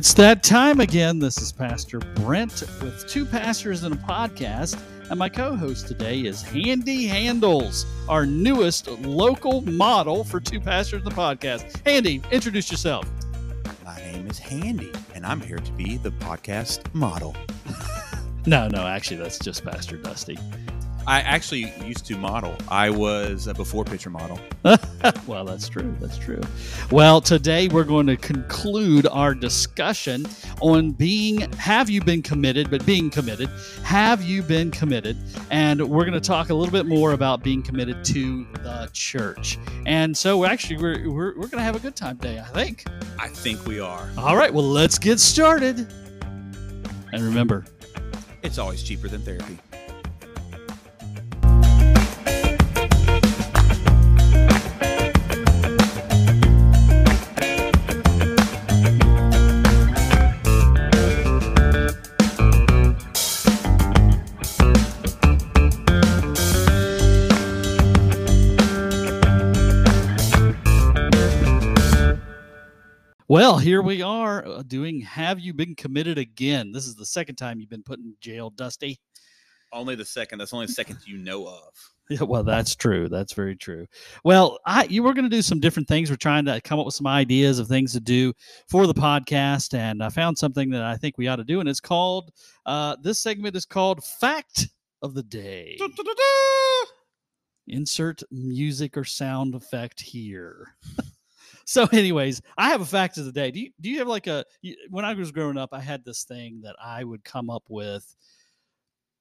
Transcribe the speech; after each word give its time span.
It's 0.00 0.14
that 0.14 0.42
time 0.42 0.80
again. 0.80 1.18
This 1.18 1.42
is 1.42 1.52
Pastor 1.52 1.98
Brent 1.98 2.62
with 2.80 3.06
two 3.06 3.26
pastors 3.26 3.82
and 3.82 3.94
a 3.94 3.98
podcast. 3.98 4.80
And 5.10 5.18
my 5.18 5.28
co 5.28 5.54
host 5.54 5.88
today 5.88 6.20
is 6.20 6.40
Handy 6.40 7.06
Handles, 7.06 7.84
our 8.08 8.24
newest 8.24 8.88
local 8.88 9.60
model 9.60 10.24
for 10.24 10.40
two 10.40 10.58
pastors 10.58 11.02
and 11.02 11.12
a 11.12 11.14
podcast. 11.14 11.86
Handy, 11.86 12.22
introduce 12.30 12.70
yourself. 12.70 13.06
My 13.84 13.98
name 13.98 14.26
is 14.26 14.38
Handy, 14.38 14.90
and 15.14 15.26
I'm 15.26 15.42
here 15.42 15.58
to 15.58 15.72
be 15.72 15.98
the 15.98 16.12
podcast 16.12 16.82
model. 16.94 17.36
No, 18.46 18.68
no, 18.68 18.86
actually, 18.86 19.18
that's 19.18 19.38
just 19.38 19.62
Pastor 19.66 19.98
Dusty. 19.98 20.38
I 21.06 21.20
actually 21.20 21.72
used 21.84 22.06
to 22.06 22.16
model. 22.16 22.56
I 22.68 22.90
was 22.90 23.46
a 23.46 23.54
before 23.54 23.84
picture 23.84 24.10
model. 24.10 24.38
well, 25.26 25.44
that's 25.44 25.68
true. 25.68 25.94
That's 26.00 26.18
true. 26.18 26.40
Well, 26.90 27.20
today 27.20 27.68
we're 27.68 27.84
going 27.84 28.06
to 28.06 28.16
conclude 28.16 29.06
our 29.06 29.34
discussion 29.34 30.26
on 30.60 30.92
being 30.92 31.40
have 31.52 31.88
you 31.90 32.00
been 32.02 32.22
committed, 32.22 32.70
but 32.70 32.84
being 32.84 33.10
committed. 33.10 33.48
Have 33.82 34.22
you 34.22 34.42
been 34.42 34.70
committed? 34.70 35.16
And 35.50 35.80
we're 35.88 36.04
going 36.04 36.12
to 36.12 36.20
talk 36.20 36.50
a 36.50 36.54
little 36.54 36.72
bit 36.72 36.86
more 36.86 37.12
about 37.12 37.42
being 37.42 37.62
committed 37.62 38.04
to 38.06 38.44
the 38.62 38.90
church. 38.92 39.58
And 39.86 40.16
so, 40.16 40.44
actually, 40.44 40.76
we're, 40.76 41.08
we're, 41.08 41.34
we're 41.34 41.48
going 41.48 41.58
to 41.58 41.62
have 41.62 41.76
a 41.76 41.80
good 41.80 41.96
time 41.96 42.18
today, 42.18 42.38
I 42.38 42.44
think. 42.48 42.84
I 43.18 43.28
think 43.28 43.66
we 43.66 43.80
are. 43.80 44.08
All 44.18 44.36
right. 44.36 44.52
Well, 44.52 44.68
let's 44.68 44.98
get 44.98 45.18
started. 45.18 45.92
And 47.12 47.22
remember, 47.22 47.64
It's 48.42 48.58
always 48.58 48.82
cheaper 48.82 49.08
than 49.08 49.22
therapy. 49.22 49.58
Well, 73.30 73.58
here 73.58 73.80
we 73.80 74.02
are 74.02 74.44
uh, 74.44 74.64
doing 74.66 75.00
Have 75.02 75.38
You 75.38 75.54
Been 75.54 75.76
Committed 75.76 76.18
Again? 76.18 76.72
This 76.72 76.88
is 76.88 76.96
the 76.96 77.06
second 77.06 77.36
time 77.36 77.60
you've 77.60 77.70
been 77.70 77.84
put 77.84 78.00
in 78.00 78.12
jail, 78.20 78.50
Dusty. 78.50 78.98
Only 79.72 79.94
the 79.94 80.04
second. 80.04 80.40
That's 80.40 80.52
only 80.52 80.66
the 80.66 80.72
second 80.72 80.98
you 81.06 81.16
know 81.16 81.46
of. 81.46 81.72
Yeah, 82.10 82.24
well, 82.24 82.42
that's 82.42 82.74
true. 82.74 83.08
That's 83.08 83.34
very 83.34 83.54
true. 83.54 83.86
Well, 84.24 84.58
I 84.66 84.82
you 84.90 85.04
were 85.04 85.14
going 85.14 85.30
to 85.30 85.36
do 85.36 85.42
some 85.42 85.60
different 85.60 85.86
things. 85.86 86.10
We're 86.10 86.16
trying 86.16 86.44
to 86.46 86.60
come 86.60 86.80
up 86.80 86.86
with 86.86 86.96
some 86.96 87.06
ideas 87.06 87.60
of 87.60 87.68
things 87.68 87.92
to 87.92 88.00
do 88.00 88.32
for 88.68 88.88
the 88.88 88.94
podcast, 88.94 89.74
and 89.74 90.02
I 90.02 90.08
found 90.08 90.36
something 90.36 90.70
that 90.70 90.82
I 90.82 90.96
think 90.96 91.18
we 91.18 91.28
ought 91.28 91.36
to 91.36 91.44
do, 91.44 91.60
and 91.60 91.68
it's 91.68 91.78
called. 91.78 92.32
Uh, 92.66 92.96
this 93.00 93.20
segment 93.20 93.54
is 93.54 93.64
called 93.64 94.02
Fact 94.02 94.66
of 95.02 95.14
the 95.14 95.22
Day. 95.22 95.78
Insert 97.68 98.24
music 98.32 98.96
or 98.96 99.04
sound 99.04 99.54
effect 99.54 100.00
here. 100.00 100.74
so, 101.70 101.86
anyways, 101.92 102.42
I 102.58 102.70
have 102.70 102.80
a 102.80 102.84
fact 102.86 103.16
of 103.16 103.26
the 103.26 103.30
day. 103.32 103.52
Do 103.52 103.60
you 103.60 103.70
do 103.80 103.88
you 103.90 103.98
have 103.98 104.08
like 104.08 104.26
a 104.26 104.44
when 104.88 105.04
I 105.04 105.14
was 105.14 105.30
growing 105.30 105.56
up, 105.56 105.70
I 105.72 105.78
had 105.80 106.04
this 106.04 106.24
thing 106.24 106.60
that 106.62 106.74
I 106.82 107.04
would 107.04 107.22
come 107.22 107.48
up 107.48 107.62
with 107.68 108.04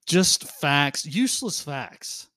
just 0.07 0.45
facts, 0.59 1.05
useless 1.05 1.61
facts. 1.61 2.27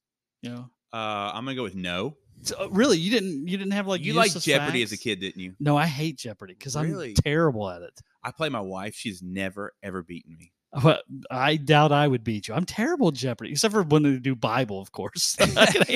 You 0.42 0.50
know, 0.50 0.70
Uh, 0.92 1.30
I'm 1.32 1.44
gonna 1.47 1.54
go 1.54 1.62
with 1.62 1.75
no. 1.76 2.19
so, 2.42 2.56
uh, 2.60 2.69
really, 2.70 2.98
you 2.98 3.10
didn't 3.10 3.48
you 3.48 3.56
didn't 3.56 3.72
have 3.72 3.87
like 3.87 4.03
you 4.03 4.12
liked 4.12 4.38
Jeopardy 4.42 4.82
as 4.82 4.92
a 4.92 4.98
kid, 4.98 5.20
didn't 5.20 5.41
you? 5.41 5.54
No, 5.59 5.78
I 5.78 5.87
hate 5.87 6.19
Jeopardy 6.19 6.53
because 6.58 6.76
Really? 6.76 7.10
I'm 7.10 7.14
terrible 7.14 7.70
at 7.70 7.81
it. 7.81 7.98
I 8.22 8.32
play 8.32 8.50
my 8.50 8.60
wife. 8.60 8.94
She's 8.94 9.22
never 9.22 9.72
ever 9.82 10.03
beaten 10.03 10.37
me. 10.37 10.53
But 10.83 11.05
I 11.31 11.56
doubt 11.56 11.93
I 11.93 12.09
would 12.09 12.25
beat 12.25 12.49
you. 12.49 12.55
I'm 12.55 12.65
terrible 12.65 13.09
at 13.09 13.15
Jeopardy, 13.15 13.50
except 13.50 13.75
for 13.75 13.83
when 13.83 14.03
they 14.03 14.16
do 14.19 14.34
Bible, 14.34 14.81
of 14.81 14.93
course. 14.93 15.37
Can. 15.38 15.50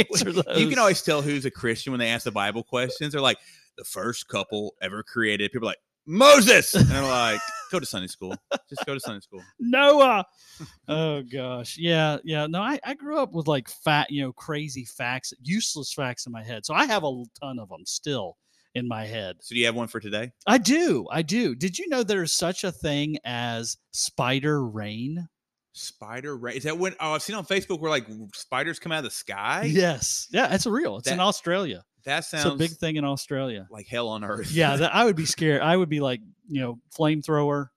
You 0.57 0.69
can 0.69 0.79
always 0.79 1.03
tell 1.03 1.23
who's 1.23 1.45
a 1.45 1.51
Christian 1.51 1.93
when 1.93 2.01
they 2.01 2.09
ask 2.09 2.25
the 2.25 2.31
Bible 2.31 2.63
questions. 2.63 3.13
They're 3.13 3.21
like, 3.21 3.39
the 3.79 3.85
first 3.85 4.29
couple 4.29 4.75
ever 4.83 5.03
created. 5.03 5.53
People 5.53 5.69
are 5.69 5.73
like 5.73 5.79
Moses, 6.07 6.75
and 6.75 6.87
they're 6.87 7.03
like, 7.03 7.41
go 7.71 7.81
to 7.81 7.87
Sunday 7.87 8.07
school. 8.07 8.35
Just 8.69 8.87
go 8.87 8.95
to 8.95 9.01
Sunday 9.01 9.21
school. 9.21 9.43
Noah. 9.59 10.25
oh 10.89 11.23
gosh, 11.23 11.77
yeah, 11.79 12.19
yeah. 12.25 12.47
No, 12.47 12.61
I, 12.61 12.79
I 12.85 12.95
grew 12.95 13.19
up 13.19 13.33
with 13.33 13.49
like 13.49 13.69
fat, 13.69 14.11
you 14.11 14.23
know, 14.23 14.33
crazy 14.33 14.85
facts, 14.85 15.33
useless 15.43 15.93
facts 15.93 16.27
in 16.27 16.33
my 16.33 16.43
head. 16.43 16.65
So 16.65 16.75
I 16.75 16.87
have 16.87 17.05
a 17.05 17.23
ton 17.41 17.59
of 17.59 17.69
them 17.69 17.85
still 17.85 18.37
in 18.77 18.87
my 18.87 19.07
head. 19.07 19.37
So 19.41 19.55
do 19.55 19.59
you 19.59 19.67
have 19.67 19.75
one 19.75 19.89
for 19.89 20.01
today? 20.01 20.33
I 20.47 20.59
do, 20.59 21.07
I 21.11 21.23
do. 21.23 21.55
Did 21.55 21.79
you 21.79 21.89
know 21.89 22.03
there's 22.03 22.33
such 22.33 22.63
a 22.63 22.71
thing 22.71 23.17
as 23.25 23.79
spider 23.93 24.63
rain? 24.65 25.29
Spider 25.73 26.37
rain. 26.37 26.57
Is 26.57 26.65
that 26.65 26.79
when? 26.79 26.95
Oh, 27.01 27.13
I've 27.13 27.23
seen 27.23 27.37
on 27.37 27.45
Facebook 27.45 27.81
where 27.81 27.91
like 27.91 28.07
spiders 28.35 28.79
come 28.79 28.93
out 28.93 28.99
of 28.99 29.05
the 29.05 29.11
sky. 29.11 29.65
Yes, 29.65 30.29
yeah, 30.31 30.55
it's 30.55 30.67
real. 30.67 30.99
It's 30.99 31.09
in 31.11 31.21
Australia. 31.21 31.85
that 32.05 32.19
It's 32.19 32.29
sounds 32.29 32.55
a 32.55 32.57
big 32.57 32.71
thing 32.73 32.97
in 32.97 33.05
Australia. 33.05 33.67
like 33.71 33.87
hell 33.87 34.09
on 34.09 34.25
earth. 34.25 34.51
Yeah, 34.53 34.77
that, 34.81 34.95
I 34.95 35.05
would 35.05 35.17
be 35.17 35.27
scared. 35.27 35.63
I 35.63 35.77
would 35.77 35.89
be 35.89 36.01
like, 36.01 36.21
you 36.49 36.61
know, 36.61 36.79
flamethrower. 36.97 37.69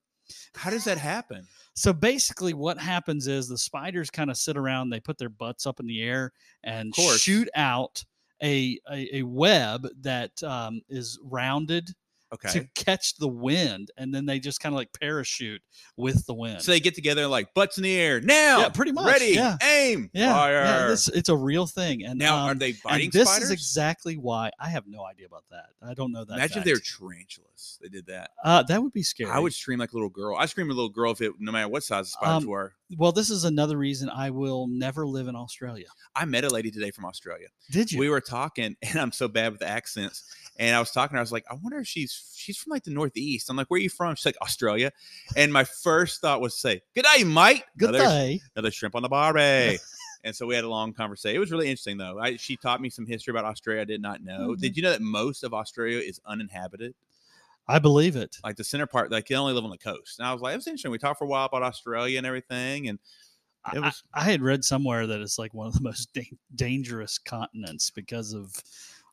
How 0.56 0.70
does 0.70 0.84
that 0.84 0.98
happen? 0.98 1.46
So 1.76 1.94
basically, 1.94 2.54
what 2.54 2.78
happens 2.78 3.28
is 3.28 3.48
the 3.48 3.58
spiders 3.58 4.10
kind 4.10 4.30
of 4.30 4.38
sit 4.38 4.58
around, 4.58 4.90
they 4.90 5.00
put 5.00 5.18
their 5.18 5.30
butts 5.30 5.66
up 5.66 5.80
in 5.80 5.88
the 5.88 6.02
air 6.04 6.32
and 6.64 6.94
shoot 6.96 7.48
out 7.56 8.04
a, 8.44 8.80
a, 8.92 9.18
a 9.18 9.24
web 9.24 9.88
that 10.02 10.42
um, 10.44 10.82
is 10.90 11.20
rounded 11.24 11.90
Okay. 12.32 12.50
to 12.50 12.68
catch 12.76 13.16
the 13.16 13.28
wind. 13.28 13.90
And 13.98 14.14
then 14.14 14.26
they 14.26 14.40
just 14.40 14.60
kind 14.60 14.74
of 14.74 14.78
like 14.78 14.90
parachute 15.00 15.62
with 15.98 16.26
the 16.28 16.34
wind. 16.34 16.62
So 16.62 16.72
they 16.72 16.80
get 16.80 16.94
together 16.96 17.28
like 17.28 17.54
butts 17.54 17.78
in 17.78 17.84
the 17.84 17.96
air 17.96 18.22
now. 18.22 18.60
Yeah, 18.60 18.70
pretty 18.70 18.92
much, 18.92 19.08
Ready, 19.08 19.34
yeah. 19.34 19.58
aim, 19.64 20.10
yeah, 20.14 20.34
fire. 20.34 20.54
yeah 20.64 20.88
this, 20.88 21.08
it's 21.08 21.30
a 21.30 21.36
real 21.36 21.66
thing. 21.66 22.04
And 22.06 22.20
now, 22.20 22.38
um, 22.38 22.50
are 22.52 22.56
they 22.56 22.74
biting 22.84 23.10
this 23.12 23.28
spiders? 23.28 23.46
is 23.46 23.52
exactly 23.52 24.16
why 24.16 24.52
I 24.60 24.70
have 24.70 24.86
no 24.88 25.06
idea 25.06 25.26
about 25.26 25.46
that. 25.50 25.68
I 25.82 25.94
don't 25.94 26.12
know 26.12 26.24
that. 26.24 26.36
Imagine 26.36 26.60
if 26.60 26.66
they're 26.66 26.78
tarantulas. 26.78 27.80
They 27.82 27.90
did 27.90 28.06
that. 28.08 28.32
Uh, 28.44 28.64
that 28.64 28.82
would 28.84 28.94
be 28.94 29.04
scary. 29.04 29.32
I 29.32 29.40
would 29.40 29.54
scream 29.54 29.80
like 29.80 29.92
a 29.92 29.96
little 29.96 30.10
girl. 30.10 30.36
I 30.38 30.46
scream 30.46 30.70
a 30.70 30.74
little 30.74 30.90
girl 30.90 31.12
if 31.12 31.22
it, 31.22 31.34
no 31.40 31.52
matter 31.52 31.68
what 31.68 31.84
size 31.84 32.06
the 32.06 32.12
spiders 32.12 32.44
Um, 32.44 32.50
were. 32.50 32.74
Well, 32.98 33.12
this 33.12 33.30
is 33.30 33.44
another 33.44 33.78
reason 33.78 34.10
I 34.10 34.30
will 34.32 34.68
never 34.68 35.06
live 35.06 35.28
in 35.28 35.36
Australia. 35.36 35.86
I 36.16 36.26
met 36.26 36.44
a 36.44 36.50
lady 36.50 36.72
today 36.72 36.92
from 36.92 37.06
Australia. 37.06 37.48
Did 37.72 37.92
you? 37.92 38.00
We 38.00 38.10
were 38.10 38.22
talking, 38.22 38.76
and 38.82 39.00
I'm 39.00 39.12
so 39.12 39.28
bad 39.28 39.52
with 39.52 39.62
accents. 39.62 40.24
And 40.60 40.76
I 40.76 40.80
was 40.80 40.92
talking, 40.92 41.12
to 41.12 41.14
her, 41.16 41.20
I 41.20 41.22
was 41.22 41.32
like, 41.32 41.46
I 41.50 41.56
wonder 41.56 41.80
if 41.80 41.88
she's 41.88 42.34
she's 42.36 42.58
from 42.58 42.70
like 42.72 42.84
the 42.84 42.92
Northeast. 42.92 43.50
I'm 43.50 43.56
like, 43.56 43.68
where 43.72 43.78
are 43.78 43.82
you 43.82 43.90
from? 43.90 44.14
She's 44.16 44.26
like, 44.26 44.38
Australia. 44.42 44.92
And 45.36 45.52
my 45.52 45.64
first 45.64 46.22
thought 46.22 46.42
was 46.42 46.54
to 46.56 46.60
say, 46.60 46.82
Good 46.94 47.06
day, 47.16 47.24
mate. 47.24 47.64
Good 47.78 47.90
Another- 47.96 48.04
day. 48.06 48.42
another 48.56 48.70
shrimp 48.72 48.94
on 48.96 49.02
the 49.02 49.10
barbie. 49.10 49.80
and 50.26 50.36
so 50.36 50.46
we 50.46 50.54
had 50.56 50.66
a 50.66 50.70
long 50.70 50.92
conversation. 50.94 51.36
It 51.38 51.40
was 51.40 51.52
really 51.52 51.68
interesting, 51.70 51.98
though. 51.98 52.20
I, 52.20 52.36
she 52.36 52.58
taught 52.58 52.82
me 52.82 52.90
some 52.90 53.06
history 53.06 53.32
about 53.32 53.46
Australia 53.46 53.82
I 53.82 53.86
did 53.86 54.02
not 54.02 54.22
know. 54.22 54.50
Mhm. 54.50 54.60
Did 54.60 54.76
you 54.78 54.84
know 54.84 54.92
that 54.92 55.02
most 55.02 55.44
of 55.46 55.54
Australia 55.54 56.00
is 56.00 56.20
uninhabited? 56.26 56.94
I 57.68 57.80
believe 57.80 58.16
it. 58.18 58.36
Like 58.44 58.58
the 58.58 58.64
center 58.66 58.86
part, 58.88 59.12
like 59.12 59.28
they 59.28 59.36
only 59.36 59.54
live 59.54 59.64
on 59.64 59.70
the 59.70 59.78
coast. 59.78 60.20
And 60.20 60.28
I 60.28 60.34
was 60.34 60.42
like, 60.42 60.54
it 60.54 60.58
was 60.58 60.68
interesting. 60.68 60.92
We 60.92 60.98
talked 60.98 61.20
for 61.20 61.26
a 61.26 61.28
while 61.28 61.46
about 61.46 61.64
Australia 61.64 62.18
and 62.18 62.28
everything, 62.28 62.90
and 62.90 63.00
I- 63.64 63.78
it 63.78 63.80
was 63.82 64.04
I, 64.14 64.22
I 64.22 64.24
had 64.24 64.42
read 64.42 64.66
somewhere 64.66 65.08
that 65.08 65.22
it's 65.22 65.40
like 65.40 65.54
one 65.54 65.68
of 65.68 65.74
the 65.74 65.82
most 65.82 66.12
da- 66.14 66.32
dangerous 66.56 67.18
continents 67.18 67.90
because 67.92 68.34
of 68.34 68.54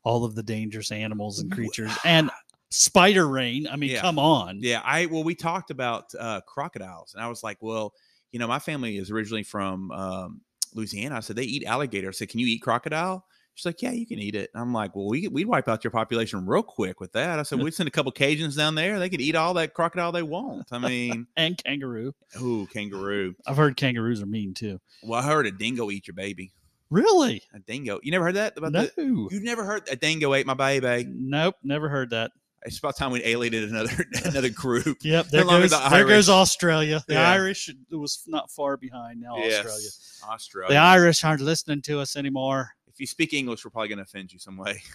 all 0.06 0.24
of 0.24 0.36
the 0.36 0.42
dangerous 0.42 0.92
animals 0.92 1.40
and 1.40 1.50
creatures 1.50 1.90
and 2.04 2.30
spider 2.70 3.26
rain. 3.28 3.66
I 3.70 3.74
mean, 3.76 3.90
Yeah. 3.90 4.00
come 4.02 4.18
on. 4.20 4.60
yeah. 4.62 4.80
I 4.84 5.06
well, 5.06 5.24
we 5.24 5.34
talked 5.34 5.70
about 5.72 6.04
uh, 6.18 6.40
crocodiles, 6.46 7.12
and 7.14 7.22
I 7.24 7.28
was 7.28 7.42
like, 7.42 7.58
well, 7.60 7.92
you 8.30 8.38
know, 8.38 8.46
my 8.46 8.60
family 8.60 8.98
is 8.98 9.10
originally 9.10 9.42
from 9.42 9.90
um, 9.90 10.40
Louisiana. 10.74 11.16
I 11.16 11.20
said 11.20 11.34
they 11.36 11.42
eat 11.42 11.64
alligator. 11.64 12.08
I 12.08 12.12
said, 12.12 12.28
can 12.28 12.38
you 12.40 12.46
eat 12.46 12.62
crocodile? 12.62 13.24
She's 13.54 13.64
like, 13.64 13.80
yeah, 13.80 13.92
you 13.92 14.06
can 14.06 14.18
eat 14.18 14.34
it. 14.34 14.50
And 14.52 14.60
I'm 14.62 14.72
like, 14.74 14.94
well, 14.94 15.08
we 15.08 15.26
we'd 15.28 15.46
wipe 15.46 15.66
out 15.66 15.82
your 15.82 15.90
population 15.90 16.44
real 16.46 16.62
quick 16.62 17.00
with 17.00 17.12
that. 17.12 17.38
I 17.38 17.42
said, 17.42 17.58
we'd 17.60 17.72
send 17.74 17.88
a 17.88 17.90
couple 17.90 18.12
Cajuns 18.12 18.56
down 18.56 18.74
there. 18.74 18.98
They 18.98 19.08
could 19.08 19.22
eat 19.22 19.34
all 19.34 19.54
that 19.54 19.72
crocodile 19.74 20.12
they 20.12 20.22
want. 20.22 20.68
I 20.72 20.78
mean, 20.78 21.26
And 21.36 21.56
kangaroo. 21.64 22.12
ooh, 22.40 22.66
kangaroo. 22.72 23.34
I've 23.46 23.56
heard 23.56 23.76
kangaroos 23.76 24.20
are 24.22 24.26
mean 24.26 24.52
too. 24.54 24.78
Well, 25.02 25.18
I 25.18 25.24
heard 25.24 25.46
a 25.46 25.50
dingo 25.50 25.90
eat 25.90 26.06
your 26.06 26.14
baby. 26.14 26.52
Really? 26.90 27.42
A 27.54 27.58
dingo. 27.58 27.98
You 28.02 28.12
never 28.12 28.24
heard 28.26 28.36
that 28.36 28.56
about 28.56 28.72
No. 28.72 28.82
the? 28.86 29.28
You've 29.30 29.42
never 29.42 29.64
heard 29.64 29.88
a 29.90 29.96
dingo 29.96 30.34
ate 30.34 30.46
my 30.46 30.54
baby. 30.54 31.08
Nope. 31.08 31.56
Never 31.62 31.88
heard 31.88 32.10
that. 32.10 32.30
It's 32.64 32.78
about 32.78 32.96
time 32.96 33.12
we 33.12 33.22
alienated 33.24 33.70
another 33.70 34.04
another 34.24 34.48
group. 34.50 34.98
Yep. 35.02 35.28
There 35.28 35.44
longer 35.44 35.62
goes, 35.68 35.70
the 35.70 35.88
there 35.88 36.04
goes 36.06 36.28
Australia. 36.28 37.02
The 37.06 37.14
Yeah. 37.14 37.30
Irish 37.30 37.70
was 37.90 38.22
not 38.26 38.50
far 38.50 38.76
behind 38.76 39.20
now. 39.20 39.36
Australia. 39.36 39.62
Yes, 39.82 40.20
Australia. 40.28 40.70
The 40.74 40.76
Irish 40.80 41.22
aren't 41.24 41.42
listening 41.42 41.82
to 41.82 42.00
us 42.00 42.16
anymore. 42.16 42.70
if 42.88 42.98
you 42.98 43.06
speak 43.06 43.34
English, 43.34 43.64
we're 43.64 43.70
probably 43.70 43.88
going 43.88 43.98
to 43.98 44.04
offend 44.04 44.32
you 44.32 44.38
some 44.38 44.56
way. 44.56 44.80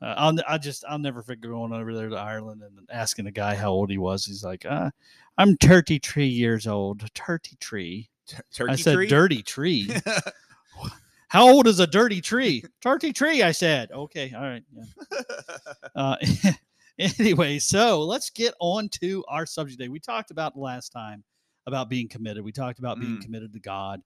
Uh, 0.00 0.14
I'll, 0.16 0.36
I 0.46 0.58
just, 0.58 0.84
I'll 0.88 1.00
never 1.00 1.24
forget 1.24 1.50
going 1.50 1.72
over 1.72 1.92
there 1.92 2.08
to 2.08 2.14
Ireland 2.14 2.62
and 2.62 2.86
asking 2.88 3.26
a 3.26 3.32
guy 3.32 3.56
how 3.56 3.72
old 3.72 3.90
he 3.90 3.98
was. 3.98 4.24
He's 4.26 4.44
like, 4.44 4.64
uh, 4.64 4.90
I'm 5.36 5.56
33 5.56 6.28
years 6.28 6.68
old. 6.68 7.02
33. 7.16 8.08
Tur- 8.28 8.42
Turkey 8.54 8.72
I 8.72 8.76
said, 8.76 8.94
tree? 8.94 9.06
dirty 9.08 9.42
tree. 9.42 9.90
how 11.28 11.48
old 11.48 11.66
is 11.66 11.80
a 11.80 11.86
dirty 11.86 12.20
tree? 12.20 12.62
Dirty 12.82 13.12
tree, 13.12 13.42
I 13.42 13.52
said. 13.52 13.90
Okay. 13.92 14.32
All 14.34 14.42
right. 14.42 14.62
Yeah. 14.72 15.20
Uh, 15.94 16.16
Anyway, 16.98 17.60
so 17.60 18.02
let's 18.02 18.28
get 18.30 18.54
on 18.58 18.88
to 18.88 19.24
our 19.28 19.46
subject 19.46 19.78
today. 19.78 19.88
We 19.88 20.00
talked 20.00 20.32
about 20.32 20.58
last 20.58 20.88
time 20.90 21.22
about 21.66 21.88
being 21.88 22.08
committed. 22.08 22.42
We 22.44 22.50
talked 22.50 22.80
about 22.80 22.98
being 22.98 23.18
Mm. 23.18 23.22
committed 23.22 23.52
to 23.52 23.60
God. 23.60 24.00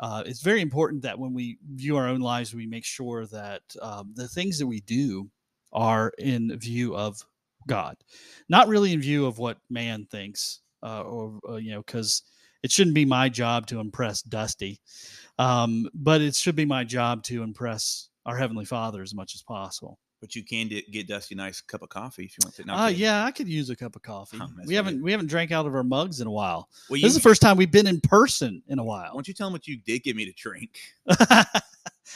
Uh, 0.00 0.22
it's 0.24 0.40
very 0.40 0.62
important 0.62 1.02
that 1.02 1.18
when 1.18 1.34
we 1.34 1.58
view 1.74 1.96
our 1.98 2.08
own 2.08 2.20
lives, 2.20 2.54
we 2.54 2.66
make 2.66 2.86
sure 2.86 3.26
that 3.26 3.60
um, 3.82 4.12
the 4.14 4.28
things 4.28 4.58
that 4.58 4.66
we 4.66 4.80
do 4.80 5.28
are 5.74 6.10
in 6.18 6.58
view 6.58 6.96
of 6.96 7.20
God, 7.66 7.96
not 8.48 8.68
really 8.68 8.94
in 8.94 9.00
view 9.02 9.26
of 9.26 9.38
what 9.38 9.58
man 9.68 10.06
thinks, 10.10 10.60
uh, 10.82 11.02
or 11.02 11.38
uh, 11.50 11.56
you 11.56 11.72
know, 11.72 11.82
because 11.82 12.22
it 12.62 12.70
shouldn't 12.72 12.94
be 12.94 13.04
my 13.04 13.28
job 13.28 13.66
to 13.68 13.80
impress 13.80 14.22
Dusty, 14.22 14.80
um, 15.38 15.88
but 15.94 16.20
it 16.20 16.34
should 16.34 16.56
be 16.56 16.64
my 16.64 16.84
job 16.84 17.22
to 17.24 17.42
impress 17.42 18.08
our 18.26 18.36
heavenly 18.36 18.64
Father 18.64 19.02
as 19.02 19.14
much 19.14 19.34
as 19.34 19.42
possible. 19.42 19.98
But 20.20 20.34
you 20.34 20.42
can 20.44 20.66
get, 20.66 20.90
get 20.90 21.06
Dusty 21.06 21.36
a 21.36 21.38
nice 21.38 21.60
cup 21.60 21.82
of 21.82 21.90
coffee 21.90 22.24
if 22.24 22.32
you 22.32 22.38
want 22.44 22.56
to. 22.56 22.64
No, 22.64 22.74
Uh, 22.74 22.86
yeah, 22.88 23.24
I 23.24 23.30
could 23.30 23.46
use 23.46 23.70
a 23.70 23.76
cup 23.76 23.94
of 23.94 24.02
coffee. 24.02 24.38
Oh, 24.40 24.48
we 24.66 24.74
haven't 24.74 25.00
we 25.00 25.12
haven't 25.12 25.28
drank 25.28 25.52
out 25.52 25.64
of 25.64 25.74
our 25.76 25.84
mugs 25.84 26.20
in 26.20 26.26
a 26.26 26.30
while. 26.30 26.68
Well, 26.90 26.96
you, 26.96 27.02
This 27.02 27.10
is 27.12 27.22
the 27.22 27.28
first 27.28 27.40
time 27.40 27.56
we've 27.56 27.70
been 27.70 27.86
in 27.86 28.00
person 28.00 28.60
in 28.66 28.80
a 28.80 28.84
while. 28.84 29.10
why 29.10 29.14
don't 29.14 29.28
you 29.28 29.34
tell 29.34 29.46
him 29.46 29.52
what 29.52 29.68
you 29.68 29.76
did 29.76 30.02
give 30.02 30.16
me 30.16 30.24
to 30.24 30.32
drink? 30.32 30.70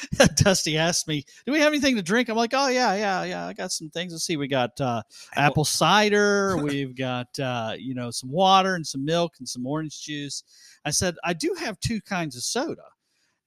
Dusty 0.37 0.79
asked 0.79 1.09
me, 1.09 1.25
"Do 1.47 1.53
we 1.53 1.61
have 1.61 1.73
anything 1.73 1.97
to 1.97 2.03
drink?" 2.03 2.29
I'm 2.29 2.37
like, 2.37 2.55
"Oh 2.55 2.69
yeah, 2.69 2.95
yeah, 2.95 3.25
yeah. 3.25 3.47
I 3.47 3.53
got 3.53 3.73
some 3.73 3.91
things. 3.91 4.13
Let's 4.13 4.25
see. 4.25 4.37
We 4.37 4.49
got 4.49 4.81
uh, 4.81 5.03
apple 5.35 5.65
cider. 5.65 6.57
We've 6.63 6.97
got 6.97 7.39
uh, 7.39 7.75
you 7.79 7.95
know 7.95 8.11
some 8.11 8.31
water 8.31 8.75
and 8.75 8.87
some 8.87 9.05
milk 9.05 9.35
and 9.39 9.49
some 9.49 9.67
orange 9.67 10.03
juice." 10.03 10.43
I 10.85 10.91
said, 10.91 11.17
"I 11.25 11.33
do 11.33 11.55
have 11.59 11.79
two 11.81 12.01
kinds 12.01 12.37
of 12.37 12.43
soda," 12.43 12.85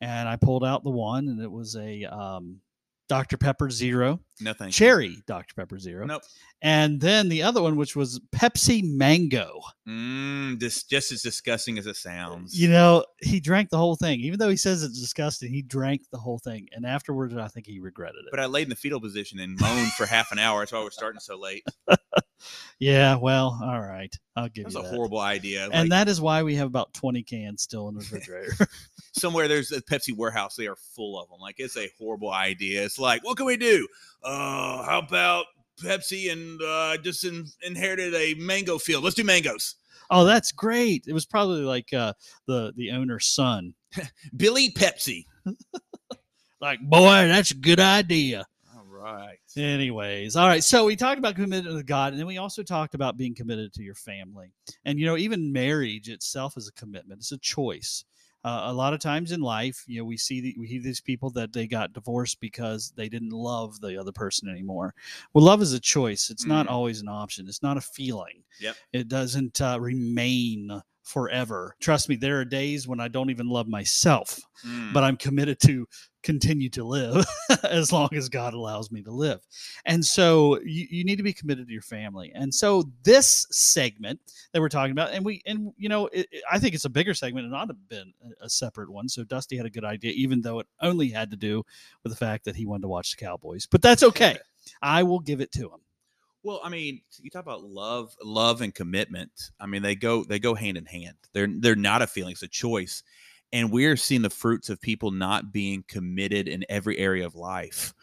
and 0.01 0.27
I 0.29 0.35
pulled 0.35 0.63
out 0.63 0.83
the 0.83 0.91
one, 0.91 1.27
and 1.27 1.41
it 1.41 1.51
was 1.51 1.75
a 1.75 2.03
um, 2.05 2.61
Dr 3.07 3.37
Pepper 3.37 3.69
Zero, 3.69 4.19
No, 4.41 4.53
thank 4.53 4.69
you. 4.69 4.71
cherry 4.85 5.17
Dr 5.27 5.53
Pepper 5.55 5.77
Zero, 5.77 6.05
Nope. 6.07 6.23
and 6.61 6.99
then 6.99 7.29
the 7.29 7.43
other 7.43 7.61
one, 7.61 7.75
which 7.75 7.95
was 7.95 8.19
Pepsi 8.35 8.81
Mango. 8.83 9.59
Mm, 9.87 10.59
this 10.59 10.83
just 10.83 11.11
as 11.11 11.21
disgusting 11.21 11.77
as 11.77 11.85
it 11.85 11.95
sounds. 11.97 12.59
You 12.59 12.69
know, 12.69 13.05
he 13.21 13.39
drank 13.39 13.69
the 13.69 13.77
whole 13.77 13.95
thing, 13.95 14.19
even 14.21 14.39
though 14.39 14.49
he 14.49 14.57
says 14.57 14.81
it's 14.81 14.99
disgusting. 14.99 15.51
He 15.53 15.61
drank 15.61 16.01
the 16.11 16.17
whole 16.17 16.39
thing, 16.39 16.67
and 16.71 16.85
afterwards, 16.85 17.35
I 17.37 17.47
think 17.47 17.67
he 17.67 17.79
regretted 17.79 18.21
it. 18.25 18.31
but 18.31 18.39
I 18.39 18.47
laid 18.47 18.63
in 18.63 18.69
the 18.69 18.75
fetal 18.75 18.99
position 18.99 19.39
and 19.39 19.59
moaned 19.59 19.91
for 19.93 20.05
half 20.07 20.31
an 20.31 20.39
hour. 20.39 20.61
That's 20.61 20.71
why 20.71 20.81
we're 20.81 20.89
starting 20.89 21.19
so 21.19 21.37
late. 21.39 21.63
Yeah, 22.79 23.15
well, 23.15 23.59
all 23.63 23.79
right. 23.81 24.13
I'll 24.35 24.49
give 24.49 24.65
That 24.65 24.67
was 24.67 24.73
you 24.75 24.79
a 24.81 24.83
that. 24.83 24.95
horrible 24.95 25.19
idea. 25.19 25.63
and 25.65 25.73
Like, 25.73 25.89
that 25.91 26.09
is 26.09 26.19
why 26.19 26.43
we 26.43 26.55
have 26.55 26.67
about 26.67 26.93
20 26.93 27.23
cans 27.23 27.61
still 27.61 27.87
in 27.87 27.95
the 27.95 28.01
refrigerator. 28.01 28.67
somewhere 29.13 29.47
there's 29.47 29.71
a 29.71 29.81
Pepsi 29.81 30.15
warehouse. 30.15 30.55
They 30.55 30.67
are 30.67 30.75
full 30.75 31.19
of 31.19 31.29
them. 31.29 31.39
Like 31.39 31.55
it's 31.59 31.77
a 31.77 31.89
horrible 31.97 32.31
idea. 32.31 32.83
It's 32.83 32.99
like, 32.99 33.23
what 33.23 33.37
can 33.37 33.45
we 33.45 33.55
do? 33.57 33.87
Uh, 34.23 34.83
how 34.83 34.99
about 34.99 35.45
Pepsi 35.81 36.31
and 36.31 36.61
uh, 36.61 36.97
just 36.97 37.23
in, 37.23 37.45
inherited 37.63 38.13
a 38.13 38.33
mango 38.35 38.77
field? 38.77 39.03
Let's 39.03 39.15
do 39.15 39.23
mangoes. 39.23 39.75
oh, 40.09 40.25
that's 40.25 40.51
great. 40.51 41.05
It 41.07 41.13
was 41.13 41.25
probably 41.25 41.61
like 41.61 41.93
uh, 41.93 42.13
the 42.47 42.73
the 42.75 42.91
owner's 42.91 43.27
son. 43.27 43.73
Billy 44.35 44.71
Pepsi. 44.71 45.25
Like, 46.61 46.79
boy, 46.81 47.27
that's 47.27 47.51
a 47.51 47.55
good 47.55 47.79
idea. 47.81 48.45
All 48.75 48.85
right. 48.85 49.37
Anyways, 49.57 50.35
all 50.35 50.47
right. 50.47 50.63
So 50.63 50.85
we 50.85 50.95
talked 50.95 51.17
about 51.19 51.35
committed 51.35 51.71
to 51.71 51.83
God, 51.83 52.11
and 52.13 52.19
then 52.19 52.27
we 52.27 52.37
also 52.37 52.61
talked 52.63 52.93
about 52.93 53.17
being 53.17 53.33
committed 53.35 53.73
to 53.73 53.83
your 53.83 53.95
family. 53.95 54.51
And 54.83 54.99
you 54.99 55.05
know, 55.05 55.17
even 55.17 55.51
marriage 55.53 56.09
itself 56.09 56.57
is 56.57 56.67
a 56.67 56.73
commitment. 56.73 57.19
It's 57.19 57.31
a 57.31 57.37
choice. 57.37 58.03
Uh, 58.43 58.65
a 58.65 58.73
lot 58.73 58.93
of 58.93 58.99
times 58.99 59.31
in 59.31 59.41
life, 59.41 59.83
you 59.87 59.97
know, 59.99 60.05
we 60.05 60.17
see 60.17 60.39
the, 60.39 60.55
we 60.59 60.67
hear 60.67 60.79
these 60.81 61.01
people 61.01 61.31
that 61.31 61.51
they 61.51 61.65
got 61.65 61.93
divorced 61.93 62.39
because 62.39 62.93
they 62.95 63.09
didn't 63.09 63.31
love 63.31 63.79
the 63.81 63.97
other 63.99 64.11
person 64.11 64.47
anymore. 64.47 64.93
Well, 65.33 65.43
love 65.43 65.63
is 65.63 65.73
a 65.73 65.79
choice. 65.79 66.29
It's 66.29 66.45
not 66.45 66.67
Mm. 66.67 66.71
always 66.71 67.01
an 67.01 67.07
option. 67.07 67.47
It's 67.47 67.63
not 67.63 67.77
a 67.77 67.81
feeling. 67.81 68.43
Yep. 68.59 68.75
It 68.93 69.07
doesn't 69.07 69.61
uh, 69.61 69.79
remain 69.81 70.79
forever. 71.01 71.75
Trust 71.79 72.07
me, 72.07 72.17
there 72.17 72.39
are 72.39 72.45
days 72.45 72.87
when 72.87 72.99
I 72.99 73.07
don't 73.07 73.29
even 73.31 73.47
love 73.47 73.67
myself 73.67 74.39
Mm. 74.63 74.93
but 74.93 75.03
I'm 75.03 75.17
committed 75.17 75.59
to 75.61 75.87
continue 76.25 76.67
to 76.69 76.83
live 76.83 77.25
as 77.63 77.93
long 77.93 78.09
as 78.13 78.27
God 78.27 78.53
allows 78.53 78.91
me 78.91 79.01
to 79.03 79.11
live. 79.11 79.39
And 79.85 80.03
so 80.03 80.59
you, 80.61 80.87
you 80.89 81.03
need 81.05 81.15
to 81.17 81.23
be 81.23 81.31
committed 81.31 81.67
to 81.67 81.73
your 81.73 81.81
family. 81.83 82.31
And 82.35 82.53
so 82.53 82.83
this 83.03 83.47
segment 83.51 84.19
that 84.51 84.59
we're 84.59 84.67
talking 84.69 84.91
about, 84.91 85.11
and 85.13 85.23
we, 85.23 85.41
and 85.45 85.71
you 85.77 85.87
know, 85.87 86.07
it, 86.07 86.27
it- 86.31 86.43
I 86.51 86.59
think 86.59 86.73
it's 86.75 86.85
a 86.85 86.89
bigger 86.89 87.13
segment 87.13 87.45
and 87.45 87.55
ought 87.55 87.65
to 87.65 87.73
have 87.73 87.89
been 87.89 88.11
a, 88.41 88.45
a 88.45 88.49
separate 88.49 88.89
one. 88.89 89.07
So 89.07 89.23
Dusty 89.23 89.55
had 89.55 89.65
a 89.65 89.69
good 89.69 89.85
idea, 89.85 90.11
even 90.13 90.41
though 90.41 90.59
it 90.59 90.67
only 90.81 91.09
had 91.09 91.31
to 91.31 91.37
do 91.37 91.63
with 92.03 92.11
the 92.11 92.17
fact 92.17 92.43
that 92.45 92.55
he 92.55 92.65
wanted 92.65 92.81
to 92.81 92.87
watch 92.89 93.15
the 93.15 93.23
Cowboys. 93.23 93.65
But 93.65 93.81
that's 93.81 94.03
okay. 94.03 94.37
I 94.81 95.03
will 95.03 95.19
give 95.19 95.39
it 95.39 95.51
to 95.53 95.69
him. 95.69 95.79
Well, 96.43 96.59
I 96.63 96.69
mean, 96.69 97.01
you 97.21 97.29
talk 97.29 97.43
about 97.43 97.63
love, 97.63 98.15
love 98.23 98.61
and 98.61 98.73
commitment. 98.73 99.31
I 99.59 99.65
mean, 99.65 99.81
they 99.81 99.95
go 99.95 100.23
they 100.23 100.37
go 100.39 100.53
hand 100.53 100.77
in 100.77 100.85
hand. 100.85 101.15
They're 101.33 101.47
they're 101.49 101.75
not 101.75 102.01
a 102.03 102.07
feeling; 102.07 102.33
it's 102.33 102.43
a 102.43 102.47
choice. 102.47 103.01
And 103.53 103.71
we're 103.71 103.95
seeing 103.95 104.21
the 104.21 104.29
fruits 104.29 104.69
of 104.69 104.81
people 104.81 105.11
not 105.11 105.51
being 105.51 105.83
committed 105.87 106.47
in 106.47 106.65
every 106.69 106.97
area 106.97 107.25
of 107.25 107.35
life. 107.35 107.93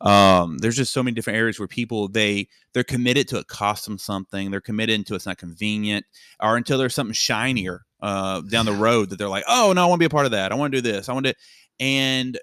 Um, 0.00 0.58
there's 0.58 0.76
just 0.76 0.92
so 0.92 1.02
many 1.02 1.14
different 1.14 1.38
areas 1.38 1.58
where 1.58 1.68
people 1.68 2.08
they 2.08 2.48
they're 2.72 2.84
committed 2.84 3.28
to 3.28 3.38
it 3.38 3.46
costs 3.46 3.86
them 3.86 3.98
something. 3.98 4.50
They're 4.50 4.60
committed 4.60 5.06
to 5.06 5.14
it's 5.14 5.26
not 5.26 5.38
convenient, 5.38 6.04
or 6.40 6.56
until 6.56 6.78
there's 6.78 6.94
something 6.94 7.14
shinier 7.14 7.82
uh, 8.00 8.40
down 8.42 8.66
the 8.66 8.72
road 8.72 9.10
that 9.10 9.18
they're 9.18 9.28
like, 9.28 9.44
oh 9.48 9.72
no, 9.74 9.84
I 9.84 9.86
want 9.86 9.98
to 9.98 10.02
be 10.02 10.06
a 10.06 10.10
part 10.10 10.26
of 10.26 10.32
that. 10.32 10.52
I 10.52 10.56
want 10.56 10.72
to 10.72 10.82
do 10.82 10.92
this. 10.92 11.08
I 11.08 11.12
want 11.12 11.26
to, 11.26 11.34
and 11.80 12.38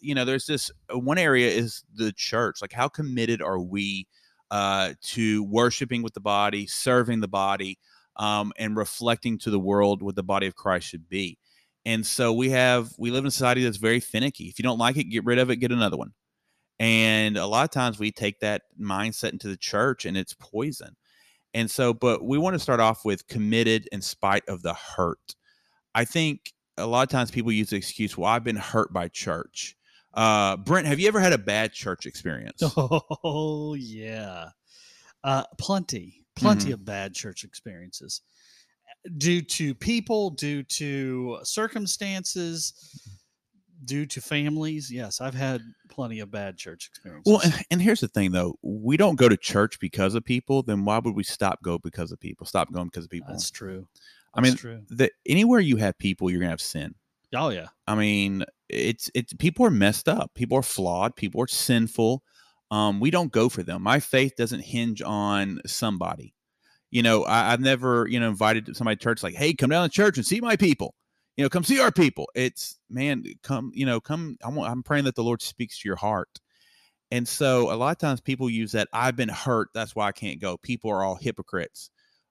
you 0.00 0.14
know, 0.14 0.24
there's 0.24 0.46
this 0.46 0.70
uh, 0.92 0.98
one 0.98 1.18
area 1.18 1.48
is 1.48 1.84
the 1.94 2.12
church. 2.12 2.60
Like, 2.60 2.72
how 2.72 2.88
committed 2.88 3.42
are 3.42 3.60
we? 3.60 4.06
uh, 4.50 4.94
to 5.02 5.44
worshiping 5.44 6.02
with 6.02 6.14
the 6.14 6.20
body, 6.20 6.66
serving 6.66 7.20
the 7.20 7.28
body, 7.28 7.78
um, 8.16 8.52
and 8.58 8.76
reflecting 8.76 9.38
to 9.38 9.50
the 9.50 9.60
world 9.60 10.02
what 10.02 10.16
the 10.16 10.22
body 10.22 10.46
of 10.46 10.56
Christ 10.56 10.88
should 10.88 11.08
be. 11.08 11.38
And 11.86 12.04
so 12.04 12.32
we 12.32 12.50
have 12.50 12.92
we 12.98 13.10
live 13.10 13.24
in 13.24 13.28
a 13.28 13.30
society 13.30 13.64
that's 13.64 13.78
very 13.78 14.00
finicky. 14.00 14.44
If 14.44 14.58
you 14.58 14.62
don't 14.62 14.78
like 14.78 14.96
it, 14.96 15.04
get 15.04 15.24
rid 15.24 15.38
of 15.38 15.50
it, 15.50 15.56
get 15.56 15.72
another 15.72 15.96
one. 15.96 16.12
And 16.78 17.36
a 17.36 17.46
lot 17.46 17.64
of 17.64 17.70
times 17.70 17.98
we 17.98 18.10
take 18.10 18.40
that 18.40 18.62
mindset 18.80 19.32
into 19.32 19.48
the 19.48 19.56
church 19.56 20.06
and 20.06 20.16
it's 20.16 20.34
poison. 20.34 20.96
And 21.52 21.70
so, 21.70 21.92
but 21.92 22.24
we 22.24 22.38
want 22.38 22.54
to 22.54 22.58
start 22.58 22.80
off 22.80 23.04
with 23.04 23.26
committed 23.26 23.88
in 23.92 24.00
spite 24.02 24.44
of 24.48 24.62
the 24.62 24.74
hurt. 24.74 25.34
I 25.94 26.04
think 26.04 26.52
a 26.76 26.86
lot 26.86 27.02
of 27.02 27.08
times 27.08 27.30
people 27.30 27.52
use 27.52 27.70
the 27.70 27.76
excuse, 27.76 28.16
well, 28.16 28.30
I've 28.30 28.44
been 28.44 28.56
hurt 28.56 28.92
by 28.92 29.08
church. 29.08 29.76
Uh, 30.14 30.56
Brent, 30.56 30.86
have 30.86 30.98
you 31.00 31.08
ever 31.08 31.20
had 31.20 31.32
a 31.32 31.38
bad 31.38 31.72
church 31.72 32.06
experience? 32.06 32.62
Oh 33.22 33.74
yeah, 33.74 34.50
uh, 35.22 35.44
plenty, 35.58 36.24
plenty 36.34 36.70
Mhm. 36.70 36.74
of 36.74 36.84
bad 36.84 37.14
church 37.14 37.44
experiences 37.44 38.22
due 39.16 39.42
to 39.42 39.74
people, 39.74 40.30
due 40.30 40.62
to 40.62 41.38
circumstances, 41.42 42.74
due 43.84 44.06
to 44.06 44.20
families. 44.20 44.90
Yes, 44.90 45.20
I've 45.20 45.34
had 45.34 45.62
plenty 45.88 46.20
of 46.20 46.30
bad 46.30 46.56
church 46.56 46.88
experiences. 46.88 47.30
Well, 47.30 47.40
and, 47.42 47.64
and 47.70 47.82
here's 47.82 48.00
the 48.00 48.08
thing, 48.08 48.32
though: 48.32 48.56
we 48.62 48.96
don't 48.96 49.16
go 49.16 49.28
to 49.28 49.36
church 49.36 49.78
because 49.80 50.14
of 50.14 50.24
people. 50.24 50.62
Then 50.62 50.84
why 50.84 50.98
would 50.98 51.14
we 51.14 51.24
stop 51.24 51.62
go 51.62 51.78
because 51.78 52.12
of 52.12 52.20
people? 52.20 52.46
Stop 52.46 52.72
going 52.72 52.86
because 52.86 53.04
of 53.04 53.10
people. 53.10 53.28
that's 53.30 53.50
true. 53.50 53.86
I 54.34 54.40
mean, 54.40 54.54
true. 54.54 54.82
the, 54.88 55.10
anywhere 55.26 55.60
you 55.60 55.76
have 55.76 55.98
people, 55.98 56.30
you're 56.30 56.40
gonna 56.40 56.50
have 56.50 56.60
sin. 56.60 56.94
Oh 57.34 57.50
yeah, 57.50 57.68
I 57.86 57.94
mean, 57.94 58.44
it's 58.68 59.10
it's 59.14 59.32
people 59.34 59.66
are 59.66 59.70
messed 59.70 60.08
up. 60.08 60.32
People 60.34 60.58
are 60.58 60.62
flawed. 60.62 61.16
People 61.16 61.42
are 61.42 61.48
sinful. 61.48 62.22
Um, 62.70 63.00
we 63.00 63.10
don't 63.10 63.32
go 63.32 63.48
for 63.48 63.64
them. 63.64 63.82
My 63.82 63.98
faith 63.98 64.36
doesn't 64.36 64.60
hinge 64.60 65.02
on 65.02 65.60
somebody. 65.66 66.34
You 66.90 67.02
know, 67.02 67.24
I, 67.24 67.52
I've 67.52 67.60
never 67.60 68.06
you 68.08 68.20
know 68.20 68.28
invited 68.28 68.74
somebody 68.76 68.96
to 68.96 69.02
church 69.02 69.22
like, 69.22 69.34
hey, 69.34 69.54
come 69.54 69.70
down 69.70 69.88
to 69.88 69.92
church 69.94 70.16
and 70.16 70.26
see 70.26 70.40
my 70.40 70.56
people. 70.56 70.94
You 71.36 71.44
know, 71.44 71.48
come 71.48 71.64
see 71.64 71.80
our 71.80 71.92
people. 71.92 72.28
It's 72.34 72.76
man, 72.90 73.24
come. 73.42 73.70
You 73.74 73.86
know, 73.86 74.00
come. 74.00 74.36
I 74.44 74.48
want, 74.48 74.70
I'm 74.70 74.82
praying 74.82 75.04
that 75.04 75.14
the 75.14 75.24
Lord 75.24 75.42
speaks 75.42 75.80
to 75.80 75.88
your 75.88 75.96
heart. 75.96 76.40
And 77.12 77.26
so, 77.26 77.72
a 77.72 77.74
lot 77.74 77.90
of 77.90 77.98
times, 77.98 78.20
people 78.20 78.48
use 78.48 78.72
that. 78.72 78.88
I've 78.92 79.16
been 79.16 79.28
hurt. 79.28 79.68
That's 79.74 79.96
why 79.96 80.06
I 80.06 80.12
can't 80.12 80.40
go. 80.40 80.58
People 80.58 80.90
are 80.90 81.02
all 81.02 81.16
hypocrites. 81.16 81.90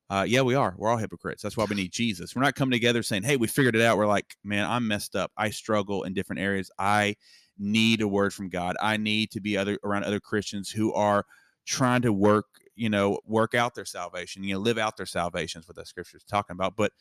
Uh, 0.09 0.25
yeah, 0.27 0.41
we 0.41 0.55
are. 0.55 0.73
We're 0.77 0.89
all 0.89 0.97
hypocrites. 0.97 1.43
That's 1.43 1.55
why 1.55 1.65
we 1.65 1.75
need 1.75 1.91
Jesus. 1.91 2.35
We're 2.35 2.41
not 2.41 2.55
coming 2.55 2.71
together 2.71 3.03
saying, 3.03 3.23
"Hey, 3.23 3.37
we 3.37 3.47
figured 3.47 3.75
it 3.75 3.81
out." 3.81 3.97
We're 3.97 4.07
like, 4.07 4.35
"Man, 4.43 4.65
I'm 4.65 4.87
messed 4.87 5.15
up. 5.15 5.31
I 5.37 5.49
struggle 5.51 6.03
in 6.03 6.13
different 6.13 6.41
areas. 6.41 6.71
I 6.79 7.15
need 7.59 8.01
a 8.01 8.07
word 8.07 8.33
from 8.33 8.49
God. 8.49 8.75
I 8.81 8.97
need 8.97 9.31
to 9.31 9.41
be 9.41 9.57
other 9.57 9.77
around 9.83 10.05
other 10.05 10.19
Christians 10.19 10.69
who 10.69 10.93
are 10.93 11.25
trying 11.65 12.01
to 12.01 12.13
work, 12.13 12.47
you 12.79 12.89
know, 12.89 13.19
work 13.25 13.53
out 13.53 13.75
their 13.75 13.85
salvation. 13.85 14.43
You 14.43 14.55
know, 14.55 14.59
live 14.59 14.77
out 14.77 14.97
their 14.97 15.05
salvation 15.05 15.61
is 15.61 15.67
what 15.67 15.75
the 15.75 15.85
scripture 15.85 16.17
is 16.17 16.23
talking 16.23 16.53
about. 16.53 16.75
But 16.75 16.91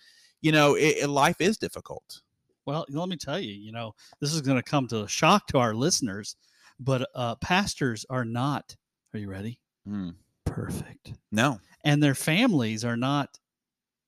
you 0.40 0.52
know, 0.52 0.74
it, 0.74 0.96
it- 1.02 1.08
life 1.08 1.40
is 1.40 1.56
difficult. 1.58 2.22
Well, 2.66 2.84
let 2.90 3.08
me 3.08 3.16
tell 3.16 3.40
you, 3.40 3.52
you 3.54 3.72
know, 3.72 3.94
this 4.20 4.34
is 4.34 4.42
going 4.42 4.58
to 4.58 4.62
come 4.62 4.86
to 4.88 5.04
a 5.04 5.08
shock 5.08 5.46
to 5.48 5.58
our 5.58 5.74
listeners, 5.74 6.36
but 6.78 7.08
uh, 7.14 7.34
pastors 7.36 8.04
are 8.10 8.26
not. 8.26 8.76
Are 9.14 9.18
you 9.18 9.30
ready? 9.30 9.58
Mm, 9.88 10.14
Perfect, 10.44 11.14
no, 11.32 11.58
and 11.84 12.02
their 12.02 12.14
families 12.14 12.84
are 12.84 12.96
not 12.96 13.38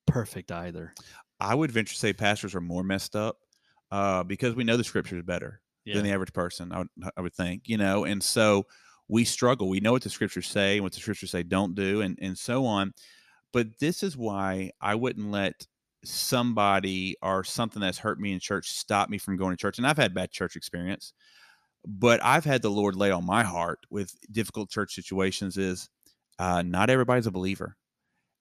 perfect 0.07 0.53
either. 0.53 0.93
I 1.39 1.55
would 1.55 1.71
venture 1.71 1.95
to 1.95 1.99
say 1.99 2.13
pastors 2.13 2.55
are 2.55 2.61
more 2.61 2.83
messed 2.83 3.17
up 3.17 3.39
uh, 3.91 4.23
because 4.25 4.55
we 4.55 4.65
know 4.65 4.77
the 4.77 4.85
scripture 4.85 5.17
is 5.17 5.23
better. 5.25 5.61
Yeah. 5.87 5.95
than 5.95 6.05
the 6.05 6.13
average 6.13 6.35
person. 6.35 6.73
I 6.73 6.79
would, 6.81 6.89
I 7.17 7.21
would 7.23 7.35
think, 7.35 7.63
you 7.67 7.79
know, 7.79 8.05
and 8.05 8.23
so 8.23 8.67
we 9.11 9.25
struggle. 9.25 9.69
We 9.69 9.81
know 9.81 9.93
what 9.93 10.03
the 10.03 10.11
scriptures 10.11 10.47
say 10.47 10.77
and 10.77 10.85
what 10.85 10.93
the 10.93 11.01
scriptures 11.01 11.31
say 11.31 11.43
don't 11.43 11.75
do, 11.75 12.01
and 12.03 12.19
and 12.23 12.39
so 12.39 12.65
on. 12.65 12.93
But 13.53 13.79
this 13.81 14.03
is 14.03 14.17
why 14.17 14.71
I 14.81 14.95
wouldn't 14.95 15.31
let 15.31 15.67
somebody 16.05 17.17
or 17.23 17.45
something 17.45 17.83
that's 17.83 17.99
hurt 17.99 18.21
me 18.21 18.33
in 18.33 18.41
church 18.41 18.71
stop 18.71 19.11
me 19.11 19.19
from 19.19 19.37
going 19.37 19.53
to 19.53 19.61
church. 19.61 19.79
And 19.79 19.87
I've 19.87 19.97
had 19.99 20.15
bad 20.15 20.31
church 20.31 20.57
experience, 20.57 21.13
but 21.87 22.25
I've 22.25 22.45
had 22.45 22.63
the 22.63 22.71
Lord 22.71 22.97
lay 22.97 23.11
on 23.11 23.27
my 23.27 23.43
heart 23.43 23.81
with 23.91 24.15
difficult 24.33 24.71
church 24.71 24.95
situations 24.95 25.59
is 25.59 25.89
uh, 26.39 26.63
not 26.63 26.91
everybody's 26.91 27.27
a 27.27 27.33
believer. 27.33 27.77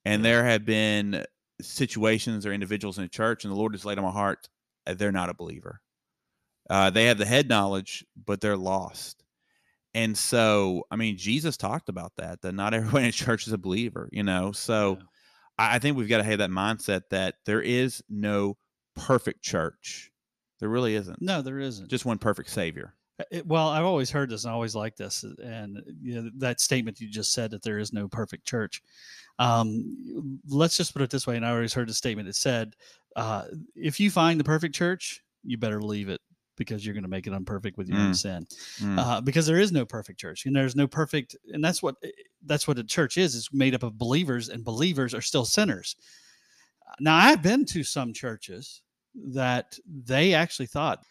And 0.06 0.24
there 0.24 0.46
have 0.46 0.66
been 0.66 1.26
situations 1.62 2.46
or 2.46 2.54
individuals 2.54 2.98
in 2.98 3.04
the 3.04 3.10
church, 3.10 3.44
and 3.44 3.52
the 3.52 3.58
Lord 3.58 3.74
has 3.74 3.86
laid 3.86 3.98
on 3.98 4.06
my 4.06 4.12
heart, 4.12 4.48
uh, 4.88 4.94
they're 4.94 5.12
not 5.12 5.30
a 5.30 5.34
believer. 5.34 5.82
Uh, 6.70 6.90
they 6.90 7.06
have 7.06 7.18
the 7.18 7.26
head 7.26 7.50
knowledge, 7.50 8.06
but 8.26 8.40
they're 8.40 8.56
lost. 8.56 9.24
And 9.94 10.18
so, 10.18 10.84
I 10.92 10.96
mean, 10.96 11.18
Jesus 11.18 11.58
talked 11.58 11.90
about 11.90 12.14
that, 12.18 12.42
that 12.42 12.54
not 12.54 12.74
everyone 12.76 13.06
in 13.06 13.12
church 13.12 13.48
is 13.48 13.54
a 13.54 13.58
believer, 13.58 14.10
you 14.12 14.24
know? 14.24 14.52
So 14.52 14.98
Yeah. 15.00 15.06
I, 15.58 15.80
think 15.80 15.98
we've 15.98 16.10
got 16.10 16.20
to 16.20 16.24
have 16.24 16.40
that 16.40 16.52
mindset 16.52 17.04
that 17.10 17.36
there 17.46 17.62
is 17.62 18.02
no 18.10 18.58
perfect 18.96 19.42
church. 19.42 20.12
There 20.60 20.70
really 20.70 20.96
isn't. 20.96 21.22
No, 21.22 21.42
there 21.42 21.60
isn't. 21.60 21.90
Just 21.90 22.06
one 22.06 22.18
perfect 22.18 22.50
savior. 22.50 22.96
Uh, 23.20 23.24
It, 23.32 23.46
well, 23.48 23.70
I've 23.70 23.86
always 23.86 24.10
heard 24.10 24.30
this 24.30 24.44
and 24.44 24.52
I 24.52 24.54
always 24.54 24.76
like 24.76 24.96
this. 24.96 25.24
uh, 25.24 25.34
And 25.44 25.82
you 26.02 26.16
know, 26.22 26.30
that 26.38 26.60
statement 26.60 27.00
you 27.00 27.10
just 27.10 27.34
said 27.34 27.52
that 27.52 27.64
there 27.64 27.80
is 27.80 27.92
no 27.92 28.08
perfect 28.08 28.46
church. 28.46 28.82
Um, 29.38 30.40
let's 30.48 30.78
just 30.78 30.94
put 30.94 31.02
it 31.02 31.10
this 31.10 31.26
way. 31.26 31.36
And 31.38 31.46
I 31.46 31.52
always 31.52 31.74
heard 31.74 31.90
the 31.90 31.94
statement 31.94 32.28
that 32.28 32.36
said, 32.36 32.76
uh, 33.16 33.46
if 33.76 34.00
you 34.00 34.12
find 34.12 34.40
the 34.40 34.44
perfect 34.44 34.76
church, 34.76 35.24
you 35.44 35.58
better 35.58 35.82
leave 35.82 36.10
it 36.10 36.22
because 36.60 36.86
you're 36.86 36.94
going 36.94 37.04
to 37.04 37.10
make 37.10 37.26
it 37.26 37.34
unperfect 37.34 37.76
with 37.78 37.90
your 37.90 37.98
own 37.98 38.12
Mm. 38.12 38.16
sin. 38.16 38.48
Mm. 38.80 39.00
Uh, 39.00 39.22
because 39.22 39.48
there 39.48 39.58
is 39.60 39.72
no 39.72 39.84
perfect 39.86 40.20
church 40.20 40.46
and 40.46 40.56
there's 40.56 40.76
no 40.76 40.86
perfect, 40.88 41.36
and 41.52 41.64
that's 41.64 41.82
what 41.82 41.96
that's 42.46 42.68
what 42.68 42.78
a 42.78 42.84
church 42.84 43.18
is. 43.18 43.36
It's 43.36 43.52
made 43.52 43.74
up 43.74 43.82
of 43.82 43.98
believers, 43.98 44.50
and 44.50 44.64
believers 44.64 45.16
are 45.16 45.22
still 45.22 45.46
sinners. 45.46 45.96
Now, 47.00 47.16
I've 47.16 47.42
been 47.42 47.66
to 47.66 47.84
some 47.84 48.14
churches 48.14 48.82
that 49.16 49.78
they 49.88 50.34
actually 50.36 50.68
thought 50.68 51.04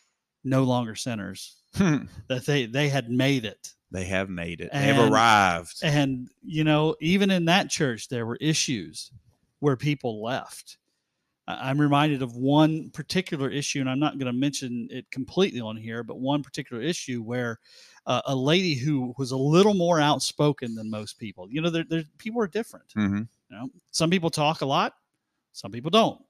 no 0.44 0.62
longer 0.62 0.94
sinners 0.94 1.56
that 1.74 2.44
they 2.46 2.66
they 2.66 2.88
had 2.88 3.10
made 3.10 3.44
it 3.44 3.74
they 3.90 4.04
have 4.04 4.28
made 4.28 4.60
it. 4.60 4.70
They 4.72 4.78
have 4.80 5.10
arrived. 5.10 5.80
and 5.82 6.28
you 6.44 6.62
know 6.62 6.94
even 7.00 7.30
in 7.30 7.46
that 7.46 7.70
church 7.70 8.08
there 8.08 8.24
were 8.26 8.36
issues 8.40 9.10
where 9.60 9.76
people 9.76 10.22
left 10.22 10.76
i'm 11.48 11.80
reminded 11.80 12.22
of 12.22 12.36
one 12.36 12.90
particular 12.90 13.50
issue 13.50 13.80
and 13.80 13.88
i'm 13.88 13.98
not 13.98 14.18
going 14.18 14.32
to 14.32 14.38
mention 14.38 14.86
it 14.90 15.10
completely 15.10 15.60
on 15.60 15.76
here 15.76 16.02
but 16.02 16.20
one 16.20 16.42
particular 16.42 16.82
issue 16.82 17.22
where 17.22 17.58
uh, 18.06 18.22
a 18.26 18.34
lady 18.34 18.74
who 18.74 19.12
was 19.18 19.32
a 19.32 19.36
little 19.36 19.74
more 19.74 20.00
outspoken 20.00 20.74
than 20.74 20.90
most 20.90 21.18
people 21.18 21.48
you 21.50 21.60
know 21.60 21.70
there, 21.70 21.84
there 21.88 22.04
people 22.18 22.40
are 22.40 22.46
different 22.46 22.92
hmm 22.94 23.22
you 23.50 23.56
know 23.56 23.68
some 23.90 24.10
people 24.10 24.30
talk 24.30 24.60
a 24.60 24.66
lot 24.66 24.94
some 25.52 25.72
people 25.72 25.90
don't 25.90 26.20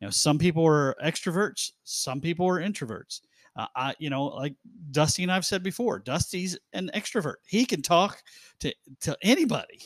you 0.00 0.06
know 0.06 0.10
some 0.10 0.38
people 0.38 0.66
are 0.66 0.94
extroverts 1.02 1.72
some 1.84 2.20
people 2.20 2.46
are 2.46 2.60
introverts 2.60 3.20
uh, 3.56 3.66
I, 3.74 3.94
you 3.98 4.10
know, 4.10 4.24
like 4.24 4.54
Dusty 4.90 5.22
and 5.22 5.32
I've 5.32 5.46
said 5.46 5.62
before, 5.62 5.98
Dusty's 5.98 6.58
an 6.74 6.90
extrovert. 6.94 7.36
He 7.46 7.64
can 7.64 7.82
talk 7.82 8.22
to 8.60 8.74
to 9.00 9.16
anybody. 9.22 9.80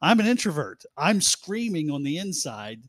I'm 0.00 0.20
an 0.20 0.26
introvert. 0.26 0.84
I'm 0.96 1.20
screaming 1.20 1.90
on 1.90 2.02
the 2.02 2.18
inside, 2.18 2.82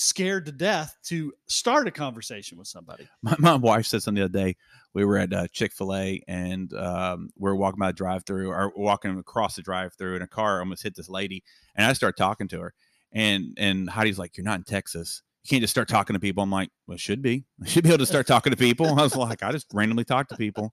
scared 0.00 0.46
to 0.46 0.52
death 0.52 0.96
to 1.04 1.30
start 1.46 1.86
a 1.86 1.90
conversation 1.90 2.56
with 2.56 2.66
somebody. 2.66 3.06
My, 3.20 3.36
my 3.38 3.54
wife 3.54 3.84
said 3.84 4.02
something 4.02 4.20
the 4.20 4.24
other 4.24 4.46
day. 4.46 4.56
We 4.94 5.04
were 5.04 5.18
at 5.18 5.32
uh, 5.32 5.46
Chick 5.52 5.72
Fil 5.72 5.94
A 5.94 6.22
and 6.26 6.72
um, 6.72 7.28
we 7.36 7.50
are 7.50 7.54
walking 7.54 7.78
by 7.78 7.88
the 7.88 7.92
drive-through, 7.92 8.50
or 8.50 8.72
walking 8.74 9.18
across 9.18 9.56
the 9.56 9.62
drive-through, 9.62 10.14
and 10.14 10.24
a 10.24 10.26
car 10.26 10.60
almost 10.60 10.82
hit 10.82 10.96
this 10.96 11.10
lady. 11.10 11.44
And 11.76 11.86
I 11.86 11.92
start 11.92 12.16
talking 12.16 12.48
to 12.48 12.60
her, 12.60 12.74
and 13.12 13.56
and 13.58 13.88
Heidi's 13.90 14.18
like, 14.18 14.36
"You're 14.36 14.44
not 14.44 14.58
in 14.58 14.64
Texas. 14.64 15.22
You 15.44 15.50
can't 15.50 15.60
just 15.60 15.72
start 15.72 15.88
talking 15.88 16.14
to 16.14 16.20
people." 16.20 16.42
I'm 16.42 16.50
like, 16.50 16.70
"Well, 16.86 16.96
should 16.96 17.20
be. 17.20 17.44
I 17.62 17.68
should 17.68 17.84
be 17.84 17.90
able 17.90 17.98
to 17.98 18.06
start 18.06 18.26
talking 18.26 18.52
to 18.52 18.56
people." 18.56 18.86
I 18.86 19.02
was 19.02 19.14
like, 19.14 19.42
"I 19.42 19.52
just 19.52 19.66
randomly 19.72 20.04
talk 20.04 20.28
to 20.28 20.36
people." 20.36 20.72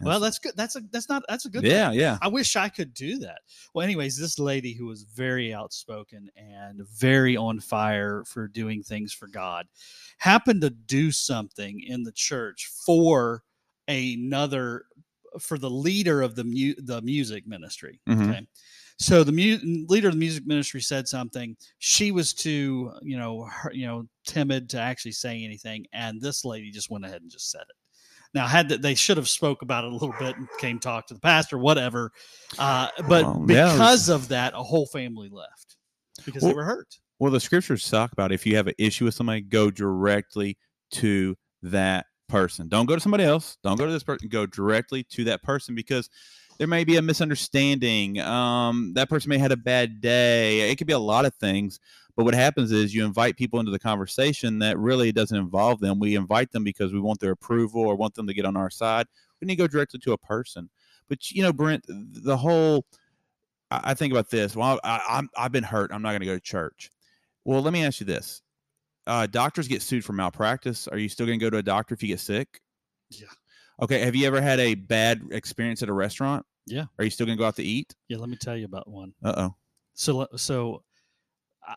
Well, 0.00 0.18
that's 0.20 0.38
good. 0.38 0.52
That's 0.56 0.76
a 0.76 0.80
that's 0.90 1.08
not 1.08 1.22
that's 1.28 1.44
a 1.46 1.50
good 1.50 1.62
thing. 1.62 1.70
yeah, 1.70 1.90
yeah. 1.92 2.18
I 2.20 2.28
wish 2.28 2.56
I 2.56 2.68
could 2.68 2.92
do 2.94 3.18
that. 3.20 3.40
Well, 3.74 3.84
anyways, 3.84 4.16
this 4.18 4.38
lady 4.38 4.72
who 4.72 4.86
was 4.86 5.04
very 5.04 5.54
outspoken 5.54 6.30
and 6.36 6.80
very 6.88 7.36
on 7.36 7.60
fire 7.60 8.24
for 8.26 8.48
doing 8.48 8.82
things 8.82 9.12
for 9.12 9.28
God 9.28 9.66
happened 10.18 10.60
to 10.62 10.70
do 10.70 11.10
something 11.12 11.80
in 11.80 12.02
the 12.02 12.12
church 12.12 12.70
for 12.84 13.44
another 13.88 14.86
for 15.40 15.58
the 15.58 15.70
leader 15.70 16.22
of 16.22 16.34
the 16.36 16.44
mu- 16.44 16.74
the 16.78 17.00
music 17.02 17.46
ministry. 17.46 18.00
Mhm. 18.08 18.28
Okay. 18.30 18.46
So 18.98 19.24
the 19.24 19.32
mu- 19.32 19.86
leader 19.88 20.06
of 20.08 20.14
the 20.14 20.20
music 20.20 20.46
ministry 20.46 20.80
said 20.80 21.08
something. 21.08 21.56
She 21.78 22.12
was 22.12 22.32
too, 22.32 22.92
you 23.02 23.16
know, 23.16 23.42
her, 23.44 23.72
you 23.72 23.86
know, 23.86 24.08
timid 24.24 24.70
to 24.70 24.78
actually 24.78 25.12
say 25.12 25.42
anything, 25.42 25.86
and 25.92 26.20
this 26.20 26.44
lady 26.44 26.70
just 26.70 26.90
went 26.90 27.04
ahead 27.04 27.22
and 27.22 27.30
just 27.30 27.50
said 27.50 27.62
it. 27.62 27.76
Now, 28.34 28.46
had 28.46 28.68
that 28.70 28.82
they 28.82 28.96
should 28.96 29.16
have 29.16 29.28
spoke 29.28 29.62
about 29.62 29.84
it 29.84 29.92
a 29.92 29.96
little 29.96 30.14
bit 30.18 30.36
and 30.36 30.48
came 30.58 30.80
talk 30.80 31.06
to 31.06 31.14
the 31.14 31.20
pastor, 31.20 31.56
whatever. 31.56 32.10
Uh, 32.58 32.88
but 33.08 33.24
Well, 33.24 33.46
yeah, 33.48 33.72
because 33.72 34.08
of 34.08 34.28
that, 34.28 34.54
a 34.54 34.62
whole 34.62 34.86
family 34.86 35.28
left 35.30 35.76
because 36.24 36.42
they 36.42 36.52
were 36.52 36.64
hurt. 36.64 36.98
Well, 37.20 37.30
the 37.30 37.40
scriptures 37.40 37.88
talk 37.88 38.12
about 38.12 38.32
if 38.32 38.44
you 38.44 38.56
have 38.56 38.66
an 38.66 38.74
issue 38.76 39.04
with 39.04 39.14
somebody, 39.14 39.40
go 39.40 39.70
directly 39.70 40.58
to 40.92 41.36
that 41.62 42.06
person. 42.28 42.68
Don't 42.68 42.86
go 42.86 42.94
to 42.94 43.00
somebody 43.00 43.24
else. 43.24 43.56
Don't 43.62 43.78
go 43.78 43.86
to 43.86 43.92
this 43.92 44.02
person. 44.02 44.28
Go 44.28 44.46
directly 44.46 45.04
to 45.10 45.24
that 45.24 45.42
person 45.42 45.74
because 45.74 46.10
there 46.58 46.66
may 46.66 46.84
be 46.84 46.96
a 46.96 47.02
misunderstanding. 47.02 48.20
Um, 48.20 48.92
that 48.94 49.08
person 49.08 49.28
may 49.28 49.36
have 49.38 49.50
had 49.50 49.52
a 49.52 49.56
bad 49.56 50.00
day. 50.00 50.70
It 50.70 50.76
could 50.76 50.86
be 50.86 50.92
a 50.92 50.98
lot 50.98 51.24
of 51.24 51.34
things. 51.34 51.80
But 52.16 52.24
what 52.24 52.34
happens 52.34 52.70
is 52.70 52.94
you 52.94 53.04
invite 53.04 53.36
people 53.36 53.58
into 53.58 53.72
the 53.72 53.78
conversation 53.78 54.60
that 54.60 54.78
really 54.78 55.10
doesn't 55.10 55.36
involve 55.36 55.80
them. 55.80 55.98
We 55.98 56.14
invite 56.14 56.52
them 56.52 56.62
because 56.62 56.92
we 56.92 57.00
want 57.00 57.18
their 57.18 57.32
approval 57.32 57.82
or 57.82 57.96
want 57.96 58.14
them 58.14 58.26
to 58.28 58.34
get 58.34 58.44
on 58.44 58.56
our 58.56 58.70
side. 58.70 59.06
We 59.40 59.46
need 59.46 59.56
to 59.56 59.62
go 59.62 59.66
directly 59.66 59.98
to 60.00 60.12
a 60.12 60.18
person. 60.18 60.70
But 61.08 61.30
you 61.32 61.42
know, 61.42 61.52
Brent, 61.52 61.84
the 61.88 62.36
whole 62.36 62.86
I 63.70 63.80
I 63.84 63.94
think 63.94 64.12
about 64.12 64.30
this. 64.30 64.54
Well, 64.56 64.80
I, 64.84 65.00
I'm 65.08 65.28
I've 65.36 65.52
been 65.52 65.64
hurt. 65.64 65.90
I'm 65.92 66.02
not 66.02 66.10
going 66.10 66.20
to 66.20 66.26
go 66.26 66.34
to 66.34 66.40
church. 66.40 66.90
Well, 67.44 67.60
let 67.62 67.72
me 67.72 67.84
ask 67.84 68.00
you 68.00 68.06
this: 68.06 68.42
uh, 69.06 69.26
Doctors 69.26 69.68
get 69.68 69.82
sued 69.82 70.04
for 70.04 70.12
malpractice. 70.12 70.88
Are 70.88 70.98
you 70.98 71.08
still 71.08 71.26
going 71.26 71.38
to 71.38 71.44
go 71.44 71.50
to 71.50 71.58
a 71.58 71.62
doctor 71.62 71.94
if 71.94 72.02
you 72.02 72.08
get 72.08 72.20
sick? 72.20 72.60
Yeah. 73.10 73.26
Okay. 73.82 74.00
Have 74.00 74.14
you 74.14 74.26
ever 74.26 74.40
had 74.40 74.60
a 74.60 74.74
bad 74.74 75.22
experience 75.30 75.82
at 75.82 75.88
a 75.88 75.92
restaurant? 75.92 76.44
Yeah. 76.66 76.84
Are 76.98 77.04
you 77.04 77.10
still 77.10 77.26
going 77.26 77.36
to 77.36 77.40
go 77.42 77.46
out 77.46 77.56
to 77.56 77.62
eat? 77.64 77.94
Yeah, 78.08 78.18
let 78.18 78.28
me 78.28 78.36
tell 78.36 78.56
you 78.56 78.64
about 78.64 78.88
one. 78.88 79.12
Uh 79.22 79.34
oh. 79.36 79.54
So, 79.94 80.26
so 80.36 80.82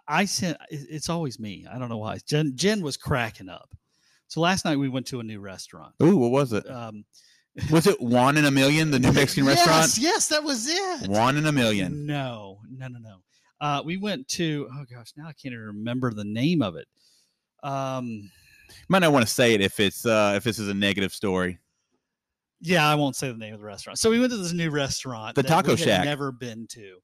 I- 0.07 0.25
sent. 0.25 0.57
It's 0.69 1.09
always 1.09 1.39
me. 1.39 1.65
I 1.71 1.77
don't 1.79 1.89
know 1.89 1.97
why. 1.97 2.17
Jen, 2.25 2.53
Jen 2.55 2.81
was 2.81 2.97
cracking 2.97 3.49
up. 3.49 3.69
So 4.27 4.41
last 4.41 4.65
night 4.65 4.77
we 4.77 4.89
went 4.89 5.07
to 5.07 5.19
a 5.19 5.23
new 5.23 5.39
restaurant. 5.39 5.93
Ooh, 6.03 6.17
what 6.17 6.31
was 6.31 6.51
it? 6.53 6.69
Um, 6.69 7.05
Was 7.71 7.87
it 7.87 7.99
one 8.01 8.37
in 8.37 8.45
a 8.45 8.51
million? 8.51 8.91
The 8.91 8.99
new 8.99 9.11
Mexican 9.13 9.45
restaurant. 9.45 9.81
Yes, 9.83 9.97
yes, 9.97 10.27
that 10.29 10.43
was 10.43 10.67
it. 10.67 11.09
One 11.09 11.37
in 11.37 11.45
a 11.45 11.51
million. 11.51 12.05
No, 12.05 12.59
no, 12.69 12.87
no, 12.87 12.99
no. 12.99 13.15
Uh, 13.59 13.81
we 13.83 13.97
went 13.97 14.27
to. 14.29 14.69
Oh 14.71 14.85
gosh, 14.93 15.13
now 15.17 15.23
I 15.23 15.33
can't 15.33 15.53
even 15.53 15.59
remember 15.67 16.13
the 16.13 16.25
name 16.25 16.61
of 16.61 16.75
it. 16.75 16.87
Um, 17.63 18.29
Might 18.89 18.99
not 18.99 19.11
want 19.13 19.25
to 19.25 19.33
say 19.33 19.53
it 19.53 19.61
if 19.61 19.79
it's 19.79 20.05
uh 20.05 20.33
if 20.35 20.43
this 20.43 20.59
is 20.59 20.67
a 20.69 20.73
negative 20.73 21.13
story. 21.13 21.57
Yeah, 22.61 22.87
I 22.87 22.95
won't 22.95 23.15
say 23.15 23.31
the 23.31 23.37
name 23.37 23.53
of 23.53 23.59
the 23.59 23.65
restaurant. 23.65 23.99
So 23.99 24.09
we 24.09 24.19
went 24.19 24.31
to 24.31 24.37
this 24.37 24.53
new 24.53 24.69
restaurant, 24.69 25.35
The 25.35 25.43
that 25.43 25.47
Taco 25.47 25.75
Shack. 25.75 26.05
never 26.05 26.31
been 26.31 26.67
to, 26.71 26.97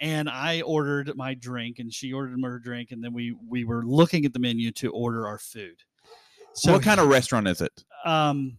and 0.00 0.28
I 0.28 0.62
ordered 0.62 1.10
my 1.16 1.34
drink, 1.34 1.78
and 1.78 1.92
she 1.92 2.12
ordered 2.12 2.38
her 2.42 2.58
drink, 2.58 2.90
and 2.90 3.02
then 3.02 3.12
we 3.12 3.34
we 3.48 3.64
were 3.64 3.84
looking 3.84 4.24
at 4.24 4.32
the 4.32 4.38
menu 4.38 4.70
to 4.72 4.90
order 4.90 5.26
our 5.26 5.38
food. 5.38 5.76
So 6.54 6.72
what 6.72 6.82
kind 6.82 7.00
of 7.00 7.08
restaurant 7.08 7.46
is 7.48 7.60
it? 7.60 7.72
um, 8.04 8.58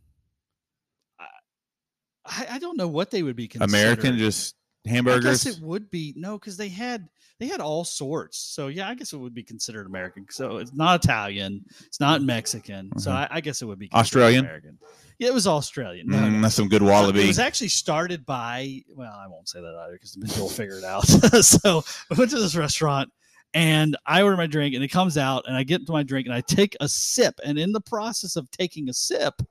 I, 2.25 2.45
I 2.51 2.59
don't 2.59 2.77
know 2.77 2.87
what 2.87 3.11
they 3.11 3.23
would 3.23 3.35
be 3.35 3.47
considered. 3.47 3.69
American, 3.69 4.17
just 4.17 4.55
I 4.85 4.89
hamburgers. 4.89 5.43
guess 5.43 5.57
it 5.57 5.61
would 5.63 5.91
be 5.91 6.13
no, 6.17 6.39
because 6.39 6.57
they 6.57 6.69
had 6.69 7.07
they 7.39 7.47
had 7.47 7.59
all 7.59 7.83
sorts. 7.83 8.37
So 8.37 8.67
yeah, 8.67 8.89
I 8.89 8.95
guess 8.95 9.13
it 9.13 9.17
would 9.17 9.33
be 9.33 9.43
considered 9.43 9.85
American. 9.85 10.25
So 10.29 10.57
it's 10.57 10.73
not 10.73 11.03
Italian, 11.03 11.65
it's 11.85 11.99
not 11.99 12.21
Mexican. 12.23 12.91
So 12.97 13.11
Mhm. 13.11 13.15
I, 13.15 13.27
I 13.31 13.41
guess 13.41 13.61
it 13.61 13.65
would 13.65 13.79
be 13.79 13.87
considered 13.87 13.99
Australian? 14.05 14.45
American. 14.45 14.77
Yeah, 15.19 15.27
it 15.27 15.33
was 15.35 15.45
Australian. 15.45 16.07
No, 16.07 16.17
Mm, 16.17 16.41
that's 16.41 16.55
some 16.55 16.67
good 16.67 16.81
wallaby. 16.81 17.21
It 17.23 17.27
was 17.27 17.37
actually 17.37 17.67
started 17.67 18.25
by 18.25 18.83
well, 18.95 19.13
I 19.13 19.27
won't 19.27 19.47
say 19.49 19.61
that 19.61 19.75
either 19.85 19.93
because 19.93 20.17
Mitchell 20.17 20.43
will 20.43 20.49
figure 20.49 20.77
it 20.79 20.83
out. 20.83 21.05
so 21.43 21.83
we 22.09 22.17
went 22.17 22.31
to 22.31 22.39
this 22.39 22.55
restaurant 22.55 23.11
and 23.53 23.95
I 24.07 24.23
order 24.23 24.37
my 24.37 24.47
drink 24.47 24.73
and 24.73 24.83
it 24.83 24.87
comes 24.87 25.15
out 25.17 25.43
and 25.47 25.55
I 25.55 25.61
get 25.63 25.85
to 25.85 25.91
my 25.91 26.01
drink 26.03 26.25
and 26.25 26.33
I 26.33 26.41
take 26.41 26.75
a 26.79 26.87
sip 26.87 27.39
and 27.43 27.59
in 27.59 27.71
the 27.71 27.81
process 27.81 28.35
of 28.35 28.49
taking 28.49 28.89
a 28.89 28.93
sip, 28.93 29.41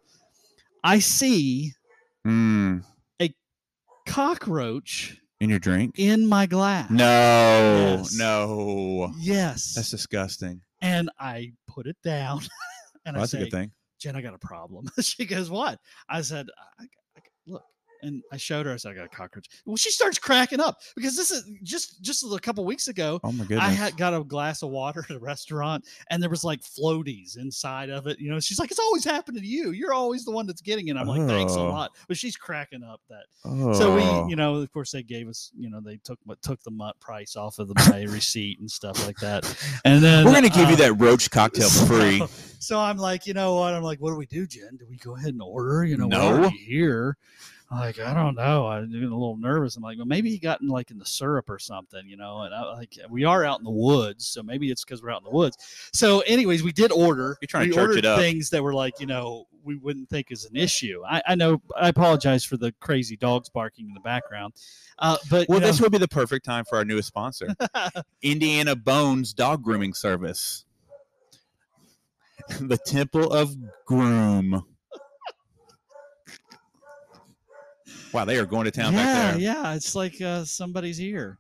I 0.83 0.99
see 0.99 1.73
Mm, 2.27 2.85
cockroach 4.11 5.17
in 5.41 5.49
your 5.51 5.59
drink? 5.59 5.95
in 5.99 6.27
my 6.27 6.47
glass. 6.47 6.91
No, 6.91 7.05
Yes. 7.99 8.15
no. 8.17 9.13
Yes. 9.19 9.75
That's 9.75 9.91
disgusting. 9.91 10.61
and 10.83 11.11
I 11.19 11.53
put 11.67 11.87
it 11.87 11.97
down 12.03 12.41
and 13.07 13.15
Well, 13.15 13.17
I 13.17 13.19
that's 13.21 13.35
a 13.35 13.37
say, 13.37 13.43
good 13.45 13.51
thing. 13.53 13.73
Jen, 14.01 14.17
I 14.17 14.23
got 14.23 14.35
a 14.35 14.39
problem. 14.39 14.91
she 15.01 15.27
goes, 15.27 15.51
What? 15.51 15.79
I 16.09 16.23
said, 16.23 16.47
I, 16.79 16.85
I, 16.85 16.85
look, 16.85 16.91
And 18.03 18.23
I 18.33 18.37
showed 18.37 18.67
her. 18.67 18.73
I 18.73 18.77
said, 18.77 18.93
"I 18.93 18.95
got 18.95 19.05
a 19.07 19.09
cockroach." 19.09 19.47
Well, 19.67 19.77
she 19.77 19.91
starts 19.91 20.19
cracking 20.19 20.61
up 20.61 20.79
because 20.97 21.17
this 21.17 21.31
is 21.31 21.49
just 21.63 22.03
just 22.03 22.25
a 22.25 22.39
couple 22.39 22.65
weeks 22.65 22.89
ago. 22.89 23.21
Oh 23.25 23.33
my 23.33 23.45
goodness. 23.45 23.61
I 23.67 23.71
had 23.71 23.97
got 23.97 24.15
a 24.15 24.23
glass 24.25 24.63
of 24.63 24.71
water 24.71 25.05
at 25.09 25.17
a 25.17 25.19
restaurant, 25.19 25.85
and 26.11 26.23
there 26.23 26.31
was 26.31 26.45
like 26.45 26.61
floaties 26.63 27.37
inside 27.39 27.91
of 27.91 28.07
it. 28.07 28.19
You 28.19 28.31
know, 28.31 28.41
she's 28.41 28.59
like, 28.59 28.71
"It's 28.71 28.81
always 28.81 29.05
happening 29.05 29.43
to 29.43 29.47
you. 29.49 29.71
You're 29.73 29.93
always 29.93 30.25
the 30.25 30.31
one 30.31 30.47
that's 30.47 30.61
getting 30.63 30.89
it." 30.89 30.97
I'm 30.97 31.07
like, 31.07 31.27
"Thanks 31.29 31.55
a 31.55 31.61
Oh. 31.61 31.69
lot," 31.69 31.91
but 32.09 32.17
she's 32.17 32.37
cracking 32.37 32.83
up 32.83 33.01
that. 33.09 33.25
oh. 33.45 33.73
So 33.75 33.95
we, 33.95 34.31
you 34.31 34.37
know, 34.37 34.57
of 34.57 34.73
course, 34.73 34.91
they 34.91 35.03
gave 35.03 35.29
us, 35.29 35.51
you 35.59 35.71
know, 35.71 35.81
they 35.81 35.99
took 36.05 36.19
what 36.25 36.41
took 36.43 36.63
the 36.63 36.71
mutt 36.71 36.99
price 37.01 37.37
off 37.37 37.59
of 37.59 37.69
the 37.69 37.75
my 37.91 38.03
receipt 38.13 38.61
and 38.61 38.71
stuff 38.71 39.07
like 39.07 39.19
that, 39.19 39.45
and 39.85 40.03
then 40.03 40.25
we're 40.25 40.33
gonna 40.33 40.49
give 40.49 40.69
you 40.69 40.75
uh, 40.75 40.79
that 40.79 40.95
roach 40.95 41.31
cocktail 41.31 41.69
so- 41.69 41.87
free. 41.87 42.23
So 42.63 42.79
I'm 42.79 42.99
like, 42.99 43.27
you 43.27 43.33
know 43.33 43.55
what? 43.55 43.73
I'm 43.73 43.83
like, 43.83 44.01
what 44.01 44.11
do 44.11 44.17
we 44.17 44.27
do, 44.27 44.47
Jen? 44.47 44.77
Do 44.79 44.85
we 44.89 44.97
go 44.99 45.17
ahead 45.17 45.31
and 45.33 45.41
order? 45.41 45.83
You 45.85 45.97
know, 45.97 46.09
we're 46.09 46.41
No. 46.43 46.49
here. 46.51 47.17
I'm 47.71 47.79
like, 47.79 48.01
I 48.01 48.13
don't 48.13 48.35
know. 48.35 48.67
I'm 48.67 48.91
getting 48.91 49.09
a 49.09 49.17
little 49.17 49.37
nervous. 49.37 49.77
I'm 49.77 49.83
like, 49.83 49.97
well, 49.97 50.07
maybe 50.07 50.29
he 50.29 50.39
got 50.39 50.61
in 50.61 50.67
like 50.67 50.91
in 50.91 50.99
the 50.99 51.07
syrup 51.07 51.49
or 51.49 51.61
something, 51.61 52.03
you 52.09 52.17
know. 52.17 52.43
And 52.43 52.53
I 52.53 52.63
like, 52.73 52.99
we 53.09 53.25
are 53.25 53.45
out 53.45 53.61
in 53.61 53.65
the 53.65 53.71
woods, 53.71 54.27
so 54.27 54.43
maybe 54.43 54.73
it's 54.73 54.85
because 54.85 55.03
we're 55.03 55.11
out 55.11 55.21
in 55.21 55.31
the 55.31 55.37
woods. 55.37 55.57
So, 55.93 56.21
anyways, 56.21 56.65
we 56.65 56.73
did 56.73 56.91
order. 56.91 57.39
You're 57.41 57.47
trying 57.47 57.67
to 57.67 57.71
we 57.71 57.77
church 57.77 57.89
ordered 57.91 57.99
it 57.99 58.05
up. 58.07 58.19
things 58.19 58.51
that 58.51 58.63
were 58.63 58.75
like, 58.75 58.99
you 58.99 59.07
know, 59.07 59.47
we 59.63 59.77
wouldn't 59.77 60.09
think 60.09 60.33
is 60.33 60.47
an 60.47 60.57
issue. 60.57 61.03
I, 61.09 61.23
I 61.29 61.35
know. 61.37 61.63
I 61.77 61.89
apologize 61.89 62.45
for 62.45 62.57
the 62.57 62.73
crazy 62.81 63.17
dogs 63.17 63.49
barking 63.49 63.87
in 63.87 63.95
the 63.95 64.01
background, 64.01 64.55
uh, 64.99 65.19
but 65.31 65.49
Well, 65.49 65.61
this 65.61 65.79
know, 65.79 65.85
would 65.85 65.93
be 65.93 65.99
the 65.99 66.09
perfect 66.09 66.45
time 66.45 66.65
for 66.65 66.77
our 66.77 66.85
newest 66.85 67.07
sponsor, 67.07 67.55
Indiana 68.23 68.75
Bones 68.75 69.33
Dog 69.33 69.63
Grooming 69.63 69.95
Service. 69.95 70.65
the 72.61 72.79
Temple 72.79 73.33
of 73.33 73.55
Groom. 73.85 74.65
Wow, 78.13 78.25
they 78.25 78.39
are 78.39 78.47
going 78.47 78.65
to 78.65 78.71
town 78.71 78.93
yeah, 78.95 79.03
back 79.05 79.33
there. 79.35 79.41
yeah, 79.41 79.75
it's 79.75 79.95
like 79.95 80.21
uh, 80.21 80.45
somebody's 80.45 80.97
here. 80.97 81.39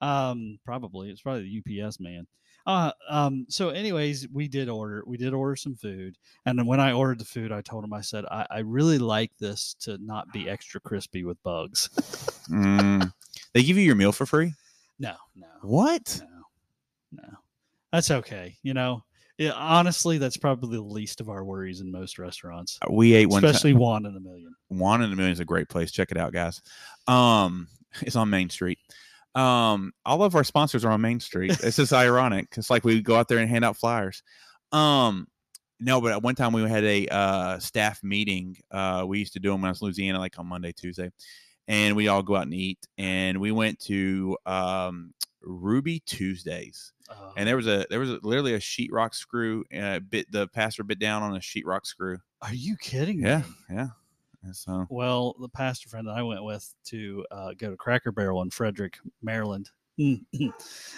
Um, 0.00 0.58
probably 0.64 1.10
it's 1.10 1.20
probably 1.22 1.62
the 1.64 1.82
UPS 1.84 2.00
man. 2.00 2.26
Uh, 2.66 2.92
um, 3.08 3.46
so 3.48 3.70
anyways, 3.70 4.28
we 4.32 4.46
did 4.46 4.68
order, 4.68 5.02
we 5.06 5.16
did 5.16 5.32
order 5.32 5.56
some 5.56 5.74
food, 5.74 6.16
and 6.44 6.58
then 6.58 6.66
when 6.66 6.78
I 6.78 6.92
ordered 6.92 7.18
the 7.18 7.24
food, 7.24 7.52
I 7.52 7.62
told 7.62 7.84
him, 7.84 7.92
I 7.94 8.02
said, 8.02 8.26
I, 8.30 8.46
I 8.50 8.58
really 8.60 8.98
like 8.98 9.32
this 9.38 9.74
to 9.80 9.96
not 9.98 10.30
be 10.32 10.48
extra 10.48 10.78
crispy 10.80 11.24
with 11.24 11.42
bugs. 11.42 11.88
Mm. 12.50 13.10
They 13.54 13.62
give 13.62 13.76
you 13.78 13.82
your 13.82 13.94
meal 13.94 14.12
for 14.12 14.26
free? 14.26 14.52
no, 14.98 15.14
no, 15.34 15.46
What? 15.62 16.20
no, 17.12 17.22
no, 17.22 17.28
that's 17.92 18.10
okay. 18.10 18.56
You 18.62 18.74
know, 18.74 19.02
yeah, 19.40 19.52
honestly, 19.52 20.18
that's 20.18 20.36
probably 20.36 20.76
the 20.76 20.82
least 20.82 21.22
of 21.22 21.30
our 21.30 21.42
worries 21.42 21.80
in 21.80 21.90
most 21.90 22.18
restaurants, 22.18 22.78
We 22.90 23.14
ate 23.14 23.26
one 23.26 23.40
time. 23.40 23.48
especially 23.48 23.72
one 23.72 24.04
in 24.04 24.14
a 24.14 24.20
million. 24.20 24.54
One 24.68 25.02
in 25.02 25.10
a 25.10 25.16
Million 25.16 25.32
is 25.32 25.40
a 25.40 25.46
great 25.46 25.70
place. 25.70 25.90
Check 25.90 26.10
it 26.10 26.18
out, 26.18 26.34
guys. 26.34 26.60
Um, 27.06 27.66
it's 28.02 28.16
on 28.16 28.28
Main 28.28 28.50
Street. 28.50 28.78
Um, 29.34 29.92
all 30.04 30.22
of 30.22 30.34
our 30.34 30.44
sponsors 30.44 30.84
are 30.84 30.90
on 30.90 31.00
Main 31.00 31.20
Street. 31.20 31.58
It's 31.62 31.76
just 31.76 31.92
ironic. 31.94 32.48
It's 32.58 32.68
like 32.68 32.84
we 32.84 33.00
go 33.00 33.16
out 33.16 33.28
there 33.28 33.38
and 33.38 33.48
hand 33.48 33.64
out 33.64 33.78
flyers. 33.78 34.22
Um, 34.72 35.26
no, 35.80 36.02
but 36.02 36.12
at 36.12 36.22
one 36.22 36.34
time 36.34 36.52
we 36.52 36.68
had 36.68 36.84
a 36.84 37.06
uh, 37.08 37.58
staff 37.60 38.02
meeting. 38.02 38.58
Uh, 38.70 39.06
we 39.08 39.20
used 39.20 39.32
to 39.32 39.40
do 39.40 39.52
them 39.52 39.62
when 39.62 39.68
I 39.68 39.70
was 39.70 39.80
in 39.80 39.86
Louisiana, 39.86 40.18
like 40.18 40.38
on 40.38 40.48
Monday, 40.48 40.72
Tuesday, 40.72 41.10
and 41.66 41.96
we 41.96 42.08
all 42.08 42.22
go 42.22 42.36
out 42.36 42.42
and 42.42 42.52
eat. 42.52 42.78
And 42.98 43.40
we 43.40 43.52
went 43.52 43.78
to 43.86 44.36
um, 44.44 45.14
Ruby 45.42 46.00
Tuesdays, 46.00 46.92
Uh, 47.08 47.32
and 47.36 47.48
there 47.48 47.56
was 47.56 47.66
a 47.66 47.86
there 47.90 48.00
was 48.00 48.10
a, 48.10 48.18
literally 48.22 48.54
a 48.54 48.58
sheetrock 48.60 49.14
screw. 49.14 49.64
Uh, 49.76 49.98
bit 50.00 50.30
the 50.32 50.48
pastor 50.48 50.84
bit 50.84 50.98
down 50.98 51.22
on 51.22 51.34
a 51.36 51.40
sheetrock 51.40 51.86
screw. 51.86 52.18
are 52.42 52.54
you 52.54 52.76
kidding 52.76 53.20
Yeah, 53.20 53.38
me? 53.38 53.44
yeah. 53.76 53.88
And 54.42 54.56
so 54.56 54.86
Well, 54.88 55.34
the 55.40 55.48
pastor 55.50 55.88
friend 55.90 56.06
that 56.08 56.12
I 56.16 56.22
went 56.22 56.42
with 56.44 56.72
to 56.86 57.26
uh, 57.30 57.52
go 57.58 57.70
to 57.70 57.76
Cracker 57.76 58.10
Barrel 58.12 58.40
in 58.42 58.50
Frederick, 58.50 58.98
Maryland. 59.22 59.70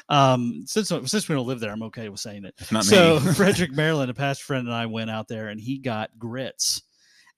um, 0.08 0.64
since 0.66 0.88
since 1.06 1.28
we 1.28 1.34
don't 1.34 1.46
live 1.46 1.60
there, 1.60 1.72
I'm 1.72 1.82
okay 1.84 2.08
with 2.08 2.20
saying 2.20 2.44
it. 2.44 2.54
it's 2.58 2.72
not 2.72 2.84
so 2.84 3.18
me. 3.20 3.32
Frederick, 3.34 3.72
Maryland, 3.72 4.10
a 4.10 4.14
pastor 4.14 4.44
friend 4.44 4.66
and 4.66 4.74
I 4.76 4.86
went 4.86 5.10
out 5.10 5.28
there, 5.28 5.48
and 5.48 5.60
he 5.60 5.78
got 5.78 6.10
grits. 6.18 6.82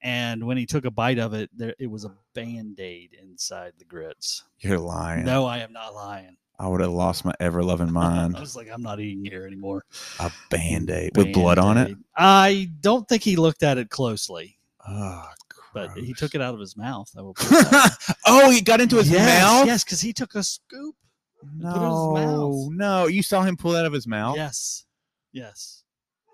And 0.02 0.44
when 0.46 0.58
he 0.58 0.66
took 0.66 0.84
a 0.84 0.90
bite 0.90 1.18
of 1.18 1.32
it, 1.32 1.48
there 1.56 1.74
it 1.78 1.86
was 1.86 2.04
a 2.04 2.12
band 2.34 2.78
aid 2.80 3.16
inside 3.20 3.72
the 3.78 3.84
grits. 3.86 4.44
You're 4.58 4.78
lying. 4.78 5.24
No, 5.24 5.46
I 5.46 5.58
am 5.58 5.72
not 5.72 5.94
lying. 5.94 6.36
I 6.58 6.68
would 6.68 6.80
have 6.80 6.92
lost 6.92 7.24
my 7.24 7.32
ever 7.40 7.62
loving 7.62 7.92
mind. 7.92 8.36
I 8.38 8.40
was 8.40 8.54
like, 8.56 8.68
I'm 8.72 8.82
not 8.82 9.00
eating 9.00 9.24
here 9.24 9.46
anymore. 9.46 9.84
a 10.20 10.30
band 10.50 10.90
aid 10.90 11.16
with 11.16 11.32
blood 11.32 11.58
on 11.58 11.76
it. 11.78 11.96
I 12.16 12.70
don't 12.80 13.08
think 13.08 13.22
he 13.22 13.36
looked 13.36 13.62
at 13.62 13.76
it 13.78 13.90
closely, 13.90 14.58
Oh, 14.88 15.24
but 15.72 15.90
he 15.98 16.12
took 16.14 16.34
it 16.36 16.40
out 16.40 16.54
of 16.54 16.60
his 16.60 16.76
mouth. 16.76 17.10
I 17.18 17.22
will 17.22 17.34
put 17.34 17.46
it 17.50 17.70
that 17.70 17.96
way. 18.08 18.14
oh, 18.26 18.50
he 18.50 18.60
got 18.60 18.80
into 18.80 18.96
his 18.96 19.10
yes, 19.10 19.42
mouth. 19.42 19.66
Yes, 19.66 19.82
because 19.84 20.00
he 20.00 20.12
took 20.12 20.34
a 20.36 20.42
scoop. 20.42 20.94
put 21.40 21.48
it 21.50 21.56
in 21.56 21.62
his 21.62 21.72
No, 21.72 22.68
no. 22.72 23.06
You 23.08 23.22
saw 23.22 23.42
him 23.42 23.56
pull 23.56 23.72
that 23.72 23.80
out 23.80 23.86
of 23.86 23.92
his 23.92 24.06
mouth. 24.06 24.36
Yes. 24.36 24.84
Yes. 25.32 25.82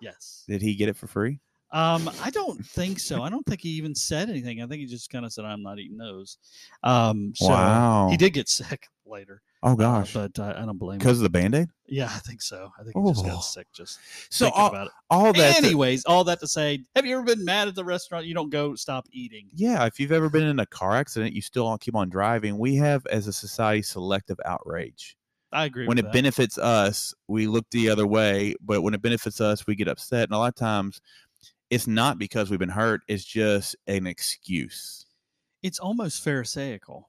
Yes. 0.03 0.45
Did 0.47 0.61
he 0.63 0.75
get 0.75 0.89
it 0.91 0.97
for 0.97 1.07
free? 1.07 1.41
Um, 1.73 2.11
I 2.23 2.31
don't 2.31 2.65
think 2.67 2.99
so. 2.99 3.23
I 3.23 3.31
don't 3.31 3.47
think 3.47 3.61
he 3.61 3.69
even 3.71 3.95
said 3.95 4.29
anything. 4.29 4.61
I 4.63 4.67
think 4.67 4.81
he 4.81 4.87
just 4.87 5.09
kind 5.11 5.25
of 5.25 5.33
said, 5.33 5.45
"I'm 5.45 5.63
not 5.63 5.79
eating 5.79 5.99
those." 5.99 6.39
Um, 6.83 7.33
so 7.37 7.49
wow. 7.49 8.09
he 8.11 8.17
did 8.17 8.33
get 8.33 8.49
sick 8.49 8.89
later. 9.07 9.43
Oh 9.63 9.73
uh, 9.73 9.75
gosh. 9.75 10.15
but 10.15 10.37
uh, 10.39 10.55
I 10.57 10.65
don't 10.65 10.79
blame 10.79 10.95
him. 10.95 10.99
Because 10.99 11.19
of 11.19 11.23
the 11.23 11.29
band 11.31 11.55
aid. 11.55 11.69
Yeah, 11.87 12.07
I 12.07 12.19
think 12.21 12.41
so. 12.41 12.71
I 12.79 12.83
think 12.83 12.97
he 12.97 13.13
just 13.13 13.25
Oh. 13.25 13.29
got 13.29 13.41
sick 13.41 13.67
just 13.75 13.99
So 14.31 14.47
thinking 14.47 14.61
all, 14.63 14.69
about 14.69 14.87
it. 14.87 14.93
all 15.11 15.33
that. 15.35 15.63
Anyways, 15.63 16.05
all 16.07 16.25
that 16.25 16.41
to 16.41 16.49
say, 16.49 16.83
have 16.97 17.05
you 17.05 17.15
ever 17.17 17.25
been 17.25 17.45
mad 17.45 17.69
at 17.69 17.75
the 17.75 17.85
restaurant? 17.85 18.25
You 18.25 18.33
don't 18.33 18.49
go 18.51 18.75
stop 18.75 19.07
eating. 19.13 19.49
yeah, 19.55 19.85
if 19.85 20.01
you've 20.01 20.13
ever 20.13 20.31
been 20.31 20.45
in 20.45 20.61
a 20.61 20.67
car 20.67 20.97
accident, 20.97 21.35
you 21.35 21.43
still 21.43 21.77
keep 21.77 21.95
on 21.95 22.09
driving. 22.09 22.57
We 22.59 22.75
have, 22.77 23.05
as 23.09 23.27
a 23.27 23.33
society, 23.35 23.83
selective 23.83 24.39
outrage. 24.47 25.17
I 25.53 25.65
agree. 25.67 25.87
when 25.87 25.99
it 25.99 26.03
that. 26.03 26.13
benefits 26.13 26.57
us, 26.59 27.13
we 27.29 27.47
look 27.49 27.67
the 27.71 27.91
other 27.91 28.07
way. 28.07 28.55
But 28.63 28.83
when 28.83 28.95
it 28.95 29.03
benefits 29.03 29.41
us, 29.41 29.67
we 29.67 29.75
get 29.75 29.89
upset. 29.89 30.25
And 30.25 30.33
a 30.33 30.39
lot 30.39 30.49
of 30.49 30.55
times, 30.55 31.01
it's 31.71 31.87
not 31.87 32.19
because 32.19 32.51
we've 32.51 32.59
been 32.59 32.69
hurt. 32.69 33.03
It's 33.09 33.25
just 33.25 33.77
an 33.87 34.07
excuse. 34.07 35.07
it's 35.63 35.79
almost 35.79 36.23
pharisaical. 36.25 37.05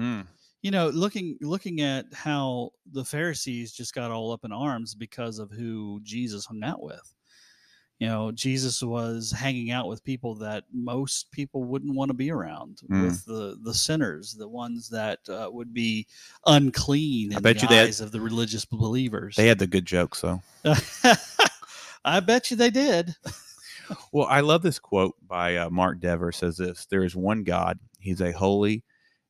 Mm. 0.00 0.26
you 0.62 0.70
know 0.70 0.88
looking 0.88 1.36
looking 1.42 1.80
at 1.82 2.06
how 2.14 2.70
the 2.92 3.04
pharisees 3.04 3.72
just 3.72 3.94
got 3.94 4.10
all 4.10 4.32
up 4.32 4.44
in 4.44 4.52
arms 4.52 4.94
because 4.94 5.38
of 5.38 5.50
who 5.50 6.00
jesus 6.02 6.46
hung 6.46 6.62
out 6.64 6.82
with 6.82 7.12
you 7.98 8.06
know 8.08 8.32
jesus 8.32 8.82
was 8.82 9.30
hanging 9.32 9.70
out 9.70 9.86
with 9.86 10.02
people 10.02 10.34
that 10.36 10.64
most 10.72 11.30
people 11.30 11.62
wouldn't 11.64 11.94
want 11.94 12.08
to 12.08 12.14
be 12.14 12.30
around 12.30 12.80
Mm. 12.90 13.02
with 13.04 13.24
the 13.26 13.58
the 13.62 13.74
sinners 13.74 14.32
the 14.34 14.48
ones 14.48 14.88
that 14.88 15.18
uh, 15.28 15.50
would 15.52 15.74
be 15.74 16.06
unclean 16.46 17.34
I 17.36 17.40
bet 17.40 17.56
the 17.56 17.62
you 17.62 17.68
they 17.68 17.76
had- 17.76 18.00
of 18.00 18.10
the 18.12 18.20
religious 18.22 18.64
believers 18.64 19.36
They 19.36 19.48
had 19.48 19.58
the 19.58 19.66
good 19.66 19.84
jokes, 19.86 20.22
though. 20.22 20.40
i 22.04 22.18
bet 22.20 22.50
you 22.50 22.56
they 22.56 22.70
did 22.70 23.14
Well, 24.12 24.26
I 24.26 24.40
love 24.40 24.62
this 24.62 24.78
quote 24.78 25.14
by 25.26 25.56
uh, 25.56 25.70
Mark 25.70 26.00
Dever. 26.00 26.32
Says 26.32 26.56
this: 26.56 26.86
"There 26.86 27.04
is 27.04 27.16
one 27.16 27.44
God. 27.44 27.78
He's 27.98 28.20
a 28.20 28.32
holy. 28.32 28.84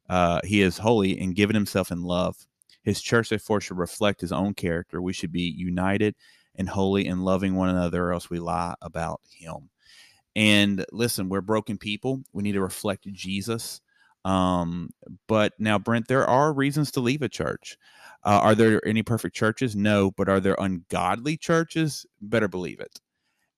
Uh, 0.09 0.41
he 0.45 0.63
is 0.63 0.79
holy 0.79 1.19
and 1.19 1.35
given 1.35 1.55
himself 1.55 1.91
in 1.91 2.03
love. 2.03 2.37
His 2.83 3.01
church, 3.01 3.29
therefore, 3.31 3.61
should 3.61 3.79
reflect 3.79 4.21
his 4.21 4.33
own 4.33 4.55
character. 4.55 5.01
We 5.01 5.13
should 5.13 5.33
be 5.33 5.43
united 5.57 6.15
and 6.57 6.69
holy 6.69 7.07
and 7.07 7.25
loving 7.25 7.55
one 7.55 7.69
another, 7.71 8.07
or 8.07 8.13
else 8.13 8.31
we 8.31 8.39
lie 8.39 8.75
about 8.83 9.21
him." 9.31 9.71
And 10.35 10.85
listen, 10.93 11.29
we're 11.29 11.43
broken 11.43 11.79
people. 11.79 12.23
We 12.33 12.43
need 12.43 12.53
to 12.53 12.63
reflect 12.63 13.07
Jesus. 13.13 13.81
Um, 14.25 14.91
but 15.29 15.53
now, 15.59 15.79
Brent, 15.79 16.09
there 16.09 16.27
are 16.27 16.53
reasons 16.55 16.91
to 16.93 17.01
leave 17.01 17.23
a 17.23 17.29
church. 17.29 17.77
Uh, 18.25 18.41
are 18.43 18.55
there 18.55 18.81
any 18.87 19.03
perfect 19.03 19.37
churches? 19.37 19.77
No, 19.77 20.13
but 20.13 20.29
are 20.29 20.41
there 20.41 20.57
ungodly 20.59 21.37
churches? 21.37 22.07
Better 22.21 22.49
believe 22.49 22.81
it 22.81 23.01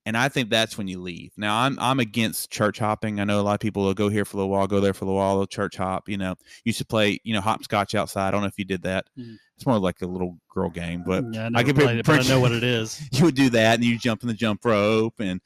and 0.06 0.16
I 0.16 0.28
think 0.28 0.50
that's 0.50 0.76
when 0.76 0.86
you 0.86 1.00
leave. 1.00 1.32
Now, 1.36 1.60
I'm 1.60 1.78
I'm 1.78 1.98
against 1.98 2.50
church 2.50 2.78
hopping. 2.78 3.20
I 3.20 3.24
know 3.24 3.40
a 3.40 3.42
lot 3.42 3.54
of 3.54 3.60
people 3.60 3.84
will 3.84 3.94
go 3.94 4.08
here 4.08 4.24
for 4.24 4.36
a 4.36 4.38
little 4.38 4.50
while, 4.50 4.66
go 4.66 4.80
there 4.80 4.92
for 4.92 5.04
a 5.04 5.08
little 5.08 5.18
while, 5.18 5.36
they'll 5.36 5.46
church 5.46 5.76
hop. 5.76 6.08
You 6.08 6.18
know, 6.18 6.34
used 6.64 6.78
to 6.78 6.84
play 6.84 7.18
you 7.24 7.32
know 7.32 7.40
hopscotch 7.40 7.94
outside. 7.94 8.28
I 8.28 8.30
don't 8.30 8.42
know 8.42 8.48
if 8.48 8.58
you 8.58 8.64
did 8.64 8.82
that. 8.82 9.06
Mm. 9.18 9.36
It's 9.56 9.66
more 9.66 9.78
like 9.78 10.02
a 10.02 10.06
little 10.06 10.38
girl 10.48 10.68
game, 10.68 11.04
but 11.06 11.24
yeah, 11.32 11.48
I, 11.54 11.60
I 11.60 11.62
be 11.62 11.72
played 11.72 11.98
it, 11.98 12.08
I 12.08 12.22
know 12.22 12.40
what 12.40 12.52
it 12.52 12.64
is 12.64 13.00
you 13.12 13.24
would 13.24 13.34
do 13.34 13.50
that, 13.50 13.76
and 13.76 13.84
you 13.84 13.98
jump 13.98 14.22
in 14.22 14.28
the 14.28 14.34
jump 14.34 14.64
rope, 14.64 15.20
and 15.20 15.40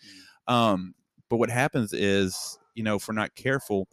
um. 0.46 0.94
But 1.30 1.36
what 1.36 1.50
happens 1.50 1.92
is, 1.92 2.58
you 2.74 2.82
know, 2.82 2.96
if 2.96 3.06
we're 3.06 3.12
not 3.12 3.34
careful, 3.34 3.86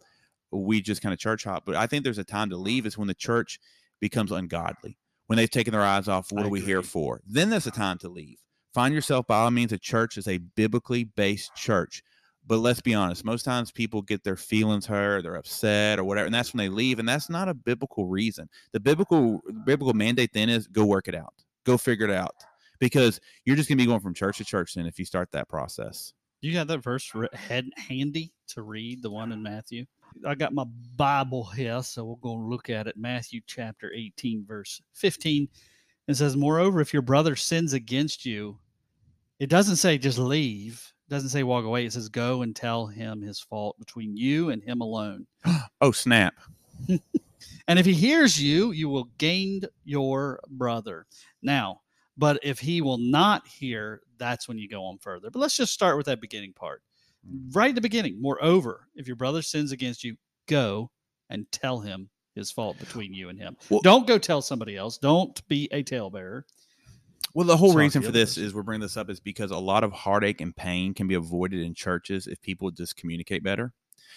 we 0.50 0.80
just 0.80 1.02
kind 1.02 1.12
of 1.12 1.18
church 1.18 1.44
hop. 1.44 1.64
But 1.66 1.74
I 1.74 1.86
think 1.86 2.02
there's 2.02 2.16
a 2.16 2.24
time 2.24 2.48
to 2.48 2.56
leave. 2.56 2.86
Is 2.86 2.96
when 2.96 3.08
the 3.08 3.14
church 3.14 3.60
becomes 4.00 4.32
ungodly, 4.32 4.96
when 5.26 5.36
they've 5.36 5.50
taken 5.50 5.72
their 5.72 5.82
eyes 5.82 6.08
off. 6.08 6.32
What 6.32 6.44
I 6.44 6.46
are 6.46 6.50
we 6.50 6.62
here 6.62 6.82
for? 6.82 7.20
Then 7.26 7.50
there's 7.50 7.66
a 7.66 7.70
time 7.70 7.98
to 7.98 8.08
leave. 8.08 8.38
Find 8.76 8.92
yourself 8.92 9.26
by 9.26 9.38
all 9.38 9.50
means. 9.50 9.72
A 9.72 9.78
church 9.78 10.18
is 10.18 10.28
a 10.28 10.36
biblically 10.36 11.04
based 11.04 11.54
church. 11.54 12.02
But 12.46 12.58
let's 12.58 12.82
be 12.82 12.92
honest, 12.92 13.24
most 13.24 13.42
times 13.42 13.72
people 13.72 14.02
get 14.02 14.22
their 14.22 14.36
feelings 14.36 14.84
hurt, 14.84 15.22
they're 15.22 15.36
upset 15.36 15.98
or 15.98 16.04
whatever, 16.04 16.26
and 16.26 16.34
that's 16.34 16.52
when 16.52 16.58
they 16.58 16.68
leave. 16.68 16.98
And 16.98 17.08
that's 17.08 17.30
not 17.30 17.48
a 17.48 17.54
biblical 17.54 18.04
reason. 18.04 18.50
The 18.72 18.80
biblical 18.80 19.40
biblical 19.64 19.94
mandate 19.94 20.34
then 20.34 20.50
is 20.50 20.66
go 20.66 20.84
work 20.84 21.08
it 21.08 21.14
out. 21.14 21.32
Go 21.64 21.78
figure 21.78 22.04
it 22.04 22.12
out. 22.12 22.34
Because 22.78 23.18
you're 23.46 23.56
just 23.56 23.70
gonna 23.70 23.78
be 23.78 23.86
going 23.86 24.00
from 24.00 24.12
church 24.12 24.36
to 24.36 24.44
church 24.44 24.74
then 24.74 24.84
if 24.84 24.98
you 24.98 25.06
start 25.06 25.32
that 25.32 25.48
process. 25.48 26.12
you 26.42 26.52
got 26.52 26.66
that 26.66 26.82
verse 26.82 27.10
head 27.32 27.70
handy 27.78 28.30
to 28.48 28.60
read 28.60 29.02
the 29.02 29.10
one 29.10 29.32
in 29.32 29.42
matthew 29.42 29.86
I 30.26 30.34
got 30.34 30.52
my 30.52 30.64
Bible 30.96 31.44
here, 31.44 31.82
so 31.82 32.04
we're 32.04 32.16
going 32.16 32.40
to 32.40 32.46
look 32.46 32.68
at 32.68 32.86
it. 32.86 32.96
Matthew 32.96 33.40
chapter 33.46 33.90
18, 33.94 34.44
verse 34.46 34.80
15. 34.94 35.48
It 36.08 36.14
says, 36.14 36.36
Moreover, 36.36 36.80
if 36.80 36.92
your 36.92 37.02
brother 37.02 37.36
sins 37.36 37.72
against 37.72 38.24
you, 38.24 38.58
it 39.38 39.48
doesn't 39.48 39.76
say 39.76 39.98
just 39.98 40.18
leave, 40.18 40.92
it 41.08 41.10
doesn't 41.10 41.28
say 41.30 41.42
walk 41.42 41.64
away. 41.64 41.84
It 41.84 41.92
says 41.92 42.08
go 42.08 42.42
and 42.42 42.54
tell 42.54 42.86
him 42.86 43.20
his 43.22 43.40
fault 43.40 43.78
between 43.78 44.16
you 44.16 44.50
and 44.50 44.62
him 44.62 44.80
alone. 44.80 45.26
Oh, 45.80 45.92
snap. 45.92 46.34
And 47.68 47.78
if 47.78 47.86
he 47.86 47.92
hears 47.92 48.40
you, 48.40 48.70
you 48.72 48.88
will 48.88 49.08
gain 49.18 49.62
your 49.84 50.40
brother. 50.50 51.06
Now, 51.42 51.80
but 52.16 52.38
if 52.42 52.58
he 52.58 52.80
will 52.80 52.98
not 52.98 53.46
hear, 53.46 54.02
that's 54.18 54.48
when 54.48 54.58
you 54.58 54.68
go 54.68 54.84
on 54.84 54.98
further. 54.98 55.30
But 55.30 55.40
let's 55.40 55.56
just 55.56 55.72
start 55.72 55.96
with 55.96 56.06
that 56.06 56.20
beginning 56.20 56.52
part. 56.52 56.82
Mm. 57.28 57.54
Right 57.54 57.70
at 57.70 57.74
the 57.74 57.80
beginning. 57.80 58.20
Moreover, 58.20 58.88
if 58.94 59.06
your 59.06 59.16
brother 59.16 59.42
sins 59.42 59.72
against 59.72 60.04
you, 60.04 60.16
go 60.46 60.90
and 61.28 61.50
tell 61.50 61.80
him 61.80 62.08
his 62.34 62.50
fault 62.50 62.78
between 62.78 63.12
you 63.12 63.28
and 63.28 63.38
him. 63.38 63.56
Well- 63.68 63.80
Don't 63.82 64.06
go 64.06 64.18
tell 64.18 64.42
somebody 64.42 64.76
else. 64.76 64.98
Don't 64.98 65.46
be 65.48 65.68
a 65.72 65.82
talebearer. 65.82 66.44
Well, 67.36 67.46
the 67.46 67.58
whole 67.58 67.72
Sorry, 67.72 67.84
reason 67.84 68.00
for 68.00 68.12
this 68.12 68.38
is 68.38 68.54
we're 68.54 68.62
bringing 68.62 68.80
this 68.80 68.96
up 68.96 69.10
is 69.10 69.20
because 69.20 69.50
a 69.50 69.58
lot 69.58 69.84
of 69.84 69.92
heartache 69.92 70.40
and 70.40 70.56
pain 70.56 70.94
can 70.94 71.06
be 71.06 71.16
avoided 71.16 71.60
in 71.60 71.74
churches 71.74 72.26
if 72.26 72.40
people 72.40 72.70
just 72.70 72.96
communicate 72.96 73.44
better. 73.44 73.74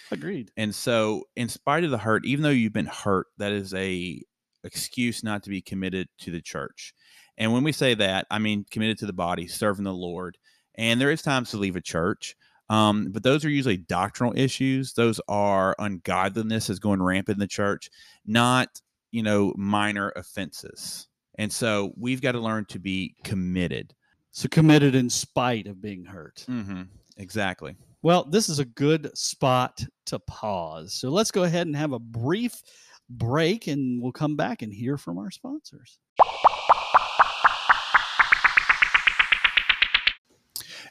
Agreed. 0.09 0.51
And 0.55 0.73
so, 0.73 1.25
in 1.35 1.49
spite 1.49 1.83
of 1.83 1.91
the 1.91 1.97
hurt, 1.97 2.25
even 2.25 2.43
though 2.43 2.49
you've 2.49 2.71
been 2.71 2.85
hurt, 2.85 3.27
that 3.37 3.51
is 3.51 3.73
a 3.73 4.21
excuse 4.63 5.21
not 5.21 5.43
to 5.43 5.49
be 5.49 5.61
committed 5.61 6.07
to 6.19 6.31
the 6.31 6.39
church. 6.39 6.93
And 7.37 7.51
when 7.51 7.65
we 7.65 7.73
say 7.73 7.93
that, 7.93 8.25
I 8.31 8.39
mean 8.39 8.65
committed 8.71 8.99
to 8.99 9.05
the 9.05 9.11
body, 9.11 9.47
serving 9.47 9.83
the 9.83 9.93
Lord. 9.93 10.37
And 10.75 11.01
there 11.01 11.11
is 11.11 11.21
times 11.21 11.51
to 11.51 11.57
leave 11.57 11.75
a 11.75 11.81
church, 11.81 12.37
um, 12.69 13.11
but 13.11 13.23
those 13.23 13.43
are 13.43 13.49
usually 13.49 13.75
doctrinal 13.75 14.33
issues. 14.37 14.93
Those 14.93 15.19
are 15.27 15.75
ungodliness 15.77 16.69
is 16.69 16.79
going 16.79 17.03
rampant 17.03 17.35
in 17.35 17.41
the 17.41 17.47
church, 17.47 17.89
not 18.25 18.79
you 19.11 19.23
know 19.23 19.53
minor 19.57 20.13
offenses. 20.15 21.09
And 21.39 21.51
so 21.51 21.93
we've 21.95 22.21
got 22.21 22.33
to 22.33 22.39
learn 22.39 22.65
to 22.65 22.79
be 22.79 23.15
committed. 23.23 23.95
So 24.31 24.49
committed 24.49 24.93
in 24.93 25.09
spite 25.09 25.67
of 25.67 25.81
being 25.81 26.03
hurt. 26.03 26.45
Mm-hmm. 26.49 26.81
Exactly. 27.15 27.77
Well, 28.01 28.25
this 28.25 28.49
is 28.49 28.59
a 28.59 28.65
good 28.65 29.17
spot 29.17 29.81
to 30.07 30.19
pause. 30.19 30.93
So 30.93 31.09
let's 31.09 31.31
go 31.31 31.43
ahead 31.43 31.65
and 31.65 31.77
have 31.77 31.93
a 31.93 31.99
brief 31.99 32.61
break 33.09 33.67
and 33.67 34.01
we'll 34.01 34.11
come 34.11 34.35
back 34.35 34.61
and 34.61 34.73
hear 34.73 34.97
from 34.97 35.17
our 35.17 35.31
sponsors. 35.31 35.97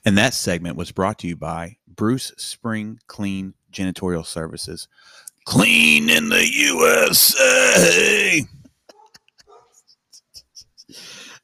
And 0.06 0.16
that 0.16 0.32
segment 0.32 0.76
was 0.76 0.92
brought 0.92 1.18
to 1.18 1.28
you 1.28 1.36
by 1.36 1.76
Bruce 1.86 2.32
Spring 2.38 3.00
Clean 3.06 3.52
Janitorial 3.70 4.24
Services. 4.24 4.88
Clean 5.44 6.08
in 6.08 6.30
the 6.30 6.46
USA. 6.50 8.46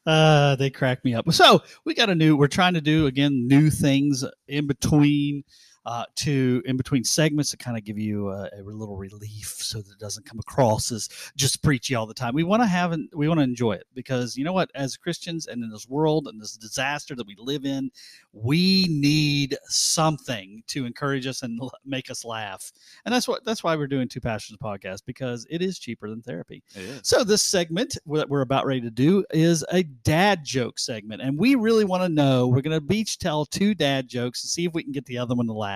Uh, 0.05 0.55
they 0.55 0.69
crack 0.69 1.03
me 1.03 1.13
up. 1.15 1.31
So 1.33 1.63
we 1.83 1.93
got 1.93 2.09
a 2.09 2.15
new. 2.15 2.35
We're 2.37 2.47
trying 2.47 2.75
to 2.75 2.81
do 2.81 3.07
again 3.07 3.47
new 3.47 3.69
things 3.69 4.23
in 4.47 4.67
between, 4.67 5.43
uh, 5.85 6.05
to 6.15 6.61
in 6.65 6.77
between 6.77 7.03
segments 7.03 7.51
to 7.51 7.57
kind 7.57 7.77
of 7.77 7.83
give 7.83 7.97
you 7.97 8.29
a, 8.29 8.49
a 8.57 8.61
little 8.63 8.97
relief, 8.97 9.55
so 9.59 9.81
that 9.81 9.91
it 9.91 9.99
doesn't 9.99 10.25
come 10.25 10.39
across 10.39 10.91
as 10.91 11.09
just 11.35 11.61
preachy 11.61 11.95
all 11.95 12.05
the 12.05 12.13
time. 12.13 12.33
We 12.33 12.43
want 12.43 12.63
to 12.63 12.67
have 12.67 12.91
an, 12.91 13.09
we 13.13 13.27
want 13.27 13.39
to 13.39 13.43
enjoy 13.43 13.73
it 13.73 13.85
because 13.93 14.35
you 14.35 14.43
know 14.43 14.53
what, 14.53 14.71
as 14.75 14.97
Christians 14.97 15.47
and 15.47 15.63
in 15.63 15.69
this 15.69 15.87
world 15.87 16.27
and 16.27 16.41
this 16.41 16.57
disaster 16.57 17.15
that 17.15 17.27
we 17.27 17.35
live 17.37 17.65
in, 17.65 17.91
we 18.33 18.87
need 18.89 19.55
something 19.65 20.63
to 20.67 20.85
encourage 20.85 21.27
us 21.27 21.43
and 21.43 21.59
make 21.85 22.09
us 22.09 22.25
laugh, 22.25 22.71
and 23.05 23.13
that's 23.13 23.27
what 23.27 23.45
that's 23.45 23.63
why 23.63 23.75
we're 23.75 23.87
doing 23.87 24.07
Two 24.07 24.21
Pastors 24.21 24.57
podcast 24.57 25.03
because 25.05 25.45
it 25.49 25.61
is 25.61 25.77
cheaper 25.77 26.09
than 26.09 26.21
therapy. 26.21 26.63
So 27.03 27.23
this 27.23 27.43
segment 27.43 27.97
that 28.07 28.29
we're 28.29 28.41
about 28.41 28.65
ready 28.65 28.81
to 28.81 28.91
do 28.91 29.23
is 29.31 29.63
a 29.71 29.83
dad 29.83 30.43
joke 30.43 30.79
segment, 30.79 31.21
and 31.21 31.37
we 31.37 31.55
really 31.55 31.85
want 31.85 32.03
to 32.03 32.09
know. 32.09 32.47
We're 32.47 32.61
going 32.61 32.79
to 32.79 32.95
each 32.95 33.19
tell 33.19 33.45
two 33.45 33.75
dad 33.75 34.07
jokes 34.07 34.43
and 34.43 34.49
see 34.49 34.65
if 34.65 34.73
we 34.73 34.83
can 34.83 34.91
get 34.91 35.05
the 35.05 35.17
other 35.17 35.35
one 35.35 35.47
to 35.47 35.53
laugh. 35.53 35.74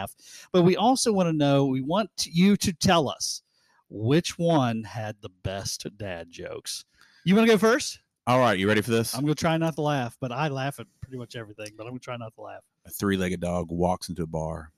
But 0.52 0.62
we 0.64 0.76
also 0.76 1.12
want 1.12 1.28
to 1.28 1.34
know. 1.34 1.66
We 1.66 1.82
want 1.82 2.10
you 2.26 2.56
to 2.58 2.74
tell 2.74 3.10
us 3.10 3.42
which 3.90 4.38
one 4.38 4.84
had 4.84 5.16
the 5.22 5.30
best 5.44 5.86
dad 5.98 6.28
jokes. 6.30 6.86
You 7.26 7.36
want 7.36 7.48
to 7.48 7.54
go 7.54 7.58
first? 7.58 8.00
All 8.28 8.40
right, 8.40 8.58
you 8.60 8.68
ready 8.68 8.82
for 8.82 8.92
this? 8.92 9.16
I'm 9.16 9.22
going 9.22 9.34
to 9.34 9.40
try 9.40 9.58
not 9.58 9.76
to 9.76 9.82
laugh, 9.82 10.16
but 10.22 10.32
I 10.32 10.50
laugh 10.50 10.80
at 10.80 10.86
pretty 11.02 11.18
much 11.18 11.36
everything. 11.36 11.72
But 11.76 11.86
I'm 11.86 11.90
going 11.90 12.00
to 12.00 12.04
try 12.06 12.18
not 12.18 12.34
to 12.36 12.42
laugh. 12.42 12.62
a 12.86 12.92
three-legged 12.92 13.42
dog 13.42 13.72
walks 13.72 14.08
into 14.10 14.22
a 14.22 14.28
bar. 14.28 14.72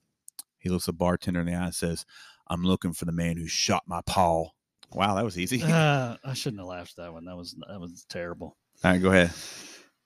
He 0.59 0.69
looks 0.69 0.87
a 0.87 0.93
bartender 0.93 1.41
in 1.41 1.47
the 1.47 1.55
eye 1.55 1.65
and 1.65 1.75
says, 1.75 2.05
"I'm 2.47 2.63
looking 2.63 2.93
for 2.93 3.05
the 3.05 3.11
man 3.11 3.35
who 3.35 3.47
shot 3.47 3.83
my 3.87 4.01
paw." 4.05 4.45
Wow, 4.93 5.15
that 5.15 5.25
was 5.25 5.37
easy. 5.37 5.61
Uh, 5.63 6.15
I 6.23 6.33
shouldn't 6.33 6.61
have 6.61 6.67
laughed 6.67 6.97
at 6.97 7.05
that 7.05 7.13
one. 7.13 7.25
That 7.25 7.35
was 7.35 7.55
that 7.67 7.79
was 7.79 8.05
terrible. 8.09 8.55
All 8.83 8.91
right, 8.91 9.01
go 9.01 9.09
ahead. 9.09 9.31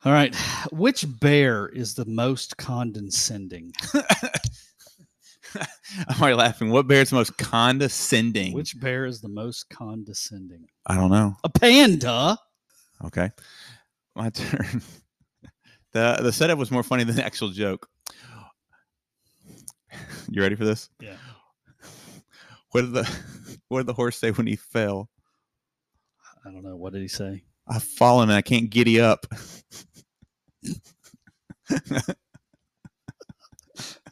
All 0.06 0.12
right, 0.12 0.36
which 0.72 1.06
bear 1.20 1.68
is 1.68 1.94
the 1.96 2.06
most 2.06 2.58
condescending? 2.58 3.74
I'm 6.08 6.22
already 6.22 6.36
laughing. 6.36 6.70
What 6.72 6.88
bear 6.88 7.02
is 7.02 7.10
the 7.10 7.16
most 7.16 7.38
condescending? 7.38 8.54
Which 8.54 8.80
bear 8.80 9.06
is 9.06 9.22
the 9.22 9.30
most 9.30 9.70
condescending? 9.70 10.68
I 10.86 10.96
don't 10.96 11.12
know. 11.12 11.36
A 11.44 11.50
panda. 11.50 12.38
Okay, 13.06 13.30
my 14.16 14.30
turn. 14.32 14.82
the 15.94 16.20
The 16.22 16.32
setup 16.32 16.58
was 16.58 16.72
more 16.72 16.84
funny 16.84 17.04
than 17.04 17.16
the 17.16 17.26
actual 17.26 17.50
joke. 17.50 17.88
You 20.28 20.42
ready 20.42 20.56
for 20.56 20.66
this? 20.66 20.90
Yeah. 21.00 21.16
What 22.72 22.82
did 22.82 22.94
the 22.94 23.10
What 23.70 23.80
did 23.80 23.88
the 23.88 23.94
horse 23.94 24.18
say 24.18 24.32
when 24.32 24.48
he 24.48 24.56
fell? 24.56 25.10
I 26.44 26.52
don't 26.52 26.64
know. 26.64 26.76
What 26.76 26.94
did 26.94 27.02
he 27.04 27.08
say? 27.08 27.44
I've 27.68 27.84
fallen 27.84 28.30
and 28.30 28.36
I 28.38 28.42
can't 28.42 28.70
giddy 28.70 29.00
up. 29.00 29.26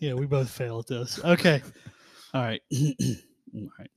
Yeah, 0.04 0.16
we 0.16 0.26
both 0.26 0.50
fail 0.50 0.80
at 0.80 0.88
this. 0.88 1.18
Okay. 1.24 1.62
All 2.34 2.42
right. 2.42 2.62
All 2.74 3.70
right. 3.80 3.90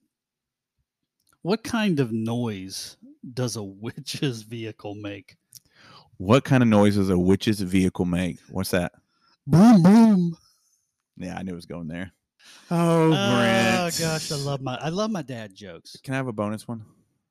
What 1.42 1.64
kind 1.64 1.98
of 1.98 2.12
noise 2.12 2.96
does 3.34 3.56
a 3.56 3.62
witch's 3.64 4.42
vehicle 4.42 4.94
make? 4.94 5.34
What 6.18 6.44
kind 6.44 6.62
of 6.62 6.68
noise 6.68 6.94
does 6.94 7.10
a 7.10 7.18
witch's 7.18 7.60
vehicle 7.60 8.04
make? 8.04 8.38
What's 8.50 8.70
that? 8.70 8.92
Boom, 9.48 9.82
boom. 9.82 10.36
Yeah, 11.16 11.36
I 11.36 11.42
knew 11.42 11.50
it 11.50 11.56
was 11.56 11.66
going 11.66 11.88
there. 11.88 12.12
Oh, 12.70 13.06
Oh 13.06 13.08
Brent. 13.08 13.98
gosh, 13.98 14.30
I 14.30 14.36
love 14.36 14.60
my 14.60 14.76
I 14.76 14.90
love 14.90 15.10
my 15.10 15.22
dad 15.22 15.56
jokes. 15.56 15.96
Can 16.04 16.14
I 16.14 16.18
have 16.18 16.28
a 16.28 16.32
bonus 16.32 16.68
one? 16.68 16.84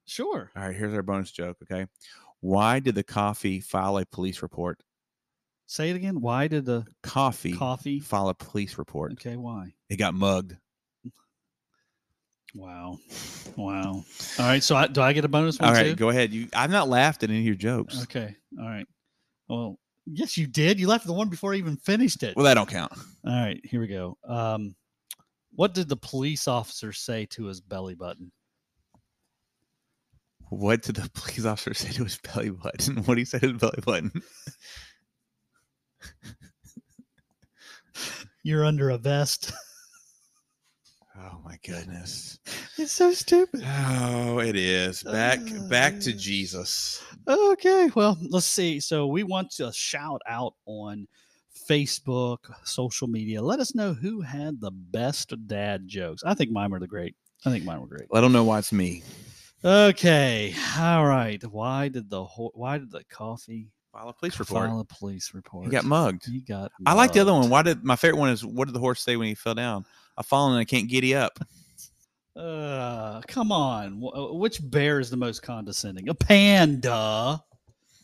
Sure. 0.06 0.52
All 0.54 0.64
right, 0.64 0.76
here's 0.76 0.94
our 0.94 1.02
bonus 1.02 1.32
joke. 1.32 1.56
Okay, 1.64 1.88
why 2.42 2.82
did 2.82 2.96
the 2.96 3.04
coffee 3.04 3.62
file 3.62 3.98
a 4.00 4.06
police 4.06 4.42
report? 4.42 4.84
Say 5.68 5.90
it 5.90 5.96
again. 5.96 6.22
Why 6.22 6.48
did 6.48 6.66
the 6.66 6.86
Coffee, 7.02 7.54
coffee? 7.54 8.00
file 8.00 8.30
a 8.30 8.34
police 8.36 8.78
report. 8.78 9.14
Okay, 9.14 9.36
why? 9.36 9.74
It 9.90 9.98
got 9.98 10.14
mugged. 10.14 10.56
Wow. 12.54 13.00
Wow. 13.58 13.92
All 13.92 14.06
right. 14.46 14.64
So 14.64 14.76
I, 14.76 14.88
do 14.88 15.02
I 15.02 15.12
get 15.14 15.26
a 15.26 15.28
bonus 15.28 15.60
one 15.60 15.68
All 15.70 15.76
right, 15.76 15.88
too? 15.90 15.96
go 15.96 16.10
ahead. 16.10 16.32
You, 16.32 16.48
I've 16.54 16.70
not 16.72 16.88
laughed 16.88 17.24
at 17.24 17.30
any 17.30 17.40
of 17.40 17.46
your 17.46 17.56
jokes. 17.56 18.02
Okay. 18.04 18.34
All 18.60 18.66
right. 18.68 18.88
Well, 19.50 19.78
yes, 20.06 20.38
you 20.38 20.48
did. 20.48 20.80
You 20.80 20.88
left 20.88 21.06
the 21.06 21.14
one 21.14 21.30
before 21.30 21.54
I 21.54 21.58
even 21.58 21.76
finished 21.78 22.24
it. 22.24 22.36
Well, 22.36 22.46
that 22.46 22.54
don't 22.54 22.70
count. 22.70 22.94
All 23.26 23.34
right, 23.34 23.60
here 23.64 23.82
we 23.82 23.88
go. 23.88 24.18
Um, 24.28 24.76
what 25.54 25.74
did 25.74 25.90
the 25.90 25.98
police 25.98 26.48
officer 26.48 26.94
say 26.94 27.26
to 27.32 27.46
his 27.46 27.60
belly 27.60 27.96
button? 27.96 28.32
What 30.50 30.82
did 30.84 30.96
the 30.96 31.10
police 31.14 31.46
officer 31.46 31.74
say 31.74 31.92
to 31.94 32.04
his 32.06 32.18
belly 32.20 32.52
button? 32.52 32.98
What 32.98 33.16
did 33.16 33.20
he 33.20 33.26
say 33.26 33.40
to 33.40 33.50
his 33.50 33.58
belly 33.58 33.82
button? 33.86 34.12
You're 38.46 38.64
under 38.64 38.92
a 38.92 38.98
vest. 39.00 39.52
Oh 41.18 41.40
my 41.46 41.58
goodness. 41.66 42.40
it's 42.78 42.92
so 42.92 43.14
stupid. 43.14 43.64
Oh, 43.66 44.40
it 44.40 44.58
is. 44.58 45.02
Back 45.02 45.40
back 45.70 45.98
to 46.02 46.12
Uh, 46.14 46.18
Jesus. 46.18 47.02
Okay, 47.26 47.90
well, 47.96 48.18
let's 48.30 48.46
see. 48.46 48.82
So 48.82 49.08
we 49.08 49.24
want 49.24 49.50
to 49.52 49.72
shout 49.72 50.22
out 50.28 50.56
on 50.66 51.08
Facebook, 51.70 52.40
social 52.66 53.08
media. 53.08 53.42
Let 53.42 53.62
us 53.62 53.74
know 53.74 53.94
who 53.94 54.20
had 54.20 54.60
the 54.60 54.72
best 54.72 55.34
dad 55.48 55.88
jokes. 55.88 56.22
I 56.26 56.34
think 56.34 56.52
mine 56.52 56.70
were 56.72 56.82
the 56.82 56.88
great. 56.88 57.16
I 57.46 57.50
think 57.50 57.64
mine 57.64 57.80
were 57.80 57.88
great. 57.88 58.10
Let 58.12 58.20
them 58.22 58.34
know 58.34 58.44
why 58.44 58.60
it's 58.60 58.74
me. 58.74 59.02
Okay, 59.64 60.54
all 60.78 61.06
right. 61.06 61.42
Why 61.46 61.88
did 61.88 62.10
the 62.10 62.26
why 62.26 62.78
did 62.78 62.92
the 62.92 63.06
coffee 63.06 63.70
File 63.96 64.10
a 64.10 64.14
police 64.14 64.38
report. 64.40 64.68
file 64.70 64.80
a 64.82 64.86
police 64.86 65.34
report? 65.34 65.66
He 65.66 65.72
got 65.72 65.86
mugged. 65.86 66.28
You 66.28 66.42
got. 66.42 66.70
I 66.86 66.94
like 66.94 67.14
the 67.14 67.22
other 67.22 67.32
one. 67.34 67.50
Why 67.50 67.62
did 67.62 67.82
my 67.82 67.96
favorite 67.96 68.20
one 68.20 68.30
is 68.30 68.46
what 68.46 68.66
did 68.66 68.74
the 68.74 68.80
horse 68.80 69.02
say 69.02 69.16
when 69.16 69.30
he 69.30 69.36
fell 69.36 69.56
down? 69.56 69.86
I've 70.18 70.26
fallen 70.26 70.52
and 70.54 70.60
I 70.60 70.66
can't 70.66 70.90
giddy 70.90 71.16
up. 71.16 71.40
Uh, 72.36 73.22
come 73.30 73.54
on. 73.54 74.04
Uh, 74.14 74.34
Which 74.34 74.60
bear 74.70 75.00
is 75.00 75.10
the 75.10 75.16
most 75.16 75.44
condescending? 75.44 76.10
A 76.10 76.14
panda. 76.14 77.42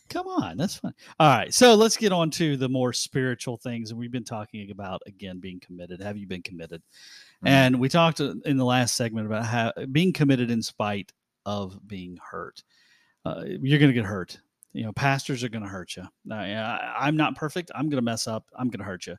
Come 0.08 0.28
on, 0.28 0.56
that's 0.56 0.76
fun. 0.76 0.94
All 1.20 1.28
right, 1.28 1.52
so 1.52 1.74
let's 1.74 1.98
get 1.98 2.12
on 2.12 2.30
to 2.32 2.56
the 2.56 2.68
more 2.70 2.94
spiritual 2.94 3.58
things, 3.58 3.90
and 3.90 3.98
we've 4.00 4.10
been 4.10 4.24
talking 4.24 4.70
about 4.70 5.02
again 5.06 5.40
being 5.40 5.60
committed. 5.60 6.00
Have 6.00 6.16
you 6.16 6.26
been 6.26 6.42
committed? 6.42 6.82
Mhm. 7.44 7.48
And 7.48 7.80
we 7.80 7.90
talked 7.90 8.22
uh, 8.22 8.34
in 8.46 8.56
the 8.56 8.64
last 8.64 8.96
segment 8.96 9.26
about 9.26 9.44
how 9.44 9.72
being 9.90 10.14
committed 10.14 10.50
in 10.50 10.62
spite 10.62 11.12
of 11.44 11.86
being 11.86 12.16
hurt. 12.22 12.62
Uh, 13.26 13.42
you're 13.46 13.78
going 13.78 13.90
to 13.90 13.94
get 13.94 14.06
hurt. 14.06 14.38
You 14.72 14.84
know, 14.84 14.92
pastors 14.92 15.44
are 15.44 15.50
going 15.50 15.62
to 15.62 15.68
hurt 15.68 15.96
you. 15.96 16.04
I, 16.30 16.94
I'm 16.98 17.16
not 17.16 17.36
perfect. 17.36 17.70
I'm 17.74 17.90
going 17.90 17.98
to 17.98 18.02
mess 18.02 18.26
up. 18.26 18.46
I'm 18.58 18.68
going 18.68 18.78
to 18.78 18.84
hurt 18.84 19.06
you. 19.06 19.16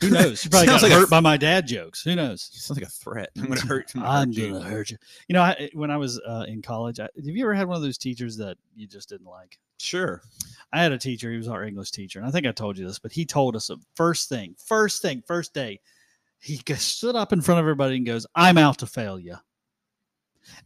Who 0.00 0.10
knows? 0.14 0.44
You 0.44 0.50
probably 0.50 0.66
got 0.66 0.80
Sounds 0.80 0.82
like 0.82 0.92
hurt 0.92 1.10
by 1.10 1.20
my 1.20 1.36
dad 1.36 1.66
jokes. 1.66 2.02
Who 2.02 2.14
knows? 2.14 2.48
Sounds 2.52 2.78
like 2.78 2.88
a 2.88 2.90
threat. 2.90 3.30
I'm 3.36 3.48
gonna 3.48 3.60
hurt. 3.66 3.92
I'm 3.94 4.00
gonna 4.02 4.12
I'm 4.12 4.28
hurt 4.28 4.36
you. 4.36 4.52
gonna 4.52 4.64
hurt 4.64 4.90
you. 4.90 4.96
You 5.28 5.34
know, 5.34 5.42
I, 5.42 5.70
when 5.74 5.90
I 5.90 5.96
was 5.96 6.20
uh, 6.20 6.44
in 6.48 6.62
college, 6.62 7.00
I, 7.00 7.08
have 7.16 7.24
you 7.26 7.44
ever 7.44 7.54
had 7.54 7.68
one 7.68 7.76
of 7.76 7.82
those 7.82 7.98
teachers 7.98 8.36
that 8.38 8.56
you 8.74 8.86
just 8.86 9.08
didn't 9.08 9.26
like? 9.26 9.58
Sure. 9.78 10.22
I 10.72 10.82
had 10.82 10.92
a 10.92 10.98
teacher. 10.98 11.30
He 11.30 11.36
was 11.36 11.48
our 11.48 11.64
English 11.64 11.90
teacher, 11.90 12.18
and 12.18 12.26
I 12.26 12.30
think 12.30 12.46
I 12.46 12.52
told 12.52 12.78
you 12.78 12.86
this, 12.86 12.98
but 12.98 13.12
he 13.12 13.24
told 13.24 13.56
us 13.56 13.68
the 13.68 13.78
first 13.94 14.28
thing, 14.28 14.54
first 14.64 15.02
thing, 15.02 15.22
first 15.26 15.54
day. 15.54 15.80
He 16.38 16.60
stood 16.76 17.16
up 17.16 17.32
in 17.32 17.40
front 17.40 17.58
of 17.58 17.64
everybody 17.64 17.96
and 17.96 18.06
goes, 18.06 18.26
"I'm 18.34 18.58
out 18.58 18.78
to 18.78 18.86
fail 18.86 19.18
you." 19.18 19.36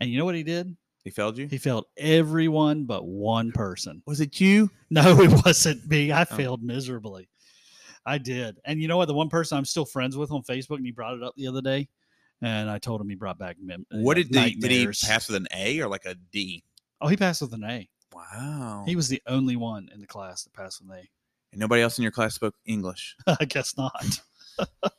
And 0.00 0.10
you 0.10 0.18
know 0.18 0.24
what 0.24 0.34
he 0.34 0.42
did? 0.42 0.76
He 1.04 1.10
failed 1.10 1.38
you. 1.38 1.46
He 1.46 1.58
failed 1.58 1.86
everyone 1.96 2.84
but 2.84 3.06
one 3.06 3.52
person. 3.52 4.02
Was 4.06 4.20
it 4.20 4.40
you? 4.40 4.70
No, 4.90 5.20
it 5.22 5.44
wasn't 5.44 5.86
me. 5.88 6.12
I 6.12 6.22
Oh. 6.22 6.36
failed 6.36 6.62
miserably. 6.62 7.28
I 8.04 8.18
did. 8.18 8.58
And 8.64 8.80
you 8.80 8.88
know 8.88 8.96
what? 8.96 9.06
The 9.06 9.14
one 9.14 9.28
person 9.28 9.58
I'm 9.58 9.64
still 9.64 9.84
friends 9.84 10.16
with 10.16 10.30
on 10.32 10.42
Facebook, 10.42 10.76
and 10.76 10.86
he 10.86 10.92
brought 10.92 11.14
it 11.14 11.22
up 11.22 11.34
the 11.36 11.46
other 11.46 11.60
day, 11.62 11.88
and 12.42 12.70
I 12.70 12.78
told 12.78 13.00
him 13.00 13.08
he 13.08 13.14
brought 13.14 13.38
back 13.38 13.56
mem- 13.60 13.86
What 13.90 14.18
uh, 14.18 14.22
did 14.22 14.34
he 14.34 14.54
did 14.56 14.70
he 14.70 14.86
pass 14.86 15.28
with 15.28 15.36
an 15.36 15.46
A 15.54 15.80
or 15.80 15.88
like 15.88 16.04
a 16.06 16.14
D? 16.32 16.64
Oh, 17.00 17.08
he 17.08 17.16
passed 17.16 17.42
with 17.42 17.52
an 17.54 17.64
A. 17.64 17.88
Wow. 18.14 18.84
He 18.86 18.96
was 18.96 19.08
the 19.08 19.22
only 19.26 19.56
one 19.56 19.88
in 19.94 20.00
the 20.00 20.06
class 20.06 20.42
that 20.44 20.52
passed 20.54 20.80
with 20.80 20.90
an 20.90 20.96
A. 20.96 21.08
and 21.52 21.60
nobody 21.60 21.82
else 21.82 21.98
in 21.98 22.02
your 22.02 22.10
class 22.12 22.34
spoke 22.34 22.54
English. 22.66 23.14
I 23.26 23.44
guess 23.44 23.76
not. 23.76 24.20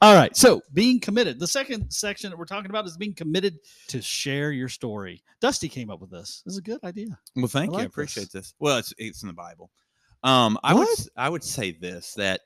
All 0.00 0.14
right. 0.14 0.36
So 0.36 0.62
being 0.72 1.00
committed. 1.00 1.38
The 1.40 1.46
second 1.46 1.90
section 1.90 2.30
that 2.30 2.36
we're 2.36 2.44
talking 2.44 2.70
about 2.70 2.86
is 2.86 2.96
being 2.96 3.14
committed 3.14 3.58
to 3.88 4.00
share 4.02 4.50
your 4.52 4.68
story. 4.68 5.22
Dusty 5.40 5.68
came 5.68 5.90
up 5.90 6.00
with 6.00 6.10
this. 6.10 6.42
This 6.44 6.52
is 6.54 6.58
a 6.58 6.62
good 6.62 6.80
idea. 6.84 7.18
Well, 7.36 7.46
thank 7.48 7.72
you. 7.72 7.78
I 7.78 7.82
appreciate 7.82 8.30
this. 8.32 8.54
Well, 8.58 8.78
it's 8.78 8.92
it's 8.98 9.22
in 9.22 9.28
the 9.28 9.34
Bible. 9.34 9.70
Um, 10.24 10.58
I 10.64 10.74
would 10.74 10.80
What? 10.80 10.98
s- 10.98 11.08
I 11.16 11.28
would 11.28 11.44
say 11.44 11.70
this 11.72 12.14
that 12.14 12.40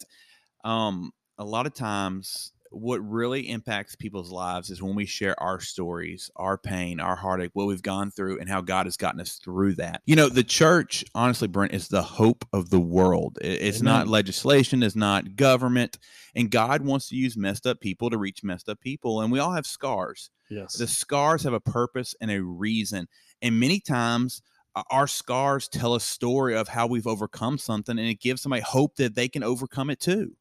um 0.64 1.11
a 1.38 1.44
lot 1.44 1.66
of 1.66 1.74
times 1.74 2.52
what 2.72 2.98
really 2.98 3.48
impacts 3.48 3.94
people's 3.94 4.30
lives 4.30 4.70
is 4.70 4.82
when 4.82 4.94
we 4.94 5.06
share 5.06 5.40
our 5.40 5.61
stories, 5.61 6.30
our 6.37 6.58
pain, 6.58 7.00
our 7.00 7.16
heartache, 7.16 7.50
what 7.54 7.66
we've 7.66 7.82
gone 7.82 8.11
through, 8.11 8.40
and 8.40 8.48
how 8.48 8.61
God 8.61 8.87
has 8.87 8.96
gotten 8.96 9.20
us 9.20 9.38
through 9.38 9.74
that. 9.76 10.02
You 10.06 10.16
know, 10.16 10.28
the 10.28 10.44
church, 10.44 11.04
honestly, 11.14 11.48
Brent, 11.48 11.72
is 11.72 11.88
the 11.88 12.02
hope 12.02 12.44
of 12.52 12.70
the 12.70 12.80
world. 12.80 13.38
It's 13.40 13.82
not 13.82 14.08
legislation, 14.08 14.82
it's 14.82 14.96
not 14.96 15.37
government, 15.37 15.98
and 16.35 16.50
God 16.50 16.85
wants 16.85 17.08
to 17.08 17.16
use 17.16 17.37
messed 17.37 17.66
up 17.66 17.80
people 17.80 18.11
to 18.11 18.18
reach 18.18 18.42
messed 18.42 18.68
up 18.68 18.80
people, 18.80 19.20
and 19.20 19.30
we 19.30 19.38
all 19.38 19.52
have 19.52 19.66
scars 19.66 20.30
Yes. 20.52 20.74
the 20.74 20.87
scars 20.87 21.44
have 21.44 21.54
a 21.54 21.61
purpose 21.61 22.14
and 22.20 22.30
a 22.30 22.42
reason 22.42 23.08
and 23.40 23.58
many 23.58 23.80
times 23.80 24.42
uh, 24.74 24.82
our 24.90 25.06
scars 25.06 25.66
tell 25.66 25.94
a 25.94 26.00
story 26.00 26.54
of 26.54 26.68
how 26.68 26.87
we've 26.87 27.06
overcome 27.06 27.56
something 27.56 27.98
and 27.98 28.06
it 28.06 28.20
gives 28.20 28.42
somebody 28.42 28.62
hope 28.62 28.96
that 28.96 29.14
they 29.14 29.28
can 29.28 29.42
overcome 29.42 29.88
it 29.88 29.98
too 29.98 30.37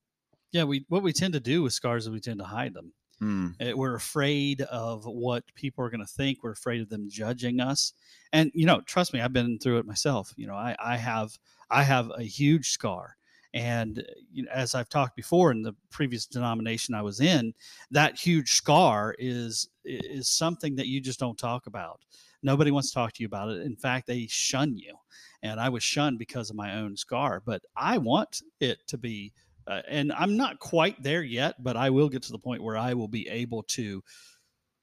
yeah. 0.52 0.64
We 0.64 0.86
what 0.90 1.04
we 1.04 1.14
tend 1.14 1.34
to 1.34 1.40
do 1.40 1.64
with 1.64 1.74
scars 1.74 2.06
is 2.06 2.12
we 2.12 2.20
tend 2.20 2.40
to 2.40 2.46
hide 2.46 2.74
them. 2.74 2.94
Mm, 3.22 3.76
We're 3.78 3.96
afraid 3.96 4.62
of 4.64 5.06
what 5.06 5.44
people 5.54 5.86
are 5.86 5.92
going 5.92 6.06
to 6.06 6.12
think. 6.12 6.40
We're 6.42 6.54
afraid 6.54 6.82
of 6.82 6.90
them 6.90 7.08
judging 7.08 7.60
us. 7.60 7.94
And 8.34 8.52
you 8.56 8.66
know, 8.66 8.82
trust 8.82 9.14
me, 9.14 9.22
I've 9.22 9.34
been 9.34 9.60
through 9.60 9.78
it 9.78 9.86
myself. 9.86 10.34
You 10.38 10.48
know, 10.48 10.56
I, 10.56 10.76
I 10.84 10.98
have 10.98 11.38
I 11.70 11.84
have 11.84 12.12
a 12.18 12.24
huge 12.24 12.70
scar. 12.72 13.16
And 13.54 14.00
uh, 14.00 14.04
you 14.32 14.44
know, 14.44 14.52
as 14.52 14.76
I've 14.76 14.90
talked 14.90 15.16
before 15.16 15.52
in 15.52 15.62
the 15.62 15.74
previous 15.92 16.26
denomination 16.26 16.96
I 16.96 17.02
was 17.02 17.20
in, 17.20 17.54
that 17.92 18.18
huge 18.18 18.54
scar 18.54 19.16
is 19.20 19.70
is 19.86 20.28
something 20.28 20.76
that 20.76 20.88
you 20.88 21.00
just 21.00 21.20
don't 21.20 21.38
talk 21.38 21.68
about. 21.68 22.02
Nobody 22.44 22.72
wants 22.72 22.90
to 22.90 22.96
talk 22.96 23.14
to 23.14 23.22
you 23.22 23.28
about 23.28 23.50
it. 23.50 23.62
In 23.62 23.76
fact, 23.76 24.08
they 24.08 24.26
shun 24.28 24.78
you. 24.78 24.96
And 25.44 25.60
I 25.60 25.70
was 25.70 25.84
shunned 25.84 26.18
because 26.18 26.50
of 26.50 26.56
my 26.56 26.76
own 26.78 26.98
scar. 26.98 27.42
But 27.46 27.62
I 27.76 27.98
want 28.00 28.42
it 28.60 28.80
to 28.88 28.98
be 28.98 29.32
uh, 29.68 29.82
and 29.88 30.12
I'm 30.14 30.38
not 30.38 30.60
quite 30.60 31.02
there 31.02 31.24
yet, 31.24 31.62
but 31.64 31.78
I 31.78 31.90
will 31.90 32.10
get 32.10 32.24
to 32.24 32.32
the 32.32 32.40
point 32.40 32.64
where 32.64 32.78
I 32.78 32.94
will 32.94 33.08
be 33.08 33.28
able 33.28 33.64
to 33.64 34.04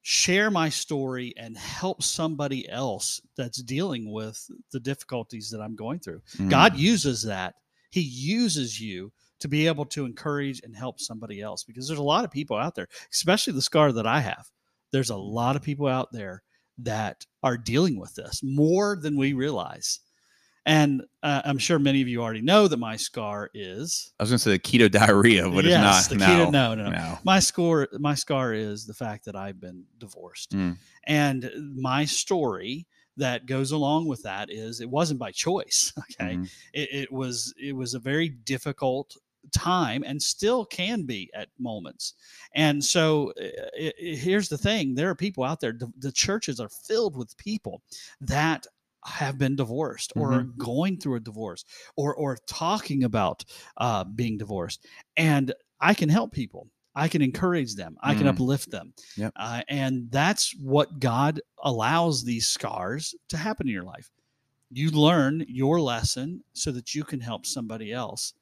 share 0.02 0.50
my 0.50 0.68
story 0.68 1.34
and 1.36 1.56
help 1.56 2.02
somebody 2.02 2.68
else 2.68 3.20
that's 3.36 3.62
dealing 3.62 4.10
with 4.10 4.42
the 4.72 4.80
difficulties 4.80 5.50
that 5.50 5.60
I'm 5.60 5.76
going 5.76 5.98
through. 5.98 6.22
mm. 6.36 6.48
God 6.48 6.76
uses 6.76 7.22
that. 7.24 7.54
He 7.90 8.00
uses 8.00 8.80
you 8.80 9.12
to 9.40 9.48
be 9.48 9.66
able 9.66 9.84
to 9.86 10.04
encourage 10.04 10.60
and 10.62 10.74
help 10.74 11.00
somebody 11.00 11.40
else 11.40 11.62
because 11.64 11.86
there's 11.86 11.98
a 11.98 12.02
lot 12.02 12.24
of 12.24 12.30
people 12.30 12.56
out 12.56 12.74
there, 12.74 12.88
especially 13.12 13.52
the 13.52 13.62
scar 13.62 13.92
that 13.92 14.06
I 14.06 14.20
have. 14.20 14.46
There's 14.92 15.10
a 15.10 15.16
lot 15.16 15.56
of 15.56 15.62
people 15.62 15.86
out 15.86 16.08
there 16.12 16.42
that 16.78 17.26
are 17.42 17.58
dealing 17.58 17.98
with 17.98 18.14
this 18.14 18.40
more 18.42 18.96
than 18.96 19.16
we 19.16 19.32
realize. 19.32 20.00
And 20.68 21.02
uh, 21.22 21.40
I'm 21.46 21.57
sure 21.59 21.78
many 21.78 22.02
of 22.02 22.09
you 22.09 22.22
already 22.22 22.42
know 22.42 22.68
that 22.68 22.76
my 22.78 22.94
scar 22.96 23.48
is 23.54 24.12
i 24.20 24.22
was 24.22 24.31
going 24.31 24.38
to 24.38 24.44
say 24.44 24.50
the 24.50 24.59
keto 24.59 24.90
diarrhea 24.90 25.48
but 25.48 25.64
yes, 25.64 25.98
it's 26.00 26.09
the 26.09 26.16
not 26.16 26.28
keto. 26.28 26.52
no, 26.52 26.74
No, 26.74 26.85
no, 26.85 26.90
no. 26.90 27.18
My 27.24 27.40
score, 27.40 27.88
my 27.98 28.14
scar 28.14 28.52
is 28.52 28.85
the 28.87 28.94
fact 28.94 29.24
that 29.24 29.35
I've 29.35 29.61
been 29.61 29.85
divorced, 29.98 30.50
Mm. 30.52 30.76
and 31.07 31.50
my 31.74 32.04
story 32.04 32.87
that 33.16 33.46
goes 33.46 33.72
along 33.72 34.07
with 34.07 34.22
that 34.22 34.50
is 34.50 34.81
it 34.81 34.88
wasn't 34.90 35.18
by 35.18 35.33
choice. 35.33 35.92
Okay, 36.20 36.35
Mhm. 36.37 36.48
it, 36.74 36.88
it 37.02 37.12
was 37.12 37.54
it 37.68 37.74
was 37.74 37.94
a 37.94 37.98
very 37.98 38.28
difficult 38.28 39.16
time 39.52 40.04
and 40.07 40.20
still 40.22 40.66
can 40.66 41.04
be 41.04 41.31
at 41.35 41.48
moments 41.59 42.14
and 42.54 42.85
so 42.85 43.33
uh, 43.40 43.44
i- 43.81 43.92
i- 44.02 44.14
here's 44.26 44.48
the 44.50 44.59
thing 44.59 44.94
there 44.94 45.09
are 45.09 45.14
people 45.14 45.42
out 45.42 45.59
there 45.61 45.72
the, 45.72 45.90
the 46.00 46.12
churches 46.12 46.61
are 46.61 46.68
filled 46.68 47.16
with 47.16 47.35
people 47.38 47.81
that 48.20 48.66
have 49.04 49.38
been 49.38 49.56
divorced 49.56 50.12
or 50.16 50.32
are 50.32 50.42
going 50.58 50.98
through 50.98 51.16
a 51.16 51.20
divorce 51.20 51.64
or 51.96 52.14
or 52.14 52.37
talking 52.46 53.04
about 53.04 53.44
uh, 53.78 54.04
being 54.04 54.37
divorced 54.38 54.87
and 55.16 55.52
i 55.80 55.94
can 55.94 56.08
help 56.08 56.32
people. 56.32 56.68
I 56.94 57.06
can 57.06 57.22
encourage 57.22 57.76
them. 57.76 57.96
I 58.02 58.14
can 58.14 58.26
Mm. 58.26 58.30
uplift 58.30 58.70
them. 58.72 58.92
Yep. 59.16 59.32
uh, 59.37 59.62
and 59.68 60.11
that's 60.11 60.52
what 60.58 60.98
god 60.98 61.40
allows 61.62 62.24
these 62.24 62.46
scars 62.48 63.14
to 63.28 63.37
happen 63.37 63.68
in 63.68 63.72
your 63.74 63.84
life. 63.84 64.11
You 64.70 64.90
learn 64.90 65.44
your 65.48 65.80
lesson 65.80 66.42
so 66.54 66.72
that 66.72 66.94
you 66.94 67.04
can 67.04 67.20
help 67.20 67.46
somebody 67.46 67.92
else 67.92 68.34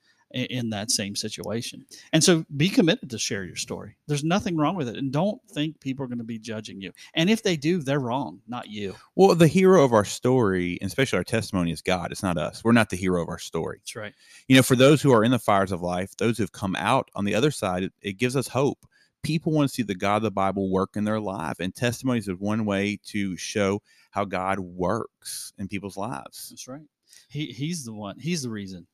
in 0.45 0.71
that 0.71 0.91
same 0.91 1.17
situation. 1.17 1.85
And 2.13 2.23
so 2.23 2.45
be 2.57 2.69
committed 2.69 3.11
to 3.11 3.19
share 3.19 3.45
your 3.45 3.57
story. 3.57 3.97
There's 4.07 4.25
nothing 4.25 4.57
wrong 4.57 4.77
with 4.77 4.89
it. 4.89 4.97
And 4.97 5.11
don't 5.13 5.41
think 5.51 5.81
people 5.81 6.05
are 6.05 6.09
going 6.09 6.19
to 6.19 6.25
be 6.25 6.39
judging 6.39 6.81
you. 6.81 6.93
And 7.15 7.29
if 7.31 7.43
they 7.43 7.57
do, 7.57 7.83
they're 7.83 7.99
wrong, 8.01 8.41
not 8.47 8.69
you. 8.69 8.95
well 9.15 9.35
the 9.35 9.49
hero 9.49 9.85
of 9.85 9.93
our 9.93 10.05
story 10.05 10.79
and 10.81 10.89
especially 10.89 11.17
our 11.17 11.25
testimony 11.25 11.71
is 11.73 11.81
god 11.83 12.13
it's 12.13 12.23
not 12.23 12.37
us 12.39 12.63
we're 12.65 12.73
not 12.73 12.91
the 12.91 12.97
hero 12.97 13.23
of 13.23 13.29
our 13.29 13.39
story 13.39 13.79
That's 13.81 13.97
right. 13.97 14.15
you 14.49 14.57
know 14.57 14.63
for 14.63 14.77
those 14.77 15.01
who 15.03 15.13
are 15.13 15.25
in 15.25 15.31
the 15.31 15.39
fires 15.39 15.73
of 15.73 15.81
life 15.83 16.17
those 16.17 16.39
who've 16.39 16.53
come 16.53 16.77
out 16.77 17.11
on 17.15 17.25
the 17.25 17.35
other 17.35 17.51
side 17.51 17.83
it, 17.85 17.93
it 18.03 18.13
gives 18.15 18.37
us 18.37 18.49
hope 18.49 18.87
people 19.23 19.53
want 19.53 19.69
to 19.69 19.75
see 19.75 19.83
the 19.83 19.95
god 19.95 20.17
of 20.17 20.23
the 20.23 20.31
bible 20.31 20.71
work 20.71 20.91
in 20.97 21.05
their 21.05 21.21
life 21.21 21.57
and 21.61 21.75
testimonies 21.75 22.29
is 22.29 22.35
one 22.39 22.65
way 22.65 22.99
to 23.05 23.37
show 23.37 23.81
how 24.11 24.25
god 24.25 24.59
works 24.59 25.53
in 25.59 25.69
people's 25.69 25.97
lives 25.97 26.49
That's 26.51 26.69
right. 26.69 26.83
He, 27.29 27.47
he's 27.47 27.85
the 27.85 27.93
one. 27.93 28.19
He's 28.19 28.43
the 28.43 28.51
reason. 28.51 28.87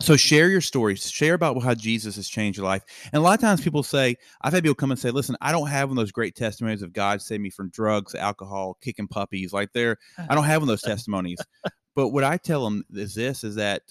So 0.00 0.16
share 0.16 0.48
your 0.48 0.60
stories 0.60 1.10
share 1.10 1.34
about 1.34 1.62
how 1.62 1.74
jesus 1.74 2.16
has 2.16 2.28
changed 2.28 2.58
your 2.58 2.66
life. 2.66 2.82
And 3.12 3.20
a 3.20 3.22
lot 3.22 3.34
of 3.34 3.40
times 3.40 3.60
people 3.60 3.82
say 3.82 4.16
i've 4.42 4.52
had 4.52 4.62
people 4.62 4.74
come 4.74 4.90
and 4.90 4.98
say 4.98 5.10
listen 5.10 5.36
i 5.40 5.52
don't 5.52 5.68
have 5.68 5.88
one 5.88 5.98
of 5.98 6.02
those 6.02 6.12
great 6.12 6.34
testimonies 6.34 6.82
of 6.82 6.92
god 6.92 7.22
saved 7.22 7.42
me 7.42 7.50
from 7.50 7.70
drugs 7.70 8.14
alcohol 8.14 8.78
kicking 8.80 9.08
puppies. 9.08 9.52
Like 9.52 9.72
they're 9.72 9.98
i 10.28 10.34
don't 10.34 10.44
have 10.44 10.62
one 10.62 10.68
of 10.68 10.72
those 10.72 10.82
testimonies. 10.82 11.38
But 11.94 12.10
what 12.10 12.24
i 12.24 12.36
tell 12.36 12.64
them 12.64 12.84
is 12.92 13.14
this 13.14 13.44
is 13.44 13.56
that 13.56 13.82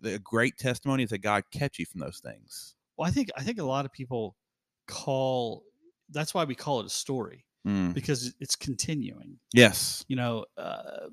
the 0.00 0.18
great 0.18 0.58
testimony 0.58 1.04
is 1.04 1.10
that 1.10 1.18
god 1.18 1.44
kept 1.52 1.78
you 1.78 1.86
from 1.86 2.00
those 2.00 2.20
things. 2.20 2.74
Well, 2.96 3.08
I 3.08 3.10
think 3.10 3.30
I 3.36 3.42
think 3.42 3.58
a 3.58 3.64
lot 3.64 3.84
of 3.84 3.92
people 3.92 4.36
call. 4.86 5.64
That's 6.10 6.34
why 6.34 6.44
we 6.44 6.54
call 6.54 6.80
it 6.80 6.86
a 6.86 6.90
story 6.90 7.44
Mm. 7.66 7.94
because 7.94 8.34
it's 8.40 8.56
continuing. 8.56 9.38
yes 9.52 10.04
you 10.08 10.16
know, 10.16 10.44
uh, 10.58 11.06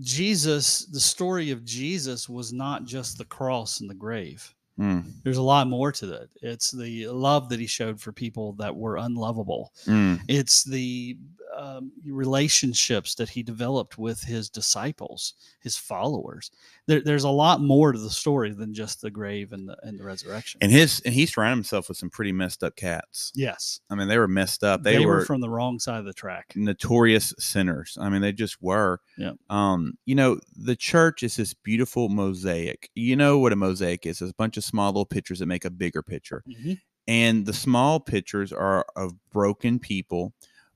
Jesus, 0.00 0.86
the 0.86 1.00
story 1.00 1.50
of 1.50 1.64
Jesus 1.64 2.28
was 2.28 2.52
not 2.52 2.84
just 2.84 3.16
the 3.16 3.24
cross 3.24 3.80
and 3.80 3.88
the 3.88 3.94
grave. 3.94 4.54
Mm. 4.78 5.04
There's 5.22 5.38
a 5.38 5.42
lot 5.42 5.68
more 5.68 5.92
to 5.92 6.12
it. 6.12 6.30
It's 6.42 6.70
the 6.72 7.06
love 7.08 7.48
that 7.48 7.60
he 7.60 7.66
showed 7.66 8.00
for 8.00 8.12
people 8.12 8.52
that 8.54 8.74
were 8.74 8.96
unlovable. 8.96 9.72
Mm. 9.86 10.20
It's 10.28 10.64
the 10.64 11.16
um, 11.56 11.92
relationships 12.04 13.14
that 13.16 13.28
he 13.28 13.42
developed 13.42 13.98
with 13.98 14.22
his 14.22 14.48
disciples, 14.50 15.34
his 15.60 15.76
followers. 15.76 16.50
There, 16.86 17.00
there's 17.00 17.24
a 17.24 17.30
lot 17.30 17.60
more 17.60 17.92
to 17.92 17.98
the 17.98 18.10
story 18.10 18.52
than 18.52 18.74
just 18.74 19.00
the 19.00 19.10
grave 19.10 19.52
and 19.52 19.68
the 19.68 19.76
and 19.82 19.98
the 19.98 20.04
resurrection. 20.04 20.58
And 20.62 20.70
his 20.70 21.00
and 21.04 21.14
he 21.14 21.26
surrounded 21.26 21.56
himself 21.56 21.88
with 21.88 21.98
some 21.98 22.10
pretty 22.10 22.32
messed 22.32 22.62
up 22.62 22.76
cats. 22.76 23.32
yes, 23.34 23.80
I 23.90 23.94
mean, 23.94 24.08
they 24.08 24.18
were 24.18 24.28
messed 24.28 24.64
up. 24.64 24.82
They, 24.82 24.98
they, 24.98 25.06
were, 25.06 25.16
were, 25.16 25.24
from 25.24 25.40
the 25.40 25.50
wrong 25.50 25.78
side 25.78 25.98
of 25.98 26.04
the 26.04 26.12
track. 26.12 26.52
notorious 26.54 27.32
sinners. 27.38 27.96
I 28.00 28.08
mean, 28.08 28.20
they 28.20 28.32
just 28.32 28.62
were. 28.62 29.00
Yeah. 29.16 29.32
Um, 29.50 29.98
you 30.04 30.14
know, 30.14 30.38
the 30.56 30.76
church 30.76 31.22
is 31.22 31.36
this 31.36 31.54
beautiful 31.54 32.08
mosaic. 32.08 32.90
You 32.94 33.16
know 33.16 33.38
what 33.38 33.52
a 33.52 33.56
mosaic 33.56 34.06
is? 34.06 34.20
It's 34.20 34.30
a 34.30 34.34
bunch 34.34 34.56
of 34.56 34.64
small 34.64 34.88
little 34.88 35.06
pictures 35.06 35.38
that 35.38 35.46
make 35.46 35.64
a 35.64 35.70
bigger 35.70 36.02
picture. 36.02 36.42
Mhm. 36.48 36.80
And 37.06 37.44
the 37.46 37.52
small 37.52 38.00
pictures 38.00 38.52
are 38.52 38.86
of 38.96 39.12
broken 39.30 39.78
people, 39.78 40.32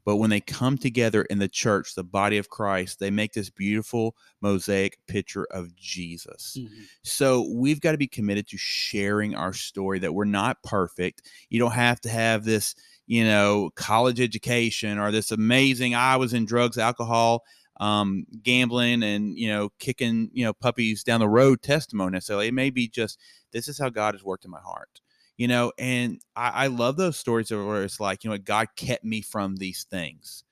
but 0.08 0.16
when 0.16 0.30
they 0.30 0.40
come 0.40 0.78
together 0.78 1.24
in 1.24 1.38
the 1.38 1.48
church, 1.48 1.94
the 1.94 2.02
body 2.02 2.38
of 2.38 2.48
Christ, 2.48 2.98
they 2.98 3.10
make 3.10 3.34
this 3.34 3.50
beautiful 3.50 4.16
mosaic 4.40 4.96
picture 5.06 5.44
of 5.50 5.76
Jesus. 5.76 6.56
Mhm. 6.58 6.86
So 7.02 7.46
we've 7.52 7.82
got 7.82 7.92
to 7.92 7.98
be 7.98 8.06
committed 8.06 8.48
to 8.48 8.56
sharing 8.56 9.34
our 9.34 9.52
story 9.52 9.98
that 9.98 10.14
we're 10.14 10.24
not 10.24 10.62
perfect. 10.62 11.30
You 11.50 11.58
don't 11.58 11.72
have 11.72 12.00
to 12.00 12.08
have 12.08 12.46
this, 12.46 12.74
you 13.06 13.22
know, 13.22 13.68
college 13.74 14.18
education 14.18 14.96
or 14.96 15.10
this 15.10 15.30
amazing 15.30 15.94
I 15.94 16.16
was 16.16 16.32
in 16.32 16.46
drugs, 16.46 16.78
alcohol, 16.78 17.44
um, 17.78 18.24
gambling 18.42 19.02
and, 19.02 19.38
you 19.38 19.48
know, 19.48 19.68
kicking, 19.78 20.30
you 20.32 20.42
know, 20.42 20.54
puppies 20.54 21.04
down 21.04 21.20
the 21.20 21.28
road 21.28 21.60
testimony 21.60 22.12
necessarily. 22.12 22.48
It 22.48 22.54
may 22.54 22.70
be 22.70 22.88
just 22.88 23.18
this 23.52 23.68
is 23.68 23.78
how 23.78 23.90
God 23.90 24.14
has 24.14 24.24
worked 24.24 24.46
in 24.46 24.50
my 24.50 24.60
heart. 24.60 25.02
You 25.38 25.48
know, 25.48 25.72
and 25.78 26.20
I, 26.36 26.64
I 26.64 26.66
love 26.66 26.96
those 26.96 27.16
stories 27.16 27.50
where 27.50 27.84
it's 27.84 28.00
like, 28.00 28.24
you 28.24 28.30
know, 28.30 28.38
God 28.38 28.66
kept 28.76 29.04
me 29.04 29.22
from 29.22 29.56
these 29.56 29.86
things. 29.90 30.44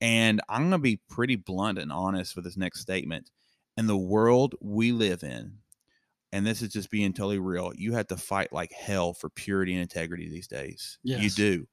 And 0.00 0.40
I'm 0.48 0.62
going 0.62 0.72
to 0.72 0.78
be 0.78 1.00
pretty 1.08 1.36
blunt 1.36 1.78
and 1.78 1.90
honest 1.90 2.36
with 2.36 2.44
this 2.44 2.56
next 2.56 2.80
statement. 2.80 3.30
In 3.76 3.86
the 3.86 3.96
world 3.96 4.54
we 4.60 4.92
live 4.92 5.22
in, 5.22 5.54
and 6.30 6.46
this 6.46 6.62
is 6.62 6.72
just 6.72 6.90
being 6.90 7.12
totally 7.12 7.38
real, 7.38 7.72
you 7.74 7.94
have 7.94 8.08
to 8.08 8.16
fight 8.16 8.52
like 8.52 8.72
hell 8.72 9.14
for 9.14 9.30
purity 9.30 9.72
and 9.72 9.82
integrity 9.82 10.28
these 10.28 10.46
days. 10.46 10.98
Yes. 11.02 11.22
You 11.22 11.30
do. 11.30 11.66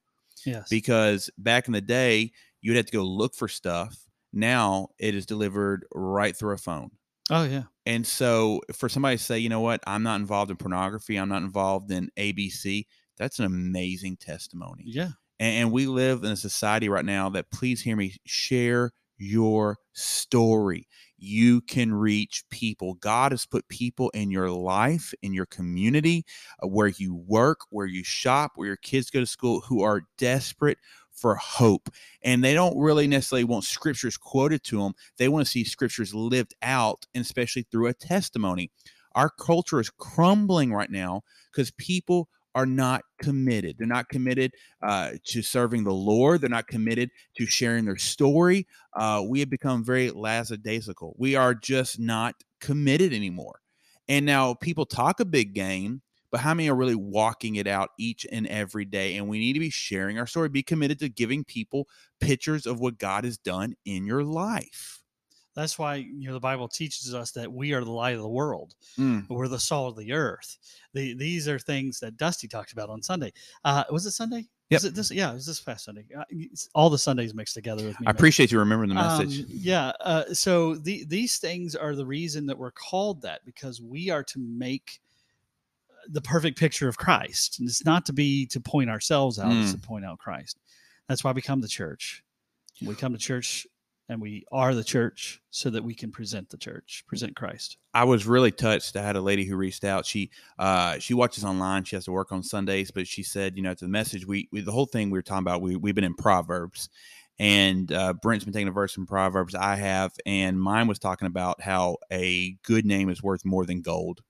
Yes. 0.46 0.68
Because 0.70 1.30
back 1.36 1.66
in 1.66 1.72
the 1.72 1.80
day, 1.80 2.32
you'd 2.60 2.76
have 2.76 2.86
to 2.86 2.92
go 2.92 3.02
look 3.02 3.34
for 3.34 3.48
stuff. 3.48 3.96
Now 4.32 4.88
it 4.98 5.14
is 5.14 5.26
delivered 5.26 5.84
right 5.94 6.34
through 6.34 6.54
a 6.54 6.58
phone. 6.58 6.90
oh 7.30 7.44
yeah. 7.44 7.64
And 7.84 8.06
so 8.06 8.60
for 8.72 8.88
somebody 8.88 9.16
to 9.16 9.22
say, 9.22 9.38
you 9.38 9.48
know 9.48 9.60
what, 9.60 9.80
I'm 9.86 10.02
not 10.02 10.20
involved 10.20 10.50
in 10.50 10.56
pornography, 10.56 11.16
I'm 11.16 11.28
not 11.28 11.42
involved 11.42 11.90
in 11.90 12.10
ABC, 12.16 12.86
that's 13.16 13.38
an 13.38 13.44
amazing 13.44 14.16
testimony. 14.16 14.84
Yeah. 14.86 15.10
And, 15.40 15.56
and 15.56 15.72
we 15.72 15.86
live 15.86 16.22
in 16.22 16.30
a 16.30 16.36
society 16.36 16.88
right 16.88 17.04
now 17.04 17.28
that, 17.30 17.50
please 17.50 17.82
hear 17.82 17.96
me, 17.96 18.16
share 18.24 18.92
your 19.18 19.78
story. 19.92 20.88
You 21.16 21.60
can 21.60 21.94
reach 21.94 22.44
people. 22.50 22.94
God 22.94 23.32
has 23.32 23.46
put 23.46 23.68
people 23.68 24.10
in 24.10 24.30
your 24.30 24.50
life, 24.50 25.14
in 25.22 25.32
your 25.32 25.46
community, 25.46 26.24
uh, 26.62 26.66
where 26.66 26.88
you 26.88 27.14
work, 27.14 27.60
where 27.70 27.86
you 27.86 28.02
shop, 28.02 28.52
where 28.56 28.66
your 28.66 28.76
kids 28.76 29.10
go 29.10 29.20
to 29.20 29.26
school, 29.26 29.60
who 29.60 29.82
are 29.82 30.02
desperate 30.18 30.78
for 31.14 31.36
hope. 31.36 31.88
And 32.22 32.42
they 32.42 32.54
don't 32.54 32.78
really 32.78 33.06
necessarily 33.06 33.44
want 33.44 33.64
scriptures 33.64 34.16
quoted 34.16 34.64
to 34.64 34.82
them. 34.82 34.94
They 35.18 35.28
want 35.28 35.44
to 35.44 35.50
see 35.50 35.64
scriptures 35.64 36.14
lived 36.14 36.54
out, 36.62 37.06
and 37.14 37.22
especially 37.22 37.66
through 37.70 37.88
a 37.88 37.94
testimony. 37.94 38.70
Our 39.14 39.30
culture 39.30 39.80
is 39.80 39.90
crumbling 39.90 40.72
right 40.72 40.90
now 40.90 41.22
because 41.50 41.70
people 41.72 42.28
are 42.54 42.66
not 42.66 43.02
committed. 43.20 43.76
They're 43.78 43.86
not 43.86 44.08
committed 44.08 44.52
uh, 44.82 45.12
to 45.26 45.42
serving 45.42 45.84
the 45.84 45.92
Lord. 45.92 46.40
They're 46.40 46.50
not 46.50 46.66
committed 46.66 47.10
to 47.36 47.46
sharing 47.46 47.84
their 47.84 47.96
story. 47.96 48.66
Uh, 48.94 49.22
we 49.26 49.40
have 49.40 49.50
become 49.50 49.84
very 49.84 50.10
lackadaisical. 50.10 51.14
We 51.18 51.34
are 51.34 51.54
just 51.54 51.98
not 51.98 52.34
committed 52.60 53.12
anymore. 53.12 53.60
And 54.08 54.26
now 54.26 54.54
people 54.54 54.84
talk 54.84 55.20
a 55.20 55.24
big 55.24 55.54
game, 55.54 56.02
but 56.32 56.40
how 56.40 56.54
many 56.54 56.68
are 56.70 56.74
really 56.74 56.96
walking 56.96 57.56
it 57.56 57.66
out 57.66 57.90
each 57.98 58.26
and 58.32 58.46
every 58.48 58.86
day? 58.86 59.16
And 59.16 59.28
we 59.28 59.38
need 59.38 59.52
to 59.52 59.60
be 59.60 59.70
sharing 59.70 60.18
our 60.18 60.26
story. 60.26 60.48
Be 60.48 60.62
committed 60.62 60.98
to 61.00 61.10
giving 61.10 61.44
people 61.44 61.86
pictures 62.20 62.66
of 62.66 62.80
what 62.80 62.98
God 62.98 63.24
has 63.24 63.36
done 63.36 63.74
in 63.84 64.06
your 64.06 64.24
life. 64.24 65.02
That's 65.54 65.78
why 65.78 65.96
you 65.96 66.28
know 66.28 66.32
the 66.32 66.40
Bible 66.40 66.66
teaches 66.66 67.14
us 67.14 67.32
that 67.32 67.52
we 67.52 67.74
are 67.74 67.84
the 67.84 67.92
light 67.92 68.14
of 68.14 68.22
the 68.22 68.28
world. 68.28 68.74
Mm. 68.98 69.28
We're 69.28 69.48
the 69.48 69.58
salt 69.58 69.90
of 69.90 70.02
the 70.02 70.14
earth. 70.14 70.56
The, 70.94 71.12
these 71.14 71.46
are 71.46 71.58
things 71.58 72.00
that 72.00 72.16
Dusty 72.16 72.48
talked 72.48 72.72
about 72.72 72.88
on 72.88 73.02
Sunday. 73.02 73.34
Uh, 73.62 73.84
was 73.90 74.06
it 74.06 74.12
Sunday? 74.12 74.46
Yep. 74.70 74.84
It 74.84 74.94
this? 74.94 75.10
Yeah, 75.10 75.32
it 75.32 75.34
was 75.34 75.44
this 75.44 75.60
past 75.60 75.84
Sunday. 75.84 76.06
Uh, 76.16 76.24
all 76.74 76.88
the 76.88 76.96
Sundays 76.96 77.34
mixed 77.34 77.52
together 77.52 77.84
with 77.84 78.00
me. 78.00 78.06
I 78.06 78.10
man. 78.10 78.16
appreciate 78.16 78.50
you 78.50 78.58
remembering 78.58 78.88
the 78.88 78.94
message. 78.94 79.40
Um, 79.40 79.46
yeah. 79.50 79.92
Uh, 80.00 80.24
so 80.32 80.76
the, 80.76 81.04
these 81.04 81.36
things 81.36 81.76
are 81.76 81.94
the 81.94 82.06
reason 82.06 82.46
that 82.46 82.56
we're 82.56 82.70
called 82.70 83.20
that 83.20 83.44
because 83.44 83.82
we 83.82 84.08
are 84.08 84.24
to 84.24 84.38
make 84.38 85.01
the 86.08 86.20
perfect 86.20 86.58
picture 86.58 86.88
of 86.88 86.96
Christ. 86.96 87.58
And 87.58 87.68
it's 87.68 87.84
not 87.84 88.06
to 88.06 88.12
be 88.12 88.46
to 88.46 88.60
point 88.60 88.90
ourselves 88.90 89.38
out, 89.38 89.56
it's 89.56 89.72
to 89.72 89.78
Mm. 89.78 89.82
point 89.82 90.04
out 90.04 90.18
Christ. 90.18 90.58
That's 91.08 91.22
why 91.24 91.32
we 91.32 91.42
come 91.42 91.60
to 91.62 91.68
church. 91.68 92.22
We 92.80 92.94
come 92.94 93.12
to 93.12 93.18
church 93.18 93.66
and 94.08 94.20
we 94.20 94.44
are 94.50 94.74
the 94.74 94.82
church 94.84 95.40
so 95.50 95.70
that 95.70 95.84
we 95.84 95.94
can 95.94 96.10
present 96.10 96.50
the 96.50 96.56
church, 96.56 97.04
present 97.06 97.36
Christ. 97.36 97.76
I 97.94 98.04
was 98.04 98.26
really 98.26 98.50
touched. 98.50 98.96
I 98.96 99.02
had 99.02 99.16
a 99.16 99.20
lady 99.20 99.44
who 99.44 99.56
reached 99.56 99.84
out. 99.84 100.04
She 100.06 100.30
uh 100.58 100.98
she 100.98 101.14
watches 101.14 101.44
online. 101.44 101.84
She 101.84 101.96
has 101.96 102.04
to 102.06 102.12
work 102.12 102.32
on 102.32 102.42
Sundays, 102.42 102.90
but 102.90 103.06
she 103.06 103.22
said, 103.22 103.56
you 103.56 103.62
know, 103.62 103.74
to 103.74 103.84
the 103.84 103.90
message 103.90 104.26
we, 104.26 104.48
we 104.52 104.60
the 104.60 104.72
whole 104.72 104.86
thing 104.86 105.10
we 105.10 105.18
were 105.18 105.22
talking 105.22 105.42
about. 105.44 105.62
We 105.62 105.76
we've 105.76 105.94
been 105.94 106.02
in 106.04 106.14
Proverbs, 106.14 106.88
and 107.38 107.90
uh, 107.92 108.12
Brent's 108.14 108.44
been 108.44 108.52
taking 108.52 108.68
a 108.68 108.72
verse 108.72 108.92
from 108.92 109.06
Proverbs. 109.06 109.54
I 109.54 109.76
have, 109.76 110.12
and 110.26 110.60
mine 110.60 110.88
was 110.88 110.98
talking 110.98 111.26
about 111.26 111.60
how 111.60 111.98
a 112.12 112.56
good 112.64 112.84
name 112.84 113.08
is 113.08 113.22
worth 113.22 113.44
more 113.44 113.64
than 113.64 113.82
gold. 113.82 114.22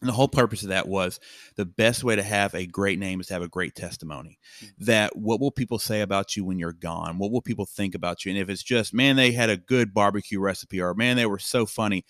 And 0.00 0.08
the 0.08 0.14
whole 0.14 0.28
purpose 0.28 0.62
of 0.62 0.70
that 0.70 0.88
was 0.88 1.20
the 1.56 1.66
best 1.66 2.02
way 2.02 2.16
to 2.16 2.22
have 2.22 2.54
a 2.54 2.66
great 2.66 2.98
name 2.98 3.20
is 3.20 3.26
to 3.26 3.34
have 3.34 3.42
a 3.42 3.48
great 3.48 3.74
testimony. 3.74 4.38
That 4.78 5.14
what 5.14 5.40
will 5.40 5.50
people 5.50 5.78
say 5.78 6.00
about 6.00 6.36
you 6.36 6.44
when 6.44 6.58
you're 6.58 6.72
gone? 6.72 7.18
What 7.18 7.32
will 7.32 7.42
people 7.42 7.66
think 7.66 7.94
about 7.94 8.24
you? 8.24 8.30
And 8.30 8.38
if 8.38 8.48
it's 8.48 8.62
just, 8.62 8.94
man, 8.94 9.16
they 9.16 9.32
had 9.32 9.50
a 9.50 9.58
good 9.58 9.92
barbecue 9.92 10.40
recipe, 10.40 10.80
or 10.80 10.94
man, 10.94 11.16
they 11.16 11.26
were 11.26 11.38
so 11.38 11.66
funny, 11.66 12.04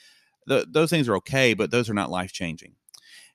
th- 0.48 0.66
those 0.70 0.90
things 0.90 1.09
are 1.09 1.16
okay, 1.16 1.53
but 1.55 1.72
those 1.72 1.90
are 1.90 1.94
not 1.94 2.11
life 2.11 2.33
changing. 2.33 2.76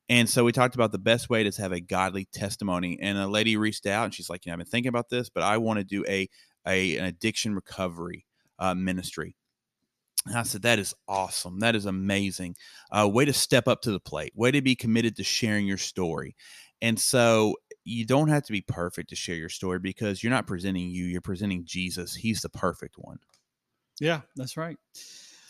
And 0.08 0.30
so 0.30 0.44
we 0.44 0.52
talked 0.52 0.76
about 0.76 0.92
the 0.92 1.00
best 1.00 1.30
way 1.30 1.44
to 1.44 1.62
have 1.62 1.72
a 1.72 1.82
godly 1.82 2.26
testimony. 2.32 2.98
And 3.02 3.18
a 3.18 3.28
lady 3.28 3.58
reached 3.58 3.88
out 3.88 4.06
and 4.06 4.14
she's 4.14 4.30
like, 4.30 4.46
you 4.46 4.52
know, 4.52 4.54
I've 4.54 4.60
been 4.60 4.68
thinking 4.68 4.90
about 4.90 5.10
this, 5.10 5.30
but 5.30 5.44
I 5.44 5.58
want 5.58 5.80
to 5.80 5.84
do 5.84 6.06
a, 6.08 6.30
a 6.68 6.98
an 6.98 7.06
addiction 7.06 7.56
recovery 7.56 8.26
uh, 8.60 8.76
ministry. 8.76 9.36
And 10.26 10.38
I 10.38 10.44
said, 10.44 10.64
that 10.64 10.80
is 10.80 10.94
awesome. 11.08 11.60
That 11.60 11.76
is 11.76 11.86
amazing. 11.86 12.56
Uh, 12.92 13.08
way 13.08 13.26
to 13.26 13.34
step 13.34 13.68
up 13.68 13.82
to 13.84 13.92
the 13.92 14.00
plate. 14.00 14.34
Way 14.36 14.52
to 14.52 14.62
be 14.62 14.76
committed 14.76 15.16
to 15.18 15.24
sharing 15.24 15.68
your 15.68 15.78
story. 15.78 16.36
And 16.82 17.00
so 17.00 17.56
you 17.84 18.06
don't 18.06 18.30
have 18.30 18.44
to 18.44 18.52
be 18.52 18.62
perfect 18.62 19.10
to 19.10 19.16
share 19.16 19.36
your 19.36 19.50
story 19.50 19.80
because 19.80 20.24
you're 20.24 20.32
not 20.32 20.48
presenting 20.48 20.90
you, 20.90 21.06
you're 21.06 21.22
presenting 21.22 21.64
Jesus. 21.66 22.16
He's 22.16 22.42
the 22.42 22.50
perfect 22.50 22.96
one. 22.98 23.20
Yeah, 24.00 24.22
that's 24.36 24.58
right. 24.58 24.78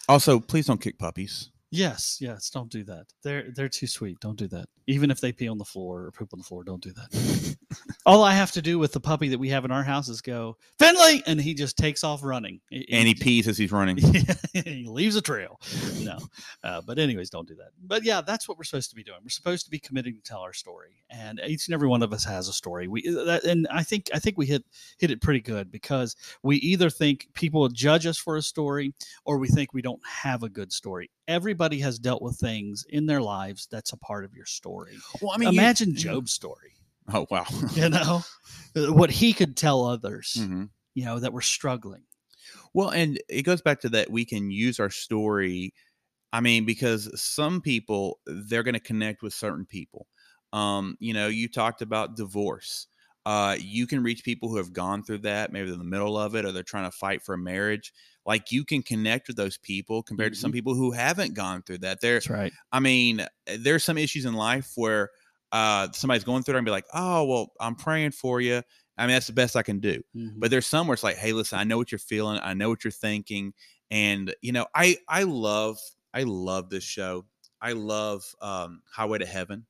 Also, 0.07 0.39
please 0.39 0.67
don't 0.67 0.81
kick 0.81 0.99
puppies. 0.99 1.51
Yes, 1.71 2.19
yes, 2.21 2.49
don't 2.49 2.69
do 2.69 2.83
that. 2.85 3.07
They're 3.23 3.51
they're 3.55 3.69
too 3.69 3.87
sweet. 3.87 4.19
Don't 4.19 4.37
do 4.37 4.47
that. 4.49 4.67
Even 4.87 5.09
if 5.09 5.19
they 5.19 5.31
pee 5.31 5.47
on 5.47 5.57
the 5.57 5.65
floor 5.65 6.03
or 6.03 6.11
poop 6.11 6.29
on 6.31 6.39
the 6.39 6.45
floor, 6.45 6.63
don't 6.63 6.81
do 6.81 6.93
that. 6.93 7.55
All 8.05 8.23
I 8.23 8.33
have 8.33 8.51
to 8.51 8.61
do 8.61 8.77
with 8.77 8.93
the 8.93 8.99
puppy 8.99 9.29
that 9.29 9.39
we 9.39 9.49
have 9.49 9.65
in 9.65 9.71
our 9.71 9.83
house 9.83 10.07
is 10.07 10.21
go, 10.21 10.57
Finley, 10.77 11.23
and 11.25 11.41
he 11.41 11.55
just 11.55 11.75
takes 11.75 12.03
off 12.03 12.23
running. 12.23 12.61
And 12.71 13.07
he 13.07 13.15
pees 13.15 13.47
as 13.47 13.57
he's 13.57 13.71
running. 13.71 13.97
he 14.53 14.85
leaves 14.87 15.15
a 15.15 15.21
trail. 15.21 15.59
No, 16.01 16.19
uh, 16.63 16.81
but 16.85 16.99
anyways, 16.99 17.31
don't 17.31 17.47
do 17.47 17.55
that. 17.55 17.69
But 17.83 18.03
yeah, 18.03 18.21
that's 18.21 18.47
what 18.47 18.57
we're 18.59 18.63
supposed 18.63 18.91
to 18.91 18.95
be 18.95 19.03
doing. 19.03 19.17
We're 19.23 19.29
supposed 19.29 19.65
to 19.65 19.71
be 19.71 19.79
committing 19.79 20.15
to 20.15 20.21
tell 20.21 20.41
our 20.41 20.53
story, 20.53 21.03
and 21.09 21.41
each 21.47 21.67
and 21.67 21.73
every 21.73 21.87
one 21.87 22.03
of 22.03 22.13
us 22.13 22.23
has 22.25 22.47
a 22.47 22.53
story. 22.53 22.87
We 22.87 23.03
uh, 23.07 23.23
that, 23.23 23.43
and 23.43 23.67
I 23.71 23.81
think 23.81 24.09
I 24.13 24.19
think 24.19 24.37
we 24.37 24.45
hit 24.45 24.63
hit 24.99 25.09
it 25.09 25.19
pretty 25.19 25.41
good 25.41 25.71
because 25.71 26.15
we 26.43 26.57
either 26.57 26.91
think 26.91 27.27
people 27.33 27.67
judge 27.69 28.05
us 28.05 28.19
for 28.19 28.37
a 28.37 28.41
story, 28.41 28.93
or 29.25 29.39
we 29.39 29.47
think 29.47 29.73
we 29.73 29.81
don't 29.81 30.01
have 30.05 30.43
a 30.43 30.49
good 30.49 30.71
story. 30.71 31.09
Everybody 31.27 31.79
has 31.79 31.97
dealt 31.99 32.21
with 32.21 32.37
things 32.37 32.85
in 32.89 33.05
their 33.05 33.21
lives 33.21 33.67
that's 33.71 33.93
a 33.93 33.97
part 33.97 34.25
of 34.25 34.33
your 34.35 34.45
story. 34.45 34.97
Well, 35.21 35.31
I 35.31 35.37
mean, 35.37 35.53
you- 35.53 35.59
Imagine 35.59 35.95
Job's 35.95 36.31
story. 36.31 36.73
Oh, 37.13 37.25
wow. 37.29 37.45
You 37.75 37.89
know 37.89 38.23
Uh, 38.75 38.93
what 38.93 39.09
he 39.11 39.33
could 39.33 39.55
tell 39.55 39.85
others. 39.85 40.35
Mhm. 40.39 40.69
You 40.95 41.05
know 41.05 41.19
that 41.19 41.33
were 41.33 41.41
struggling. 41.41 42.03
Well, 42.73 42.89
and 42.89 43.19
it 43.29 43.43
goes 43.43 43.61
back 43.61 43.81
to 43.81 43.89
that 43.89 44.09
we 44.11 44.25
can 44.25 44.51
use 44.51 44.79
our 44.79 44.89
story. 44.89 45.73
I 46.33 46.41
mean, 46.41 46.65
because 46.65 47.09
some 47.19 47.61
people 47.61 48.19
they're 48.25 48.63
going 48.63 48.73
to 48.73 48.79
connect 48.79 49.21
with 49.23 49.33
certain 49.33 49.65
people. 49.65 50.07
Um, 50.53 50.95
you 50.99 51.13
know, 51.13 51.27
you 51.27 51.47
talked 51.47 51.81
about 51.81 52.15
divorce. 52.15 52.87
Uh, 53.25 53.55
you 53.59 53.87
can 53.87 54.03
reach 54.03 54.23
people 54.23 54.49
who 54.49 54.57
have 54.57 54.71
gone 54.73 55.03
through 55.03 55.17
that, 55.19 55.51
maybe 55.51 55.65
they're 55.65 55.73
in 55.73 55.79
the 55.79 55.85
middle 55.85 56.17
of 56.17 56.35
it, 56.35 56.45
or 56.45 56.51
they're 56.51 56.61
trying 56.63 56.89
to 56.89 56.95
fight 56.95 57.23
for 57.23 57.33
a 57.33 57.37
marriage. 57.37 57.91
Like 58.25 58.51
you 58.51 58.65
can 58.65 58.81
connect 58.81 59.27
with 59.27 59.37
those 59.37 59.57
people 59.57 60.01
compared 60.03 60.33
to 60.33 60.39
some 60.39 60.51
people 60.51 60.73
who 60.75 60.91
haven't 60.91 61.33
gone 61.35 61.61
through 61.61 61.79
that. 61.79 62.01
There, 62.01 62.15
That's 62.15 62.29
right. 62.29 62.53
I 62.71 62.79
mean, 62.79 63.25
there's 63.45 63.83
some 63.83 63.97
issues 63.97 64.25
in 64.25 64.33
life 64.33 64.71
where 64.75 65.09
uh, 65.51 65.89
somebody's 65.93 66.23
going 66.23 66.43
through 66.43 66.55
it 66.55 66.57
and 66.59 66.65
be 66.65 66.71
like, 66.71 66.85
"Oh, 66.93 67.23
well, 67.25 67.53
I'm 67.59 67.75
praying 67.75 68.11
for 68.11 68.41
you," 68.41 68.61
I 68.97 69.03
mean, 69.05 69.13
that's 69.13 69.27
the 69.27 69.33
best 69.33 69.55
I 69.55 69.63
can 69.63 69.79
do. 69.79 70.01
Mhm. 70.15 70.39
But 70.39 70.51
there's 70.51 70.65
some 70.67 70.87
where 70.87 70.93
it's 70.95 71.03
like, 71.03 71.17
hey, 71.17 71.33
listen, 71.33 71.59
I 71.59 71.63
know 71.63 71.77
what 71.77 71.91
you're 71.91 71.99
feeling, 71.99 72.39
I 72.41 72.53
know 72.53 72.69
what 72.69 72.83
you're 72.83 72.91
thinking, 72.91 73.53
and 73.91 74.33
you 74.41 74.51
know, 74.51 74.67
I 74.75 74.97
I 75.07 75.23
love 75.23 75.77
I 76.13 76.23
love 76.23 76.69
this 76.69 76.83
show. 76.83 77.25
I 77.61 77.73
love 77.73 78.23
um, 78.41 78.81
Highway 78.91 79.19
to 79.19 79.25
Heaven. 79.25 79.65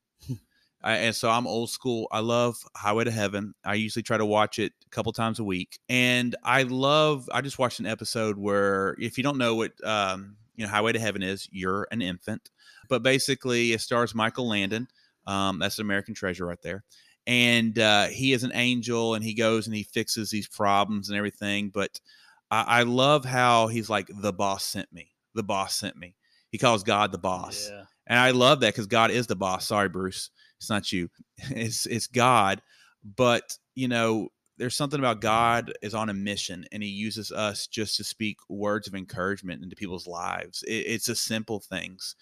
I, 0.86 0.98
and 0.98 1.16
so 1.16 1.28
I'm 1.28 1.48
old 1.48 1.68
school. 1.68 2.06
I 2.12 2.20
love 2.20 2.56
Highway 2.76 3.02
to 3.04 3.10
Heaven. 3.10 3.54
I 3.64 3.74
usually 3.74 4.04
try 4.04 4.18
to 4.18 4.24
watch 4.24 4.60
it 4.60 4.72
a 4.86 4.90
couple 4.90 5.12
times 5.12 5.40
a 5.40 5.44
week, 5.44 5.80
and 5.88 6.36
I 6.44 6.62
love. 6.62 7.28
I 7.32 7.40
just 7.40 7.58
watched 7.58 7.80
an 7.80 7.86
episode 7.86 8.38
where, 8.38 8.94
if 9.00 9.18
you 9.18 9.24
don't 9.24 9.36
know 9.36 9.56
what 9.56 9.72
um, 9.84 10.36
you 10.54 10.64
know, 10.64 10.70
Highway 10.70 10.92
to 10.92 11.00
Heaven 11.00 11.24
is, 11.24 11.48
you're 11.50 11.88
an 11.90 12.02
infant, 12.02 12.50
but 12.88 13.02
basically 13.02 13.72
it 13.72 13.80
stars 13.80 14.14
Michael 14.14 14.48
Landon. 14.48 14.86
Um, 15.26 15.58
that's 15.58 15.80
an 15.80 15.84
American 15.84 16.14
treasure 16.14 16.46
right 16.46 16.62
there, 16.62 16.84
and 17.26 17.76
uh, 17.80 18.06
he 18.06 18.32
is 18.32 18.44
an 18.44 18.52
angel, 18.54 19.14
and 19.14 19.24
he 19.24 19.34
goes 19.34 19.66
and 19.66 19.74
he 19.74 19.82
fixes 19.82 20.30
these 20.30 20.46
problems 20.46 21.08
and 21.08 21.18
everything. 21.18 21.70
But 21.70 21.98
I, 22.48 22.62
I 22.62 22.82
love 22.84 23.24
how 23.24 23.66
he's 23.66 23.90
like, 23.90 24.08
the 24.20 24.32
boss 24.32 24.62
sent 24.64 24.92
me. 24.92 25.10
The 25.34 25.42
boss 25.42 25.74
sent 25.74 25.96
me. 25.96 26.14
He 26.50 26.58
calls 26.58 26.84
God 26.84 27.10
the 27.10 27.18
boss. 27.18 27.68
Yeah. 27.72 27.86
And 28.06 28.20
I 28.20 28.30
love 28.30 28.60
that 28.60 28.72
because 28.72 28.86
God 28.86 29.10
is 29.10 29.26
the 29.26 29.34
boss. 29.34 29.66
Sorry, 29.66 29.88
Bruce. 29.88 30.30
It's 30.58 30.70
not 30.70 30.92
you. 30.92 31.08
It's 31.50 31.86
it's 31.86 32.06
God. 32.06 32.62
But 33.04 33.56
you 33.74 33.88
know, 33.88 34.28
there's 34.58 34.76
something 34.76 34.98
about 34.98 35.20
God 35.20 35.72
is 35.82 35.94
on 35.94 36.08
a 36.08 36.14
mission 36.14 36.64
and 36.72 36.82
he 36.82 36.88
uses 36.88 37.30
us 37.30 37.66
just 37.66 37.96
to 37.96 38.04
speak 38.04 38.38
words 38.48 38.86
of 38.88 38.94
encouragement 38.94 39.62
into 39.62 39.76
people's 39.76 40.06
lives. 40.06 40.62
It, 40.66 40.86
it's 40.86 41.06
the 41.06 41.14
simple 41.14 41.60
things. 41.60 42.16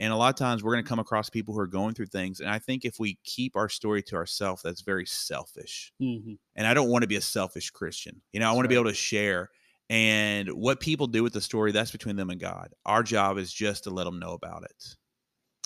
And 0.00 0.12
a 0.12 0.16
lot 0.16 0.28
of 0.28 0.36
times 0.38 0.62
we're 0.62 0.74
going 0.74 0.84
to 0.84 0.88
come 0.88 1.00
across 1.00 1.28
people 1.28 1.54
who 1.54 1.60
are 1.60 1.66
going 1.66 1.94
through 1.94 2.06
things. 2.06 2.38
And 2.40 2.48
I 2.48 2.58
think 2.60 2.84
if 2.84 3.00
we 3.00 3.18
keep 3.24 3.56
our 3.56 3.68
story 3.68 4.02
to 4.04 4.16
ourselves, 4.16 4.62
that's 4.62 4.82
very 4.82 5.06
selfish. 5.06 5.92
Mhm. 6.00 6.38
And 6.54 6.66
I 6.66 6.74
don't 6.74 6.88
want 6.90 7.02
to 7.02 7.08
be 7.08 7.16
a 7.16 7.20
selfish 7.20 7.70
Christian. 7.70 8.22
You 8.32 8.40
know, 8.40 8.46
I 8.46 8.48
That's 8.50 8.56
want 8.56 8.64
to 8.66 8.68
be 8.68 8.74
able 8.76 8.90
to 8.90 8.94
share. 8.94 9.50
And 9.90 10.50
what 10.50 10.80
people 10.80 11.06
do 11.06 11.22
with 11.22 11.32
the 11.32 11.40
story, 11.40 11.72
that's 11.72 11.90
between 11.90 12.16
them 12.16 12.30
and 12.30 12.38
God. 12.38 12.74
Our 12.84 13.02
job 13.02 13.38
is 13.38 13.52
just 13.52 13.84
to 13.84 13.90
let 13.90 14.04
them 14.04 14.20
know 14.20 14.34
about 14.34 14.62
it. 14.64 14.96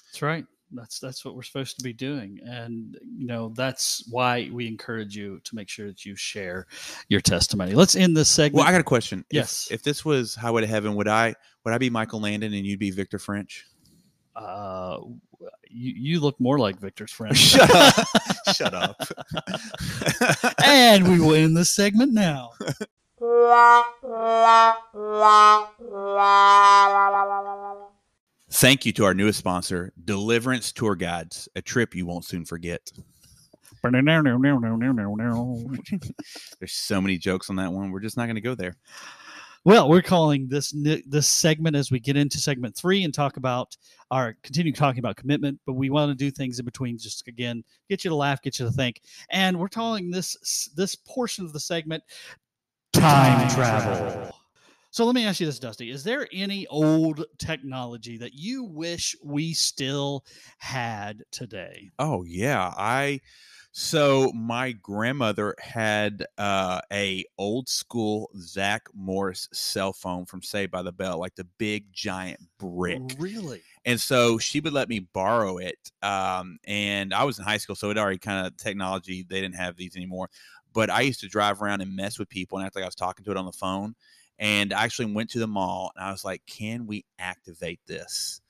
That's 0.07 0.23
right. 0.23 0.47
That's 0.75 0.99
that's 0.99 1.25
what 1.25 1.35
we're 1.35 1.43
supposed 1.43 1.79
to 1.79 1.85
be 1.85 1.93
doing, 1.93 2.41
and 2.45 2.99
you 3.16 3.27
know 3.27 3.53
that's 3.55 4.07
why 4.11 4.49
we 4.53 4.66
encourage 4.66 5.16
you 5.16 5.41
to 5.45 5.55
make 5.55 5.68
sure 5.68 5.87
that 5.87 6.05
you 6.05 6.16
share 6.16 6.66
your 7.09 7.20
testimony. 7.20 7.73
Let's 7.73 7.97
end 7.97 8.16
this 8.16 8.29
segment. 8.29 8.61
Well, 8.61 8.66
I 8.66 8.73
got 8.73 8.81
a 8.81 8.85
question. 8.85 9.25
Yes. 9.31 9.68
If, 9.70 9.83
this 9.83 10.05
was 10.05 10.35
Highway 10.35 10.62
to 10.62 10.66
Heaven, 10.66 10.95
would 10.95 11.09
I 11.09 11.35
would 11.64 11.75
I 11.75 11.79
be 11.79 11.91
Michael 11.91 12.20
Landon 12.20 12.53
and 12.55 12.66
you'd 12.66 12.79
be 12.79 12.91
Victor 12.91 13.18
French? 13.18 13.66
uh, 14.37 14.99
you 15.68 15.93
you 15.97 16.20
look 16.20 16.39
more 16.41 16.59
like 16.59 16.79
Victor's 16.79 17.12
friend. 17.12 17.37
Shut 17.39 17.70
up. 17.75 18.07
Shut 18.55 18.75
up. 18.75 18.97
and 20.64 21.09
we 21.09 21.20
will 21.20 21.35
end 21.35 21.57
this 21.57 21.70
segment 21.70 22.12
now. 22.12 22.51
Thank 28.53 28.84
you 28.84 28.92
to 28.92 29.05
our 29.05 29.14
newest 29.14 29.38
sponsor, 29.38 29.94
Deliverance 30.05 30.72
Tour 30.72 30.94
Guides, 30.94 31.48
a 31.57 31.62
trip 31.62 31.94
you 31.94 32.05
won't 32.05 32.26
soon 32.26 32.44
forget. 32.44 32.92
There's 36.61 36.72
so 36.72 37.00
many 37.00 37.16
jokes 37.16 37.48
on 37.48 37.57
that 37.57 37.72
one. 37.72 37.90
We're 37.90 38.00
just 38.00 38.18
not 38.18 38.26
going 38.26 38.34
to 38.36 38.42
go 38.42 38.55
there. 38.55 38.76
Well, 39.64 39.88
we're 39.88 40.03
calling 40.03 40.48
this 40.48 40.74
this 41.07 41.26
segment 41.26 41.76
as 41.76 41.90
we 41.90 41.98
get 41.98 42.16
into 42.16 42.38
segment 42.38 42.76
three 42.76 43.05
and 43.05 43.14
talk 43.14 43.38
about 43.38 43.74
our 44.11 44.36
continue 44.42 44.72
talking 44.72 44.98
about 44.98 45.16
commitment, 45.16 45.59
but 45.64 45.72
we 45.72 45.88
want 45.88 46.11
to 46.11 46.14
do 46.14 46.30
things 46.30 46.59
in 46.59 46.66
between, 46.66 46.98
just 46.98 47.26
again 47.28 47.64
get 47.88 48.05
you 48.05 48.11
to 48.11 48.16
laugh, 48.16 48.42
get 48.42 48.59
you 48.59 48.66
to 48.66 48.72
think, 48.72 49.00
and 49.30 49.59
we're 49.59 49.68
calling 49.68 50.11
this 50.11 50.68
this 50.76 50.94
portion 50.94 51.46
of 51.46 51.55
the 51.55 51.61
segment 51.61 52.03
time, 52.92 53.48
travel. 53.50 54.32
So 54.93 55.07
let 55.07 55.14
me 55.14 55.24
ask 55.24 55.40
you 55.40 55.47
this, 55.47 55.59
Dusty: 55.59 55.90
Is 55.90 56.05
there 56.05 56.28
any 56.32 56.66
old 56.66 57.24
technology 57.38 58.18
that 58.18 58.34
you 58.34 58.62
wish 58.64 59.16
we 59.24 59.55
still 59.55 60.26
had 60.59 61.22
today? 61.30 61.90
Oh 61.99 62.24
yeah, 62.24 62.74
I 62.76 63.22
so 63.72 64.30
my 64.34 64.72
grandmother 64.72 65.55
had 65.59 66.26
uh, 66.36 66.82
a 66.93 67.24
old 67.38 67.70
school 67.70 68.28
Zach 68.36 68.82
Morris 68.93 69.49
cell 69.51 69.95
phone 69.95 70.26
from 70.26 70.43
Saved 70.43 70.70
by 70.70 70.82
the 70.82 70.93
Bell, 70.93 71.18
like 71.18 71.36
the 71.36 71.49
big 71.57 71.90
giant 71.95 72.40
brick. 72.59 73.01
Really? 73.18 73.62
and 73.84 74.01
so 74.01 74.38
she 74.38 74.61
would 74.61 74.72
let 74.72 74.88
me 74.88 75.01
borrow 75.01 75.59
it 75.59 75.90
um, 76.03 76.59
and 76.64 77.12
i 77.12 77.24
was 77.24 77.38
in 77.38 77.45
high 77.45 77.57
school 77.57 77.74
so 77.74 77.90
it 77.90 77.99
already 77.99 78.18
kind 78.18 78.47
of 78.47 78.57
technology 78.57 79.26
they 79.28 79.40
didn't 79.40 79.57
have 79.57 79.76
these 79.76 79.97
anymore 79.97 80.28
but 80.72 80.88
i 80.88 81.01
used 81.01 81.18
to 81.18 81.26
drive 81.26 81.61
around 81.61 81.80
and 81.80 81.97
mess 81.97 82.16
with 82.16 82.28
people 82.28 82.59
and 82.59 82.64
act 82.66 82.76
like 82.76 82.84
i 82.84 82.86
was 82.86 82.95
talking 82.95 83.24
to 83.24 83.30
it 83.32 83.36
on 83.36 83.45
the 83.45 83.51
phone 83.53 83.95
and 84.43 84.74
i 84.74 84.84
actually 84.84 85.11
went 85.11 85.30
to 85.30 85.38
the 85.38 85.47
mall 85.47 85.90
and 85.97 86.05
i 86.05 86.11
was 86.11 86.24
like 86.24 86.43
can 86.47 86.86
we 86.86 87.05
activate 87.18 87.80
this 87.86 88.40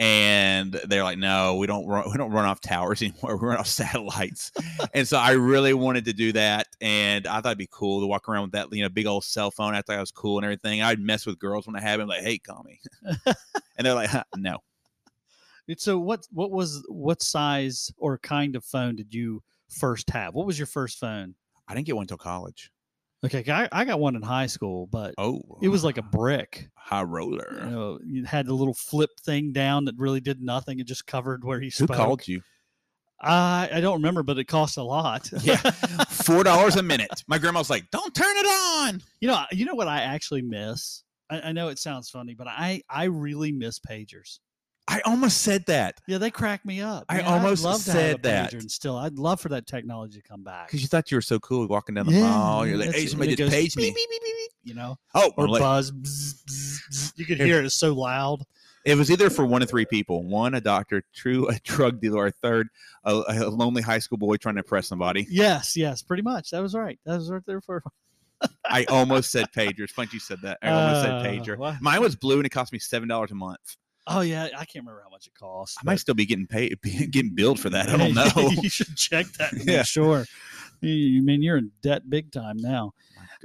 and 0.00 0.72
they're 0.88 1.04
like 1.04 1.18
no 1.18 1.54
we 1.54 1.68
don't 1.68 1.86
run, 1.86 2.04
we 2.10 2.16
don't 2.16 2.32
run 2.32 2.44
off 2.44 2.60
towers 2.60 3.00
anymore 3.02 3.36
we 3.36 3.46
run 3.46 3.58
off 3.58 3.68
satellites 3.68 4.50
and 4.92 5.06
so 5.06 5.16
i 5.16 5.30
really 5.30 5.74
wanted 5.74 6.04
to 6.04 6.12
do 6.12 6.32
that 6.32 6.66
and 6.80 7.28
i 7.28 7.34
thought 7.34 7.50
it'd 7.50 7.58
be 7.58 7.68
cool 7.70 8.00
to 8.00 8.06
walk 8.06 8.28
around 8.28 8.42
with 8.42 8.52
that 8.52 8.66
you 8.72 8.82
know 8.82 8.88
big 8.88 9.06
old 9.06 9.22
cell 9.22 9.52
phone 9.52 9.74
i 9.74 9.82
thought 9.82 9.96
i 9.96 10.00
was 10.00 10.10
cool 10.10 10.38
and 10.38 10.44
everything 10.44 10.82
i'd 10.82 10.98
mess 10.98 11.26
with 11.26 11.38
girls 11.38 11.66
when 11.66 11.76
i 11.76 11.80
had 11.80 12.00
them 12.00 12.08
like 12.08 12.22
hey 12.22 12.38
call 12.38 12.64
me 12.64 12.80
and 13.26 13.86
they're 13.86 13.94
like 13.94 14.10
huh, 14.10 14.24
no 14.36 14.58
So 15.78 15.98
what 15.98 16.26
what 16.30 16.50
was 16.50 16.84
what 16.88 17.22
size 17.22 17.90
or 17.96 18.18
kind 18.18 18.56
of 18.56 18.64
phone 18.64 18.96
did 18.96 19.14
you 19.14 19.42
first 19.70 20.10
have? 20.10 20.34
What 20.34 20.46
was 20.46 20.58
your 20.58 20.66
first 20.66 20.98
phone? 20.98 21.34
I 21.66 21.74
didn't 21.74 21.86
get 21.86 21.96
one 21.96 22.02
until 22.02 22.18
college. 22.18 22.70
Okay, 23.24 23.44
I, 23.50 23.68
I 23.72 23.84
got 23.84 24.00
one 24.00 24.16
in 24.16 24.22
high 24.22 24.46
school, 24.46 24.86
but 24.86 25.14
Oh, 25.16 25.40
it 25.62 25.68
was 25.68 25.82
like 25.82 25.96
a 25.96 26.02
brick. 26.02 26.68
high 26.74 27.02
roller. 27.02 27.58
You 27.64 27.70
know, 27.70 27.98
you 28.04 28.24
had 28.24 28.46
the 28.46 28.52
little 28.54 28.74
flip 28.74 29.10
thing 29.24 29.52
down 29.52 29.86
that 29.86 29.94
really 29.96 30.20
did 30.20 30.42
nothing. 30.42 30.78
It 30.78 30.86
just 30.86 31.06
covered 31.06 31.42
where 31.44 31.58
he 31.60 31.70
spoke. 31.70 31.88
Who 31.90 31.94
called 31.96 32.28
you? 32.28 32.42
I 33.20 33.70
I 33.72 33.80
don't 33.80 33.94
remember, 33.94 34.22
but 34.22 34.38
it 34.38 34.44
cost 34.44 34.76
a 34.76 34.82
lot. 34.82 35.30
Yeah, 35.42 35.56
four 35.56 36.44
dollars 36.44 36.76
a 36.76 36.82
minute. 36.82 37.22
My 37.28 37.38
grandma 37.38 37.60
was 37.60 37.70
like, 37.70 37.90
"Don't 37.90 38.14
turn 38.14 38.36
it 38.36 38.46
on." 38.46 39.00
you 39.20 39.28
know, 39.28 39.42
you 39.52 39.64
know 39.64 39.74
what 39.74 39.88
I 39.88 40.02
actually 40.02 40.42
miss. 40.42 41.02
I, 41.30 41.40
I 41.40 41.52
know 41.52 41.68
it 41.68 41.78
sounds 41.78 42.10
funny, 42.10 42.34
but 42.34 42.46
I 42.48 42.82
I 42.90 43.04
really 43.04 43.52
miss 43.52 43.78
pagers. 43.78 44.40
I 44.86 45.00
almost 45.06 45.38
said 45.42 45.64
that 45.66 46.00
Yeah, 46.06 46.18
they 46.18 46.30
crack 46.30 46.64
me 46.64 46.80
up. 46.82 47.06
I 47.08 47.16
Man, 47.18 47.24
almost 47.24 47.64
I'd 47.64 47.68
love 47.70 47.84
to 47.84 47.92
have 47.92 48.00
a 48.00 48.02
said 48.12 48.22
that. 48.24 48.52
and 48.52 48.70
still, 48.70 48.96
I'd 48.98 49.18
love 49.18 49.40
for 49.40 49.48
that 49.48 49.66
technology 49.66 50.20
to 50.20 50.28
come 50.28 50.42
back. 50.42 50.66
because 50.68 50.82
you 50.82 50.88
thought 50.88 51.10
you 51.10 51.16
were 51.16 51.22
so 51.22 51.38
cool 51.40 51.66
walking 51.66 51.94
down 51.94 52.06
the 52.06 52.20
mall. 52.20 52.66
You're 52.66 52.76
like, 52.76 52.92
"Hey, 52.94 53.06
somebody 53.06 53.34
just 53.34 53.50
paged 53.50 53.76
me." 53.76 53.84
beep, 53.84 53.94
beep, 53.94 54.10
beep, 54.10 54.22
beep, 54.22 54.34
beep, 54.36 54.50
You 54.64 54.74
know, 54.74 54.98
Oh, 55.14 55.32
or 55.36 55.48
like- 55.48 55.60
buzz. 55.62 55.90
bzz, 55.90 56.44
bzz. 56.44 57.12
You 57.16 57.24
could 57.24 57.40
hear 57.40 57.58
it. 57.60 57.64
It's 57.64 57.74
so 57.74 57.94
loud. 57.94 58.44
it 58.84 58.96
was 58.98 59.10
either 59.10 59.30
for 59.30 59.46
one 59.46 59.62
of 59.62 59.70
three 59.70 59.86
people: 59.86 60.22
one, 60.22 60.52
a 60.54 60.60
doctor; 60.60 61.02
two, 61.14 61.46
a 61.48 61.58
drug 61.64 62.00
dealer; 62.02 62.24
or 62.26 62.30
third, 62.30 62.68
a, 63.04 63.22
a 63.26 63.48
lonely 63.48 63.80
high 63.80 63.98
school 64.00 64.18
boy 64.18 64.36
trying 64.36 64.56
to 64.56 64.60
impress 64.60 64.86
somebody. 64.86 65.26
Yes, 65.30 65.76
yes, 65.78 66.02
pretty 66.02 66.22
much. 66.22 66.50
That 66.50 66.60
was 66.60 66.74
right. 66.74 66.98
That 67.06 67.16
was 67.16 67.30
right 67.30 67.42
there 67.46 67.62
for. 67.62 67.82
I 68.66 68.84
almost 68.84 69.30
said 69.30 69.46
pager. 69.56 69.80
It's 69.80 69.92
funny 69.94 70.10
you 70.12 70.20
said 70.20 70.42
that. 70.42 70.58
I 70.62 70.68
almost 70.68 71.06
Uh, 71.06 71.22
said 71.22 71.40
pager. 71.42 71.56
wha- 71.56 71.76
Mine 71.80 72.02
was 72.02 72.14
blue, 72.16 72.36
and 72.36 72.44
it 72.44 72.50
cost 72.50 72.70
me 72.72 72.78
seven 72.78 73.08
dollars 73.08 73.30
a 73.30 73.34
month. 73.34 73.76
Oh 74.06 74.20
yeah, 74.20 74.44
I 74.44 74.64
can't 74.64 74.84
remember 74.84 75.00
how 75.02 75.10
much 75.10 75.26
it 75.26 75.34
costs. 75.34 75.78
I 75.80 75.84
might 75.84 76.00
still 76.00 76.14
be 76.14 76.26
getting 76.26 76.46
paid, 76.46 76.78
getting 77.10 77.34
billed 77.34 77.58
for 77.58 77.70
that. 77.70 77.88
I 77.88 77.96
don't 77.96 78.14
know. 78.36 78.50
you 78.62 78.68
should 78.68 78.96
check 78.96 79.26
that. 79.38 79.52
Yeah. 79.64 79.82
Sure. 79.82 80.26
You, 80.80 80.92
you 80.92 81.22
mean 81.22 81.42
you're 81.42 81.56
in 81.56 81.70
debt 81.82 82.08
big 82.10 82.30
time 82.30 82.58
now? 82.58 82.92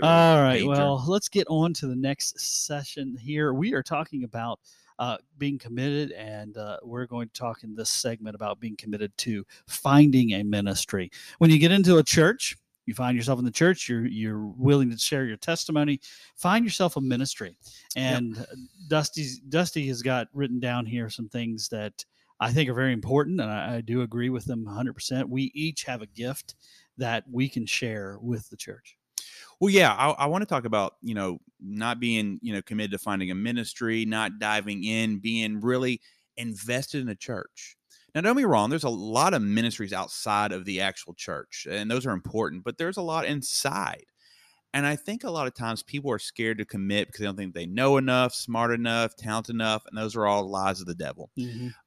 All 0.02 0.42
right. 0.42 0.62
pager. 0.62 0.68
Well, 0.68 1.04
let's 1.08 1.30
get 1.30 1.48
on 1.50 1.74
to 1.76 1.88
the 1.88 1.96
next 1.96 2.40
session 2.40 3.18
here. 3.18 3.54
We 3.54 3.74
are 3.74 3.84
talking 3.84 4.24
about 4.24 4.60
uh, 4.98 5.18
being 5.38 5.58
committed, 5.58 6.12
and 6.12 6.58
uh, 6.58 6.78
we're 6.84 7.06
going 7.06 7.30
to 7.30 7.34
talk 7.34 7.64
in 7.64 7.76
this 7.76 7.90
segment 7.90 8.36
about 8.36 8.60
being 8.60 8.76
committed 8.76 9.16
to 9.20 9.46
finding 9.68 10.32
a 10.34 10.44
ministry. 10.44 11.10
When 11.38 11.50
you 11.50 11.58
get 11.58 11.72
into 11.72 11.98
a 11.98 12.04
church, 12.04 12.58
you 12.86 12.94
find 12.94 13.16
yourself 13.16 13.40
in 13.40 13.46
the 13.46 13.52
church, 13.52 13.88
you're 13.88 14.08
you're 14.08 14.48
willing 14.58 14.90
to 14.90 14.98
share 14.98 15.26
your 15.26 15.38
testimony. 15.38 16.00
Find 16.36 16.66
yourself 16.66 16.98
a 16.98 17.02
ministry. 17.02 17.56
And 17.96 18.38
uh, 18.38 18.44
Dusty's 18.88 19.40
Dusty 19.40 19.88
has 19.88 20.02
got 20.02 20.28
written 20.34 20.60
down 20.60 20.86
here 20.86 21.10
some 21.10 21.30
things 21.30 21.70
that 21.70 22.04
I 22.40 22.52
think 22.52 22.70
are 22.70 22.74
very 22.74 22.94
important, 22.94 23.42
and 23.42 23.52
I, 23.52 23.76
I 23.76 23.82
do 23.82 24.02
agree 24.02 24.30
with 24.30 24.46
them 24.46 24.66
100%. 24.66 25.26
We 25.28 25.52
each 25.54 25.84
have 25.84 26.02
a 26.02 26.08
gift 26.08 26.56
that 26.98 27.26
we 27.30 27.50
can 27.50 27.66
share 27.66 28.18
with 28.22 28.50
the 28.50 28.58
church. 28.58 28.98
Well, 29.60 29.70
yeah, 29.70 29.94
I, 29.94 30.12
I 30.12 30.26
want 30.28 30.42
to 30.42 30.46
talk 30.46 30.66
about 30.66 30.96
you 31.02 31.14
know 31.14 31.40
not 31.60 32.00
being 32.00 32.40
you 32.42 32.54
know 32.54 32.62
committed 32.62 32.92
to 32.92 32.98
finding 32.98 33.32
a 33.32 33.36
ministry, 33.36 34.06
not 34.06 34.40
diving 34.40 34.84
in, 34.84 35.20
being 35.20 35.60
really 35.60 36.02
invested 36.38 37.02
in 37.02 37.10
a 37.10 37.16
church. 37.16 37.76
Now, 38.16 38.22
don't 38.22 38.38
be 38.38 38.46
wrong. 38.46 38.70
There's 38.70 38.84
a 38.84 38.90
lot 38.90 39.34
of 39.34 39.42
ministries 39.42 39.94
outside 39.94 40.52
of 40.52 40.66
the 40.66 40.82
actual 40.82 41.14
church, 41.14 41.68
and 41.70 41.90
those 41.90 42.06
are 42.06 42.12
important. 42.12 42.64
But 42.64 42.78
there's 42.78 42.98
a 42.98 43.02
lot 43.02 43.26
inside, 43.26 44.06
and 44.74 44.86
I 44.86 44.96
think 44.96 45.24
a 45.24 45.32
lot 45.32 45.48
of 45.48 45.54
times 45.56 45.84
people 45.84 46.12
are 46.12 46.20
scared 46.20 46.58
to 46.60 46.66
commit 46.66 47.08
because 47.08 47.20
they 47.20 47.26
don't 47.26 47.36
think 47.38 47.54
they 47.56 47.66
know 47.66 47.98
enough, 47.98 48.34
smart 48.34 48.72
enough, 48.72 49.16
talented 49.16 49.56
enough, 49.56 49.84
and 49.88 49.98
those 49.98 50.16
are 50.16 50.28
all 50.28 50.50
lies 50.50 50.80
of 50.82 50.88
the 50.88 50.96
devil. 50.96 51.32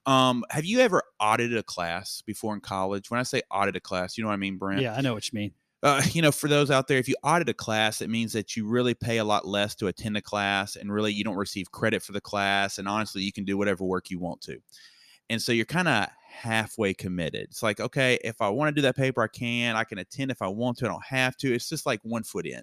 Um, 0.07 0.45
have 0.51 0.65
you 0.65 0.81
ever 0.81 1.03
audited 1.21 1.57
a 1.57 1.63
class 1.63 2.23
before 2.27 2.55
in 2.55 2.61
college? 2.61 3.11
When 3.11 3.21
I 3.21 3.25
say 3.25 3.43
audit 3.51 3.77
a 3.77 3.81
class, 3.81 4.19
you 4.19 4.25
know 4.25 4.29
what 4.29 4.35
I 4.35 4.39
mean, 4.39 4.59
Brent? 4.59 4.81
Yeah, 4.81 4.95
I 4.95 5.01
know 5.01 5.15
what 5.15 5.31
you 5.33 5.37
mean. 5.37 5.53
uh, 5.85 6.03
you 6.13 6.23
know, 6.23 6.33
for 6.33 6.49
those 6.49 6.71
out 6.71 6.89
there, 6.89 6.99
if 6.99 7.09
you 7.09 7.17
audit 7.25 7.49
a 7.49 7.55
class, 7.55 8.01
it 8.01 8.11
means 8.11 8.33
that 8.33 8.57
you 8.57 8.69
really 8.69 8.95
pay 8.95 9.19
a 9.19 9.25
lot 9.25 9.47
less 9.47 9.75
to 9.77 9.89
attend 9.89 10.17
a 10.17 10.23
class, 10.23 10.77
and 10.77 10.93
really 10.93 11.13
you 11.13 11.25
don't 11.25 11.37
receive 11.37 11.71
credit 11.73 12.03
for 12.03 12.13
the 12.13 12.21
class. 12.21 12.79
And 12.79 12.89
honestly, 12.89 13.23
you 13.23 13.33
can 13.33 13.45
do 13.45 13.57
whatever 13.59 13.85
work 13.85 14.11
you 14.11 14.19
want 14.19 14.41
to. 14.43 14.59
And 15.33 15.41
so 15.41 15.51
you're 15.51 15.65
kind 15.65 15.89
of 15.89 16.09
halfway 16.29 16.93
committed. 16.93 17.45
It's 17.45 17.63
like, 17.63 17.81
okay, 17.81 18.19
if 18.23 18.43
I 18.43 18.51
want 18.51 18.69
to 18.69 18.73
do 18.75 18.83
that 18.83 18.97
paper, 18.97 19.23
I 19.23 19.29
can. 19.29 19.77
I 19.77 19.85
can 19.85 19.97
attend 19.97 20.31
if 20.31 20.43
I 20.43 20.49
want 20.49 20.77
to. 20.79 20.85
I 20.85 20.89
don't 20.89 21.05
have 21.07 21.39
to. 21.39 21.55
It's 21.55 21.71
just 21.71 21.87
like 21.87 22.01
one 22.03 22.23
foot 22.23 22.47
in. 22.47 22.61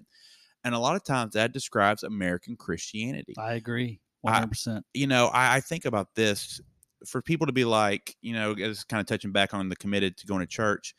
And 0.62 0.72
a 0.72 0.78
lot 0.78 0.94
of 0.94 1.02
times 1.02 1.34
that 1.34 1.52
describes 1.52 2.04
American 2.04 2.54
Christianity. 2.54 3.34
I 3.36 3.54
agree. 3.54 3.98
100%. 4.24 4.82
you 4.94 5.08
know, 5.08 5.26
I, 5.28 5.56
I 5.56 5.60
think 5.60 5.84
about 5.84 6.14
this 6.14 6.60
for 7.04 7.20
people 7.20 7.48
to 7.48 7.52
be 7.52 7.64
like, 7.64 8.14
you 8.22 8.34
know, 8.34 8.54
it's 8.56 8.84
kind 8.84 9.00
of 9.00 9.06
touching 9.06 9.32
back 9.32 9.52
on 9.52 9.68
the 9.68 9.76
committed 9.76 10.16
to 10.18 10.26
going 10.28 10.40
to 10.40 10.46
church. 10.46 10.94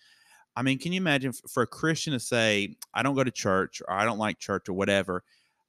I 0.58 0.64
mean, 0.64 0.78
can 0.78 0.92
you 0.92 1.00
imagine 1.00 1.32
for 1.50 1.64
a 1.64 1.68
Christian 1.68 2.12
to 2.12 2.20
say, 2.20 2.76
I 2.94 3.02
don't 3.02 3.16
go 3.16 3.24
to 3.24 3.32
church 3.32 3.82
or 3.88 3.94
I 3.94 4.04
don't 4.04 4.18
like 4.18 4.40
church 4.40 4.68
or 4.68 4.74
whatever? 4.74 5.24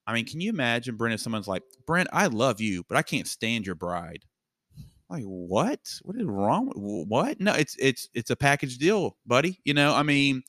I 0.04 0.14
mean, 0.14 0.26
can 0.26 0.40
you 0.40 0.50
imagine, 0.50 0.96
Brent, 0.96 1.14
if 1.14 1.20
someone's 1.20 1.46
like, 1.46 1.62
Brent, 1.86 2.08
I 2.12 2.26
love 2.26 2.60
you, 2.60 2.82
but 2.88 2.96
I 2.96 3.02
can't 3.02 3.28
stand 3.28 3.66
your 3.66 3.76
bride? 3.76 4.24
Like, 5.12 5.24
what? 5.24 5.80
What 6.02 6.16
is 6.16 6.24
wrong? 6.24 6.66
with- 6.74 7.08
What? 7.08 7.40
No, 7.40 7.52
it's 7.52 7.76
it's 7.78 8.08
it's 8.14 8.30
a 8.30 8.36
package 8.36 8.78
deal, 8.78 9.16
buddy. 9.26 9.60
You 9.64 9.74
know, 9.74 9.94
I 9.94 10.02
mean, 10.02 10.42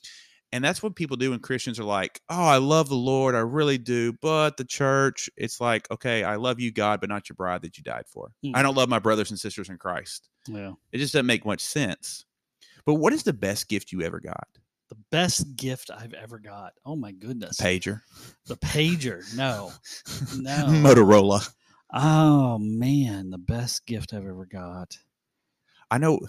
and 0.53 0.64
that's 0.64 0.82
what 0.82 0.95
people 0.95 1.18
do 1.18 1.32
when 1.32 1.39
Christians 1.39 1.80
are 1.80 1.84
like, 1.84 2.22
"Oh, 2.30 2.43
I 2.45 2.57
love 2.57 2.88
the 2.89 2.95
Lord, 2.95 3.36
I 3.36 3.39
really 3.39 3.78
do," 3.78 4.14
but 4.22 4.55
the 4.57 4.64
church, 4.66 5.30
it's 5.36 5.59
like, 5.59 5.89
"Okay, 5.91 6.24
I 6.24 6.36
love 6.36 6.59
you, 6.59 6.72
God, 6.72 7.01
but 7.01 7.09
not 7.09 7.28
your 7.28 7.36
bride 7.36 7.61
that 7.64 7.78
you 7.78 7.84
died 7.84 8.05
for. 8.07 8.32
Hmm. 8.43 8.55
I 8.55 8.61
don't 8.64 8.76
love 8.76 8.88
my 8.89 8.99
brothers 8.99 9.32
and 9.32 9.39
sisters 9.39 9.70
in 9.70 9.78
Christ." 9.78 10.30
Yeah. 10.47 10.74
It 10.91 10.99
just 10.99 11.14
doesn't 11.14 11.26
make 11.26 11.45
much 11.45 11.61
sense. 11.61 12.26
But 12.86 12.95
what 12.95 13.14
is 13.14 13.24
the 13.24 13.34
best 13.34 13.68
gift 13.70 13.91
you 13.91 14.01
ever 14.01 14.20
got? 14.20 14.47
The 14.89 14.97
best 15.09 15.55
gift 15.55 15.89
I've 15.89 16.14
ever 16.14 16.38
got. 16.38 16.74
Oh 16.86 16.95
my 16.95 17.11
goodness. 17.11 17.59
Pager, 17.59 18.01
The 18.45 18.57
pager. 18.57 19.24
No. 19.36 19.72
No. 20.39 20.66
Motorola. 20.68 21.49
Oh 21.93 22.57
man, 22.57 23.29
the 23.29 23.37
best 23.37 23.85
gift 23.85 24.13
I've 24.13 24.25
ever 24.25 24.47
got. 24.47 24.97
I 25.91 25.99
know, 25.99 26.19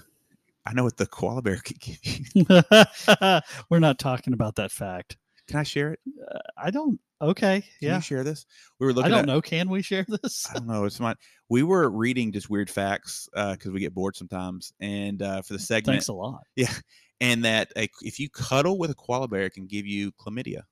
I 0.66 0.74
know 0.74 0.84
what 0.84 0.98
the 0.98 1.06
koala 1.06 1.40
bear 1.40 1.56
could 1.64 1.80
give 1.80 1.98
you. 2.04 2.44
We're 3.70 3.78
not 3.78 3.98
talking 3.98 4.34
about 4.34 4.56
that 4.56 4.70
fact. 4.70 5.16
Can 5.48 5.58
I 5.58 5.62
share 5.62 5.92
it? 5.92 6.00
Can 6.04 6.40
I 6.58 6.70
don't. 6.70 7.00
Okay. 7.22 7.64
Yeah. 7.80 7.96
you 7.96 8.02
share 8.02 8.24
this? 8.24 8.44
We 8.78 8.86
were 8.86 8.92
looking. 8.92 9.12
I 9.12 9.14
don't 9.14 9.20
at, 9.20 9.26
know. 9.26 9.40
Can 9.40 9.70
we 9.70 9.80
share 9.80 10.04
this? 10.06 10.46
I 10.50 10.54
don't 10.54 10.66
know. 10.66 10.84
It's 10.84 11.00
not. 11.00 11.16
We 11.48 11.62
were 11.62 11.88
reading 11.88 12.32
just 12.32 12.50
weird 12.50 12.68
facts 12.68 13.28
because 13.34 13.70
we 13.70 13.80
get 13.80 13.94
bored 13.94 14.16
sometimes, 14.16 14.72
and 14.80 15.22
uh, 15.22 15.40
for 15.40 15.54
the 15.54 15.58
segment, 15.58 15.94
Thanks 15.94 16.08
a 16.08 16.12
lot. 16.12 16.42
Yeah, 16.56 16.72
and 17.20 17.44
that 17.44 17.72
a, 17.76 17.88
if 18.02 18.18
you 18.18 18.28
cuddle 18.28 18.78
with 18.78 18.90
a 18.90 18.94
koala 18.94 19.28
bear, 19.28 19.44
it 19.44 19.54
can 19.54 19.66
give 19.66 19.86
you 19.86 20.12
chlamydia. 20.12 20.62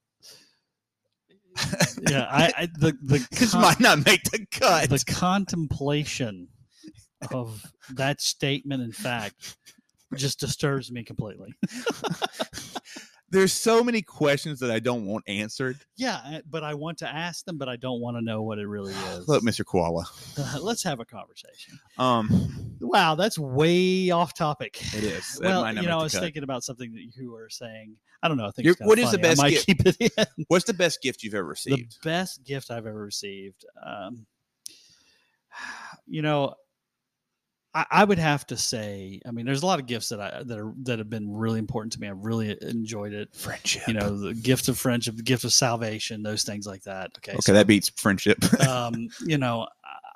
Yeah. 2.08 2.26
I, 2.30 2.52
I 2.56 2.66
the 2.78 2.96
the 3.02 3.26
This 3.38 3.52
con- 3.52 3.60
might 3.62 3.80
not 3.80 4.04
make 4.04 4.22
the 4.24 4.44
cut. 4.50 4.88
the 4.90 5.02
contemplation 5.06 6.48
of 7.30 7.62
that 7.94 8.20
statement 8.20 8.82
in 8.82 8.92
fact 8.92 9.56
just 10.16 10.40
disturbs 10.40 10.90
me 10.90 11.04
completely. 11.04 11.54
There's 13.32 13.52
so 13.52 13.82
many 13.82 14.02
questions 14.02 14.60
that 14.60 14.70
I 14.70 14.78
don't 14.78 15.06
want 15.06 15.24
answered. 15.26 15.78
Yeah, 15.96 16.40
but 16.48 16.62
I 16.62 16.74
want 16.74 16.98
to 16.98 17.08
ask 17.08 17.44
them, 17.46 17.56
but 17.56 17.66
I 17.68 17.76
don't 17.76 18.00
want 18.00 18.18
to 18.18 18.20
know 18.22 18.42
what 18.42 18.58
it 18.58 18.66
really 18.68 18.92
is. 19.12 19.26
Look, 19.26 19.42
Mr. 19.42 19.64
Koala. 19.64 20.04
Uh, 20.38 20.58
let's 20.62 20.82
have 20.84 21.00
a 21.00 21.04
conversation. 21.04 21.78
Um, 21.98 22.76
Wow, 22.80 23.14
that's 23.14 23.38
way 23.38 24.10
off 24.10 24.34
topic. 24.34 24.76
it 24.94 25.02
is. 25.04 25.38
That 25.40 25.48
Well, 25.48 25.74
you 25.74 25.82
know, 25.82 25.98
I 26.00 26.02
was 26.02 26.12
cut. 26.12 26.20
thinking 26.22 26.42
about 26.42 26.62
something 26.64 26.92
that 26.92 27.06
you 27.16 27.30
were 27.32 27.48
saying. 27.48 27.96
I 28.22 28.28
don't 28.28 28.36
know. 28.36 28.46
I 28.46 28.50
think 28.50 28.68
it's 28.68 28.80
what 28.80 28.98
is 28.98 29.10
the 29.12 29.18
funny. 29.18 29.24
I 29.24 29.30
best 29.30 29.40
might 29.42 29.50
gift- 29.50 29.66
keep 29.66 29.86
it 29.86 29.96
in. 30.38 30.44
What's 30.48 30.64
the 30.66 30.74
best 30.74 31.00
gift 31.00 31.22
you've 31.22 31.34
ever 31.34 31.46
received? 31.46 31.98
the 32.02 32.08
best 32.08 32.44
gift 32.44 32.70
I've 32.70 32.86
ever 32.86 33.02
received. 33.02 33.64
Um, 33.84 34.26
you 36.06 36.22
know, 36.22 36.54
I, 37.74 37.86
I 37.90 38.04
would 38.04 38.18
have 38.18 38.46
to 38.48 38.56
say. 38.56 39.20
I 39.26 39.30
mean, 39.30 39.46
there's 39.46 39.62
a 39.62 39.66
lot 39.66 39.78
of 39.80 39.86
gifts 39.86 40.08
that 40.10 40.20
I 40.20 40.42
that 40.42 40.58
are 40.58 40.72
that 40.82 40.98
have 40.98 41.08
been 41.10 41.34
really 41.34 41.58
important 41.58 41.92
to 41.94 42.00
me. 42.00 42.08
I've 42.08 42.24
really 42.24 42.56
enjoyed 42.62 43.12
it. 43.12 43.34
Friendship. 43.34 43.82
You 43.88 43.94
know, 43.94 44.16
the 44.18 44.34
gift 44.34 44.68
of 44.68 44.78
friendship, 44.78 45.16
the 45.16 45.22
gift 45.22 45.44
of 45.44 45.52
salvation, 45.52 46.22
those 46.22 46.42
things 46.42 46.66
like 46.66 46.82
that. 46.82 47.12
Okay, 47.18 47.32
okay, 47.32 47.52
that 47.52 47.66
beats 47.66 47.88
friendship. 47.96 48.38
um, 48.68 49.08
you 49.24 49.38
know, 49.38 49.66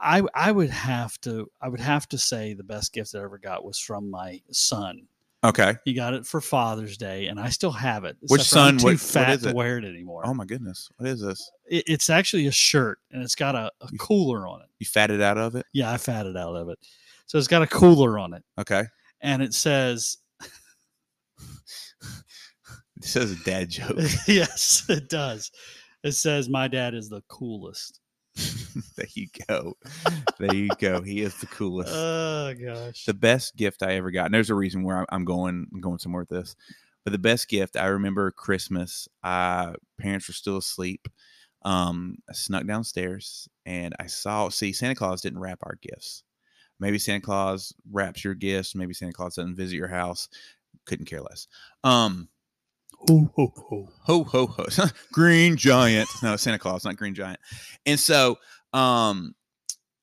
I 0.01 0.23
I 0.35 0.53
would 0.53 0.71
have 0.71 1.19
to 1.23 1.51
I 1.61 1.69
would 1.69 1.81
have 1.81 2.09
to 2.11 2.19
say 2.19 2.53
the 2.55 2.65
best 2.65 2.93
gift 2.93 3.15
I 3.15 3.21
ever 3.23 3.39
got 3.39 3.65
was 3.65 3.79
from 3.79 4.11
my 4.11 4.41
son. 4.51 5.07
okay. 5.45 5.77
He 5.85 5.95
got 5.95 6.13
it 6.13 6.27
for 6.27 6.41
Father's 6.43 6.97
Day, 6.99 7.29
and 7.29 7.41
I 7.41 7.49
still 7.49 7.71
have 7.73 8.05
it. 8.05 8.17
Which 8.21 8.49
for 8.51 8.59
I'm 8.59 8.79
son? 8.79 8.79
Too 8.79 8.87
What- 8.89 9.01
fat 9.01 9.41
to 9.43 9.53
wear 9.55 9.79
it 9.79 9.85
anymore. 9.85 10.23
Oh 10.27 10.35
my 10.35 10.45
goodness. 10.45 10.91
What 10.99 11.09
is 11.09 11.21
this? 11.23 11.51
It, 11.67 11.85
it's 11.87 12.11
actually 12.11 12.47
a 12.49 12.53
shirt, 12.53 12.99
and 13.13 13.23
it's 13.23 13.35
got 13.35 13.55
a, 13.55 13.71
a 13.81 13.89
cooler 13.99 14.47
on 14.47 14.61
it. 14.61 14.69
You 14.79 14.87
fatted 14.87 15.23
out 15.23 15.39
of 15.39 15.55
it? 15.55 15.65
Yeah, 15.73 15.91
I 15.91 15.97
fatted 15.97 16.37
out 16.37 16.55
of 16.55 16.69
it. 16.69 16.79
So 17.27 17.39
it's 17.39 17.49
got 17.49 17.63
a 17.63 17.67
cooler 17.67 18.19
on 18.19 18.35
it, 18.35 18.43
Okay. 18.59 18.85
and 19.21 19.43
it 19.43 19.53
says, 19.55 20.17
It 22.97 23.05
says 23.05 23.33
a 23.33 23.45
dad 23.45 23.69
joke. 23.71 23.99
"Yes, 24.27 24.85
it 24.89 25.09
does." 25.09 25.51
It 26.03 26.13
says, 26.13 26.49
"My 26.49 26.67
dad 26.69 26.95
is 26.95 27.09
the 27.09 27.23
coolest." 27.29 28.01
there 28.97 29.07
you 29.15 29.27
go. 29.49 29.75
There 30.39 30.55
you 30.55 30.69
go. 30.79 31.01
He 31.03 31.23
is 31.23 31.35
the 31.41 31.47
coolest. 31.47 31.93
Oh 31.95 32.55
gosh. 32.55 33.05
the 33.07 33.15
best 33.15 33.57
gift 33.57 33.83
I 33.83 33.95
ever 33.95 34.11
got. 34.11 34.27
And 34.27 34.35
there's 34.35 34.51
a 34.51 34.55
reason 34.55 34.83
where 34.83 34.97
I'm- 34.99 35.07
I'm 35.11 35.25
going. 35.25 35.67
I'm 35.73 35.81
going 35.81 35.99
somewhere 35.99 36.21
with 36.23 36.29
this. 36.29 36.55
But 37.05 37.13
the 37.13 37.19
best 37.19 37.49
gift 37.49 37.77
I 37.77 37.87
remember 37.87 38.31
Christmas. 38.33 39.09
Uh, 39.23 39.73
parents 39.99 40.29
were 40.29 40.35
still 40.35 40.59
asleep. 40.59 41.09
Um, 41.63 42.17
I 42.29 42.35
snuck 42.35 42.67
downstairs 42.67 43.49
and 43.65 43.95
I 43.99 44.07
saw. 44.07 44.49
See, 44.51 44.73
Santa 44.73 44.95
Claus 44.95 45.23
didn't 45.23 45.39
wrap 45.41 45.61
our 45.63 45.79
gifts. 45.81 46.23
Maybe 46.81 46.99
Santa 46.99 47.21
Claus 47.21 47.73
wraps 47.91 48.23
your 48.25 48.35
gifts. 48.35 48.75
Maybe 48.75 48.95
Santa 48.95 49.13
Claus 49.13 49.37
doesn't 49.37 49.57
visit 49.57 49.77
your 49.77 49.89
house. 49.89 50.29
Couldn't 50.85 51.07
care 51.07 51.23
less. 51.23 51.47
Um, 51.85 52.29
Ho, 53.09 53.31
ho, 53.37 53.53
ho. 53.57 53.89
ho 54.05 54.25
ho 54.25 54.47
ho 54.47 54.67
green 55.13 55.57
giant 55.57 56.09
no 56.23 56.35
santa 56.37 56.59
claus 56.59 56.85
not 56.85 56.97
green 56.97 57.15
giant 57.15 57.39
and 57.85 58.01
so 58.01 58.39
um 58.73 59.35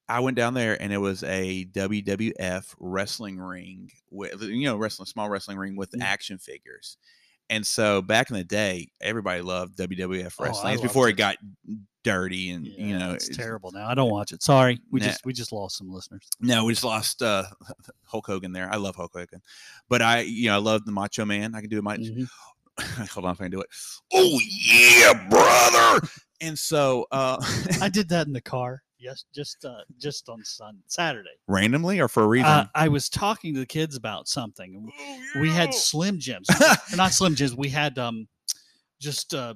i 0.08 0.20
went 0.20 0.38
down 0.38 0.54
there 0.54 0.80
and 0.82 0.94
it 0.94 1.00
was 1.00 1.24
a 1.24 1.66
wwf 1.72 2.76
wrestling 2.80 3.40
ring 3.40 3.90
with 4.12 4.42
you 4.44 4.66
know 4.66 4.78
wrestling 4.78 5.08
small 5.08 5.28
wrestling 5.28 5.58
ring 5.58 5.76
with 5.76 5.92
Mm. 5.92 6.04
action 6.04 6.38
figures 6.38 6.98
and 7.50 7.66
so 7.66 8.02
back 8.02 8.30
in 8.30 8.36
the 8.38 8.44
day 8.44 8.90
everybody 9.02 9.42
loved 9.42 9.76
wwf 9.78 10.36
Oh, 10.40 10.44
wrestling 10.44 10.74
it's 10.76 10.84
before 10.84 11.08
it. 11.10 11.14
it 11.14 11.18
got 11.18 11.38
dirty 12.04 12.52
and 12.52 12.66
you 12.68 12.98
know 12.98 13.12
it's 13.14 13.30
it's- 13.30 13.38
terrible 13.38 13.72
now. 13.72 13.88
I 13.88 13.94
don't 13.96 14.12
watch 14.12 14.32
it. 14.32 14.44
Sorry, 14.44 14.80
we 14.92 15.00
Nah. 15.00 15.08
just 15.08 15.26
we 15.26 15.34
just 15.34 15.52
lost 15.52 15.78
some 15.78 15.90
listeners. 15.92 16.28
no 16.40 16.66
we 16.66 16.74
just 16.74 16.84
lost 16.84 17.22
uh 17.22 17.44
hulk 18.06 18.28
hogan 18.28 18.52
there 18.52 18.70
i 18.72 18.76
love 18.76 18.96
hulk 18.96 19.12
hogan 19.14 19.42
but 19.90 20.02
i 20.02 20.20
you 20.22 20.48
know 20.50 20.56
i 20.56 20.58
love 20.60 20.86
the 20.86 20.92
macho 20.92 21.26
man 21.26 21.56
i 21.56 21.62
can 21.62 21.70
do 21.70 21.78
it. 21.78 21.84
my 21.84 21.98
Mhm. 21.98 22.28
hold 23.12 23.26
on 23.26 23.32
if 23.34 23.42
i 23.42 23.46
can 23.46 23.52
do 23.52 23.62
it 23.62 23.70
oh 24.14 24.40
yeah 24.68 25.28
brother 25.30 26.08
and 26.42 26.58
so 26.60 27.06
uh 27.12 27.38
I 27.82 27.90
did 27.94 28.10
that 28.10 28.28
in 28.28 28.34
the 28.34 28.42
car. 28.42 28.82
Yes, 29.00 29.26
just 29.36 29.66
uh, 29.66 29.82
just 29.98 30.30
on 30.30 30.44
Sun 30.46 30.78
Saturday. 30.88 31.36
randomly 31.48 32.00
or 32.00 32.08
for 32.08 32.24
a 32.24 32.28
reason 32.28 32.48
Uh, 32.50 32.68
I 32.74 32.88
was 32.88 33.10
talking 33.10 33.54
to 33.54 33.60
the 33.60 33.66
kids 33.66 33.98
about 33.98 34.30
something. 34.30 34.76
and 34.76 35.42
We 35.42 35.50
had 35.50 35.74
Slim 35.74 36.20
Jims, 36.20 36.48
not 36.96 37.12
Slim 37.12 37.36
Jims. 37.36 37.54
We 37.56 37.68
had 37.68 37.98
um, 38.00 38.30
just 39.02 39.34
uh, 39.34 39.56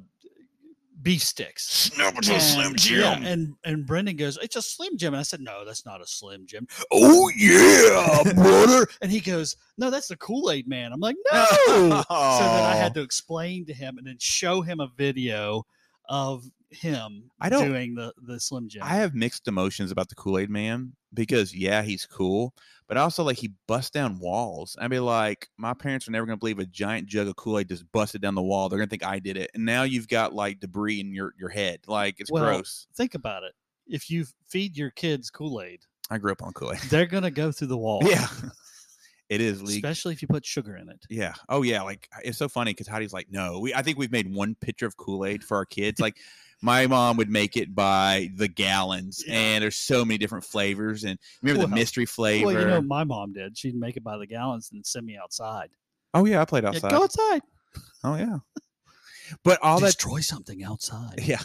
beef 1.02 1.24
sticks. 1.24 1.68
Snuggles 1.68 2.30
a 2.30 2.40
Slim 2.40 2.72
And- 2.72 2.90
yeah, 2.90 3.18
and 3.18 3.54
and 3.64 3.86
Brendan 3.86 4.16
goes, 4.16 4.38
"It's 4.42 4.56
a 4.56 4.62
Slim 4.62 4.98
Jim," 4.98 5.14
and 5.14 5.20
I 5.20 5.24
said, 5.24 5.42
"No, 5.42 5.64
that's 5.66 5.86
not 5.86 6.02
a 6.02 6.08
Slim 6.08 6.46
Jim." 6.46 6.68
oh 6.92 7.30
yeah, 7.36 8.22
brother. 8.36 8.88
And 9.02 9.12
he 9.12 9.20
goes, 9.20 9.56
"No, 9.78 9.90
that's 9.92 10.08
the 10.08 10.18
Kool 10.18 10.52
Aid 10.52 10.68
Man." 10.68 10.92
I'm 10.92 11.00
like, 11.00 11.16
"No." 11.32 11.46
so 11.68 11.76
then 11.78 12.04
I 12.10 12.76
had 12.76 12.94
to 12.96 13.02
explain 13.02 13.66
to 13.66 13.74
him 13.74 13.98
and 13.98 14.08
then 14.08 14.18
show 14.20 14.62
him 14.62 14.80
a 14.80 14.88
video 14.98 15.66
of 16.10 16.46
him 16.70 17.30
I 17.40 17.50
don't- 17.50 17.68
doing 17.70 17.96
the 17.96 18.14
the 18.22 18.40
Slim 18.40 18.68
Jim. 18.70 18.84
I 18.84 18.96
have 18.96 19.14
mixed 19.16 19.48
emotions 19.48 19.92
about 19.92 20.10
the 20.10 20.16
Kool 20.16 20.38
Aid 20.38 20.50
Man 20.50 20.94
because 21.14 21.56
yeah, 21.56 21.82
he's 21.82 22.06
cool, 22.06 22.54
but 22.88 22.98
also 22.98 23.24
like 23.24 23.38
he 23.38 23.54
busts 23.68 23.92
down 23.92 24.20
walls. 24.20 24.76
I'd 24.80 24.90
be 24.90 25.00
like 25.00 25.48
my 25.58 25.74
parents 25.74 26.08
are 26.08 26.12
never 26.12 26.26
gonna 26.26 26.38
believe 26.38 26.60
a 26.60 26.66
giant 26.66 27.08
jug 27.08 27.28
of 27.28 27.36
Kool 27.38 27.60
Aid 27.60 27.70
just 27.70 27.90
busted 27.92 28.22
down 28.22 28.36
the 28.36 28.42
wall. 28.42 28.68
They're 28.70 28.80
gonna 28.80 28.90
think 28.90 29.06
I 29.06 29.20
did 29.20 29.38
it, 29.38 29.52
and 29.54 29.64
now 29.66 29.84
you've 29.84 30.08
got 30.10 30.34
like 30.34 30.60
debris 30.60 31.00
in 31.00 31.14
your 31.14 31.34
your 31.40 31.50
head. 31.50 31.80
Like 31.88 32.16
it's 32.20 32.32
Well, 32.32 32.44
gross. 32.44 32.88
Think 32.96 33.16
about 33.16 33.44
it. 33.44 33.54
If 33.88 34.10
you 34.10 34.26
feed 34.50 34.76
your 34.76 34.90
kids 34.92 35.30
Kool 35.30 35.62
Aid, 35.62 35.80
I 36.10 36.18
grew 36.18 36.32
up 36.34 36.44
on 36.44 36.52
Kool 36.52 36.74
Aid. 36.74 36.80
they're 36.90 37.06
gonna 37.06 37.32
go 37.32 37.52
through 37.54 37.68
the 37.68 37.78
wall. 37.86 38.02
yeah, 38.04 38.28
it 39.30 39.40
is 39.42 39.62
legal. 39.62 39.76
especially 39.90 40.14
if 40.14 40.22
you 40.22 40.28
put 40.28 40.46
sugar 40.46 40.76
in 40.76 40.90
it. 40.90 41.06
Yeah. 41.10 41.34
Oh 41.48 41.62
yeah. 41.62 41.82
Like 41.82 42.10
it's 42.24 42.38
so 42.38 42.50
funny 42.50 42.72
because 42.72 42.88
Heidi's 42.88 43.14
like, 43.14 43.28
no, 43.32 43.60
we. 43.60 43.74
I 43.74 43.82
think 43.82 43.98
we've 43.98 44.12
made 44.12 44.34
one 44.34 44.56
pitcher 44.56 44.86
of 44.86 44.98
Kool 44.98 45.26
Aid 45.26 45.44
for 45.44 45.56
our 45.56 45.66
kids. 45.66 46.00
Like 46.02 46.18
my 46.62 46.88
mom 46.88 47.18
would 47.18 47.30
make 47.30 47.56
it 47.58 47.76
by 47.76 48.30
the 48.36 48.48
gallons, 48.48 49.24
Yeah. 49.26 49.36
and 49.36 49.64
there's 49.64 49.76
so 49.76 50.04
many 50.04 50.18
different 50.18 50.44
flavors. 50.44 51.04
And 51.04 51.20
remember 51.42 51.68
the 51.68 51.74
mystery 51.76 52.06
flavor. 52.06 52.46
Well, 52.48 52.60
you 52.60 52.66
know, 52.68 52.82
my 52.82 53.04
mom 53.04 53.34
did. 53.34 53.58
She'd 53.58 53.76
make 53.76 53.96
it 53.98 54.04
by 54.04 54.18
the 54.18 54.26
gallons 54.28 54.70
and 54.72 54.86
send 54.86 55.06
me 55.06 55.18
outside. 55.18 55.70
oh 56.14 56.26
yeah, 56.26 56.42
I 56.42 56.46
played 56.46 56.64
Yeah, 56.64 56.70
outside. 56.70 56.92
go 56.92 57.04
outside. 57.04 57.42
Oh 58.04 58.16
yeah. 58.16 58.38
But 59.44 59.60
all 59.62 59.80
that, 59.82 59.88
Destroy 59.88 60.22
something 60.22 60.64
outside. 60.64 61.20
yeah, 61.22 61.42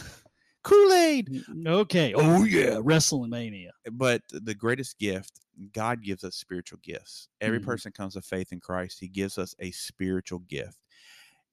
Kool 0.63 0.93
Aid. 0.93 1.43
Okay. 1.67 2.13
Oh 2.15 2.43
yeah, 2.45 2.75
WrestleMania. 2.79 3.69
But 3.91 4.21
the 4.31 4.55
greatest 4.55 4.97
gift, 4.97 5.41
God 5.73 6.01
gives 6.01 6.23
us 6.23 6.35
spiritual 6.35 6.79
gifts. 6.81 7.27
Every 7.41 7.59
Mhm. 7.59 7.65
person 7.65 7.91
comes 7.91 8.13
to 8.13 8.21
faith 8.21 8.51
in 8.53 8.61
Christ. 8.61 8.99
He 9.01 9.09
gives 9.09 9.37
us 9.37 9.53
a 9.59 9.69
spiritual 9.71 10.39
gift, 10.39 10.79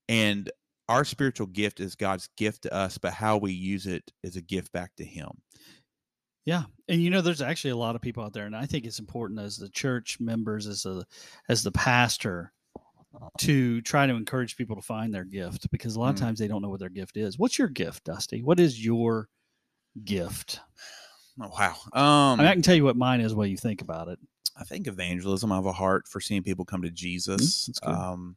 and 0.08 0.50
our 0.90 1.04
spiritual 1.04 1.46
gift 1.46 1.80
is 1.80 1.94
God's 1.94 2.28
gift 2.36 2.62
to 2.62 2.74
us. 2.74 2.98
But 2.98 3.14
how 3.14 3.38
we 3.38 3.52
use 3.52 3.86
it 3.86 4.10
is 4.22 4.36
a 4.36 4.42
gift 4.42 4.72
back 4.72 4.94
to 4.96 5.04
Him. 5.04 5.30
Yeah, 6.44 6.64
and 6.88 7.02
you 7.02 7.10
know, 7.10 7.20
there's 7.20 7.42
actually 7.42 7.70
a 7.70 7.76
lot 7.76 7.94
of 7.94 8.02
people 8.02 8.24
out 8.24 8.32
there, 8.32 8.46
and 8.46 8.56
I 8.56 8.66
think 8.66 8.84
it's 8.84 8.98
important 8.98 9.40
as 9.40 9.56
the 9.56 9.68
church 9.68 10.18
members, 10.20 10.66
as 10.66 10.84
a 10.86 11.04
as 11.48 11.62
the 11.62 11.70
pastor, 11.72 12.52
to 13.38 13.80
try 13.82 14.06
to 14.06 14.14
encourage 14.14 14.56
people 14.56 14.74
to 14.76 14.82
find 14.82 15.12
their 15.12 15.24
gift 15.24 15.70
because 15.70 15.96
a 15.96 16.00
lot 16.00 16.10
of 16.10 16.16
Mm. 16.16 16.20
times 16.20 16.38
they 16.38 16.48
don't 16.48 16.62
know 16.62 16.68
what 16.70 16.80
their 16.80 16.88
gift 16.88 17.16
is. 17.16 17.38
What's 17.38 17.58
your 17.58 17.68
gift, 17.68 18.04
Dusty? 18.04 18.42
What 18.42 18.58
is 18.58 18.84
your 18.84 19.28
gift? 20.04 20.60
Oh, 21.40 21.48
wow. 21.48 21.74
Um, 21.92 22.40
I, 22.40 22.42
mean, 22.42 22.46
I 22.48 22.52
can 22.52 22.62
tell 22.62 22.74
you 22.74 22.84
what 22.84 22.96
mine 22.96 23.20
is 23.20 23.34
while 23.34 23.46
you 23.46 23.56
think 23.56 23.82
about 23.82 24.08
it. 24.08 24.18
I 24.56 24.64
think 24.64 24.86
evangelism. 24.86 25.52
I 25.52 25.56
have 25.56 25.66
a 25.66 25.72
heart 25.72 26.06
for 26.08 26.20
seeing 26.20 26.42
people 26.42 26.64
come 26.64 26.82
to 26.82 26.90
Jesus. 26.90 27.66
that's 27.66 27.80
good. 27.80 27.94
Um, 27.94 28.36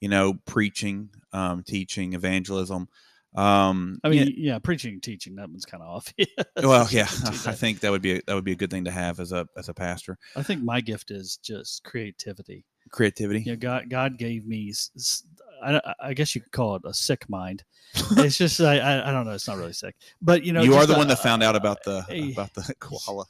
you 0.00 0.08
know, 0.08 0.34
preaching, 0.46 1.10
um, 1.32 1.62
teaching, 1.62 2.14
evangelism. 2.14 2.88
Um, 3.36 4.00
I 4.02 4.08
mean, 4.08 4.34
yeah, 4.36 4.58
preaching 4.58 5.00
teaching 5.00 5.36
that 5.36 5.48
one's 5.48 5.64
kind 5.64 5.82
of 5.84 5.88
obvious. 5.88 6.28
well, 6.62 6.88
yeah, 6.90 7.02
I 7.46 7.52
think 7.52 7.80
that 7.80 7.92
would 7.92 8.02
be 8.02 8.16
a, 8.16 8.22
that 8.26 8.34
would 8.34 8.44
be 8.44 8.52
a 8.52 8.56
good 8.56 8.70
thing 8.70 8.84
to 8.86 8.90
have 8.90 9.20
as 9.20 9.30
a 9.30 9.46
as 9.56 9.68
a 9.68 9.74
pastor. 9.74 10.18
I 10.34 10.42
think 10.42 10.62
my 10.64 10.80
gift 10.80 11.10
is 11.12 11.36
just 11.36 11.84
creativity. 11.84 12.64
Creativity. 12.90 13.42
You 13.42 13.52
know, 13.52 13.56
God, 13.56 13.88
God 13.88 14.18
gave 14.18 14.46
me—I 14.46 16.12
guess 16.14 16.34
you 16.34 16.40
could 16.40 16.50
call 16.50 16.74
it 16.76 16.82
a 16.84 16.92
sick 16.94 17.28
mind. 17.28 17.62
It's 18.16 18.36
just, 18.36 18.60
I, 18.60 18.78
I, 18.78 19.08
I 19.10 19.12
don't 19.12 19.26
know, 19.26 19.32
it's 19.32 19.46
not 19.46 19.58
really 19.58 19.72
sick, 19.74 19.94
but 20.22 20.42
you 20.44 20.52
know, 20.52 20.62
you 20.62 20.74
are 20.74 20.86
the 20.86 20.94
a- 20.94 20.98
one 20.98 21.06
that 21.08 21.18
found 21.20 21.42
out 21.44 21.54
about 21.54 21.84
the 21.84 22.04
a- 22.10 22.32
about 22.32 22.52
the 22.54 22.74
koala. 22.80 23.26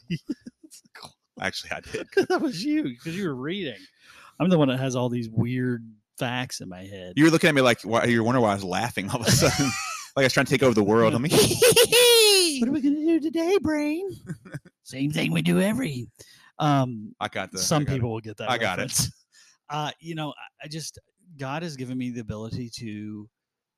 Actually, 1.41 1.71
I 1.73 1.81
did. 1.81 2.09
that 2.29 2.41
was 2.41 2.64
you 2.64 2.85
because 2.85 3.16
you 3.16 3.27
were 3.29 3.35
reading. 3.35 3.79
I'm 4.39 4.49
the 4.49 4.59
one 4.59 4.68
that 4.68 4.79
has 4.79 4.97
all 4.97 5.09
these 5.11 5.29
weird 5.29 5.85
facts 6.21 6.61
in 6.61 6.68
my 6.68 6.85
head. 6.85 7.14
You 7.16 7.25
were 7.25 7.31
looking 7.31 7.49
at 7.49 7.55
me 7.55 7.62
like 7.62 7.83
why, 7.83 8.05
you're 8.05 8.23
wondering 8.23 8.45
why 8.45 8.53
I 8.53 8.55
was 8.55 8.64
laughing 8.64 9.11
all 9.11 9.21
of 9.21 9.27
a 9.27 9.31
sudden, 9.31 9.66
like 10.16 10.23
I 10.23 10.27
was 10.27 10.33
trying 10.33 10.47
to 10.47 10.51
take 10.53 10.62
over 10.62 10.75
the 10.75 10.85
world. 10.85 11.14
I'm 11.14 11.23
like, 11.23 11.33
what 12.61 12.68
are 12.68 12.73
we 12.73 12.81
gonna 12.81 12.97
do 13.05 13.21
today, 13.21 13.59
brain? 13.61 14.09
Same 14.85 15.11
thing 15.11 15.33
we 15.33 15.43
do 15.43 15.61
every. 15.61 16.07
Um, 16.59 17.14
I 17.21 17.29
got 17.29 17.51
the. 17.53 17.59
I 17.59 17.62
some 17.62 17.85
got 17.85 17.93
it. 17.93 17.95
people 17.97 18.12
will 18.12 18.21
get 18.21 18.37
that. 18.37 18.51
I 18.51 18.59
got 18.59 18.79
it. 18.79 19.09
Uh, 19.68 19.91
you 20.01 20.14
know, 20.14 20.31
I- 20.31 20.64
I 20.66 20.68
just 20.68 20.99
God 21.39 21.62
has 21.62 21.77
given 21.77 21.97
me 21.97 22.11
the 22.11 22.21
ability 22.21 22.68
to 22.77 23.29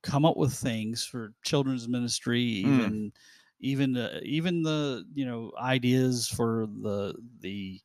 come 0.03 0.25
up 0.25 0.37
with 0.37 0.53
things 0.53 1.05
for 1.05 1.33
children's 1.45 1.87
ministry, 1.89 2.65
Mm. 2.67 2.79
even 2.79 3.13
even 3.61 3.97
uh, 3.97 4.19
even 4.25 4.63
the 4.63 5.05
you 5.15 5.25
know 5.25 5.53
ideas 5.61 6.29
for 6.29 6.67
the 6.83 7.15
the 7.41 7.81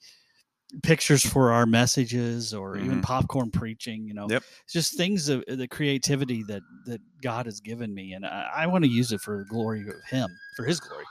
pictures 0.84 1.26
for 1.26 1.52
our 1.52 1.66
messages 1.66 2.54
or 2.54 2.78
even 2.78 3.00
Mhm. 3.00 3.04
popcorn 3.04 3.50
preaching 3.52 4.06
you 4.06 4.14
know 4.14 4.28
Yep. 4.30 4.44
it's 4.66 4.74
just 4.74 4.96
things 4.96 5.30
of 5.30 5.44
the 5.48 5.68
creativity 5.68 6.44
that 6.44 6.62
that 6.86 7.00
god 7.22 7.46
has 7.46 7.62
given 7.62 7.94
me 7.94 8.12
and 8.14 8.26
i, 8.26 8.50
I 8.54 8.68
want 8.68 8.84
to 8.84 8.90
use 8.90 9.14
it 9.14 9.22
for 9.22 9.38
the 9.38 9.46
glory 9.46 9.88
of 9.88 9.96
him 10.10 10.30
for 10.58 10.66
his 10.66 10.80
glory 10.82 11.06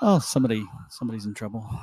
oh 0.00 0.18
somebody 0.20 0.64
somebody's 0.88 1.26
in 1.26 1.34
trouble 1.34 1.68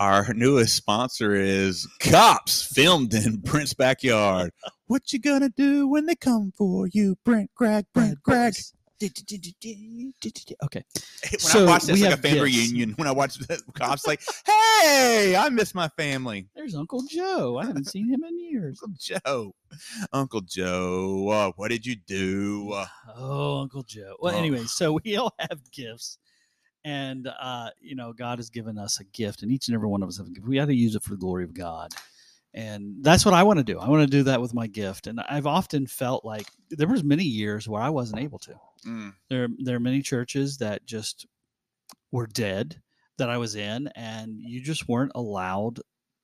Our 0.00 0.32
newest 0.34 0.76
sponsor 0.76 1.34
is 1.34 1.88
Cops, 1.98 2.62
filmed 2.62 3.12
in 3.14 3.36
Brent's 3.38 3.74
backyard. 3.74 4.52
What 4.86 5.12
you 5.12 5.18
gonna 5.18 5.48
do 5.48 5.88
when 5.88 6.06
they 6.06 6.14
come 6.14 6.52
for 6.56 6.86
you, 6.86 7.16
Brent? 7.24 7.50
Greg, 7.56 7.86
Brent, 7.92 8.22
Greg. 8.22 8.54
okay 10.64 10.84
When 11.30 11.38
So, 11.38 11.64
I 11.64 11.66
watch 11.66 11.82
this 11.84 12.00
we 12.00 12.04
like 12.06 12.14
a 12.14 12.16
family 12.16 12.50
gifts. 12.50 12.70
reunion, 12.72 12.92
when 12.96 13.06
I 13.08 13.12
watch 13.12 13.36
the 13.36 13.60
Cops, 13.74 14.06
like, 14.06 14.20
hey, 14.46 15.36
I 15.38 15.48
miss 15.50 15.74
my 15.74 15.88
family. 15.90 16.48
there's 16.54 16.74
uncle 16.74 17.02
joe 17.08 17.58
i 17.58 17.64
haven't 17.66 17.86
seen 17.86 18.08
him 18.08 18.24
in 18.24 18.38
years 18.38 18.80
Uncle 18.82 18.96
Joe, 18.98 19.54
Uncle 20.12 20.40
Joe, 20.40 21.28
uh, 21.28 21.52
what 21.56 21.68
did 21.70 21.84
you 21.86 21.96
do? 22.06 22.72
Uh, 22.72 22.86
Oh, 23.16 23.60
Uncle 23.60 23.82
Joe. 23.82 24.16
Well, 24.20 24.34
Oh. 24.34 24.38
anyway, 24.38 24.64
so 24.64 24.98
we 25.04 25.16
all 25.16 25.34
have 25.38 25.60
gifts, 25.70 26.18
and 26.84 27.28
uh, 27.40 27.70
you 27.80 27.94
know, 27.94 28.12
God 28.12 28.38
has 28.38 28.50
given 28.50 28.78
us 28.78 28.98
a 29.00 29.04
gift, 29.04 29.42
and 29.42 29.52
each 29.52 29.68
and 29.68 29.74
every 29.74 29.88
one 29.88 30.02
of 30.02 30.08
us 30.08 30.16
have 30.18 30.26
a 30.26 30.30
gift. 30.30 30.46
We 30.46 30.56
got 30.56 30.66
to 30.66 30.74
use 30.74 30.94
it 30.96 31.02
for 31.02 31.10
the 31.10 31.16
glory 31.16 31.44
of 31.44 31.54
God, 31.54 31.92
and 32.54 32.96
that's 33.02 33.24
what 33.24 33.34
I 33.34 33.42
want 33.42 33.58
to 33.58 33.64
do. 33.64 33.78
I 33.78 33.88
want 33.88 34.02
to 34.02 34.16
do 34.16 34.22
that 34.24 34.40
with 34.40 34.54
my 34.54 34.66
gift, 34.66 35.06
and 35.06 35.20
I've 35.20 35.46
often 35.46 35.86
felt 35.86 36.24
like 36.24 36.46
there 36.70 36.88
was 36.88 37.04
many 37.04 37.24
years 37.24 37.68
where 37.68 37.82
I 37.82 37.90
wasn't 37.90 38.20
able 38.20 38.38
to. 38.40 38.54
mm, 38.86 39.14
There, 39.28 39.48
there 39.58 39.76
are 39.76 39.80
many 39.80 40.02
churches 40.02 40.58
that 40.58 40.84
just 40.86 41.26
were 42.12 42.26
dead 42.26 42.80
that 43.18 43.28
I 43.30 43.38
was 43.38 43.54
in, 43.56 43.88
and 43.96 44.38
you 44.40 44.60
just 44.60 44.88
weren't 44.88 45.12
allowed 45.14 45.80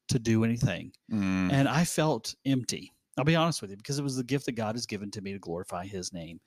to 0.08 0.18
do 0.18 0.44
anything 0.44 0.92
mm. 1.10 1.50
and 1.50 1.66
I 1.66 1.84
felt 1.84 2.34
empty. 2.44 2.92
I'll 3.16 3.24
be 3.24 3.36
honest 3.36 3.62
with 3.62 3.70
you 3.70 3.76
because 3.76 3.98
it 3.98 4.02
was 4.02 4.16
the 4.16 4.22
gift 4.24 4.44
that 4.46 4.52
God 4.52 4.74
has 4.74 4.84
given 4.86 5.10
to 5.12 5.22
me 5.22 5.32
to 5.32 5.38
glorify 5.38 5.86
His 5.86 6.12
name, 6.12 6.40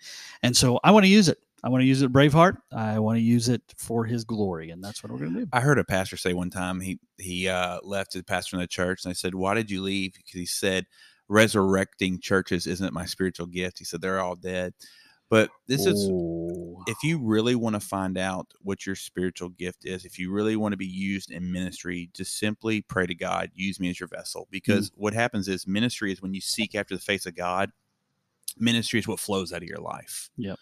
and 0.43 0.55
so 0.55 0.79
I 0.83 0.91
want 0.91 1.05
to 1.05 1.09
use 1.11 1.27
it. 1.27 1.39
I 1.63 1.69
want 1.69 1.81
to 1.81 1.85
use 1.85 2.01
it, 2.01 2.11
Braveheart. 2.11 2.57
I 2.71 2.99
want 2.99 3.17
to 3.17 3.21
use 3.21 3.49
it 3.49 3.61
for 3.77 4.05
His 4.05 4.23
glory, 4.23 4.69
and 4.69 4.83
that's 4.83 5.03
what 5.03 5.11
we're 5.11 5.19
going 5.19 5.33
to 5.33 5.39
do. 5.41 5.47
I 5.51 5.59
heard 5.59 5.79
a 5.79 5.83
pastor 5.83 6.17
say 6.17 6.33
one 6.33 6.49
time 6.49 6.79
he 6.79 6.99
he 7.17 7.47
uh, 7.47 7.79
left 7.83 8.13
his 8.13 8.23
pastor 8.23 8.55
in 8.55 8.61
the 8.61 8.67
church, 8.67 9.03
and 9.03 9.09
I 9.09 9.13
said, 9.13 9.33
"Why 9.33 9.53
did 9.55 9.71
you 9.71 9.81
leave?" 9.81 10.13
Because 10.13 10.39
he 10.39 10.45
said, 10.45 10.85
"Resurrecting 11.27 12.19
churches 12.19 12.67
isn't 12.67 12.93
my 12.93 13.05
spiritual 13.05 13.47
gift." 13.47 13.79
He 13.79 13.85
said 13.85 14.01
they're 14.01 14.19
all 14.19 14.35
dead. 14.35 14.73
But 15.29 15.49
this 15.67 15.85
is 15.85 16.09
Oh. 16.09 16.83
if 16.87 17.03
you 17.03 17.19
really 17.19 17.55
want 17.55 17.73
to 17.73 17.79
find 17.81 18.17
out 18.17 18.53
what 18.61 18.85
your 18.85 18.95
spiritual 18.95 19.49
gift 19.49 19.83
is, 19.83 20.05
if 20.05 20.17
you 20.17 20.31
really 20.31 20.55
want 20.55 20.71
to 20.71 20.77
be 20.77 20.85
used 20.85 21.31
in 21.31 21.51
ministry, 21.51 22.09
just 22.13 22.37
simply 22.37 22.81
pray 22.81 23.05
to 23.07 23.15
God, 23.15 23.51
use 23.53 23.79
me 23.79 23.89
as 23.89 23.99
your 23.99 24.07
vessel. 24.07 24.47
Because 24.51 24.91
what 24.95 25.13
happens 25.13 25.49
is 25.49 25.67
ministry 25.67 26.13
is 26.13 26.21
when 26.21 26.33
you 26.33 26.39
seek 26.39 26.75
after 26.75 26.95
the 26.95 27.01
face 27.01 27.25
of 27.25 27.35
God, 27.35 27.71
ministry 28.57 28.99
is 28.99 29.07
what 29.07 29.19
flows 29.19 29.51
out 29.51 29.63
of 29.63 29.67
your 29.67 29.79
life. 29.79 30.29
Yep. 30.37 30.57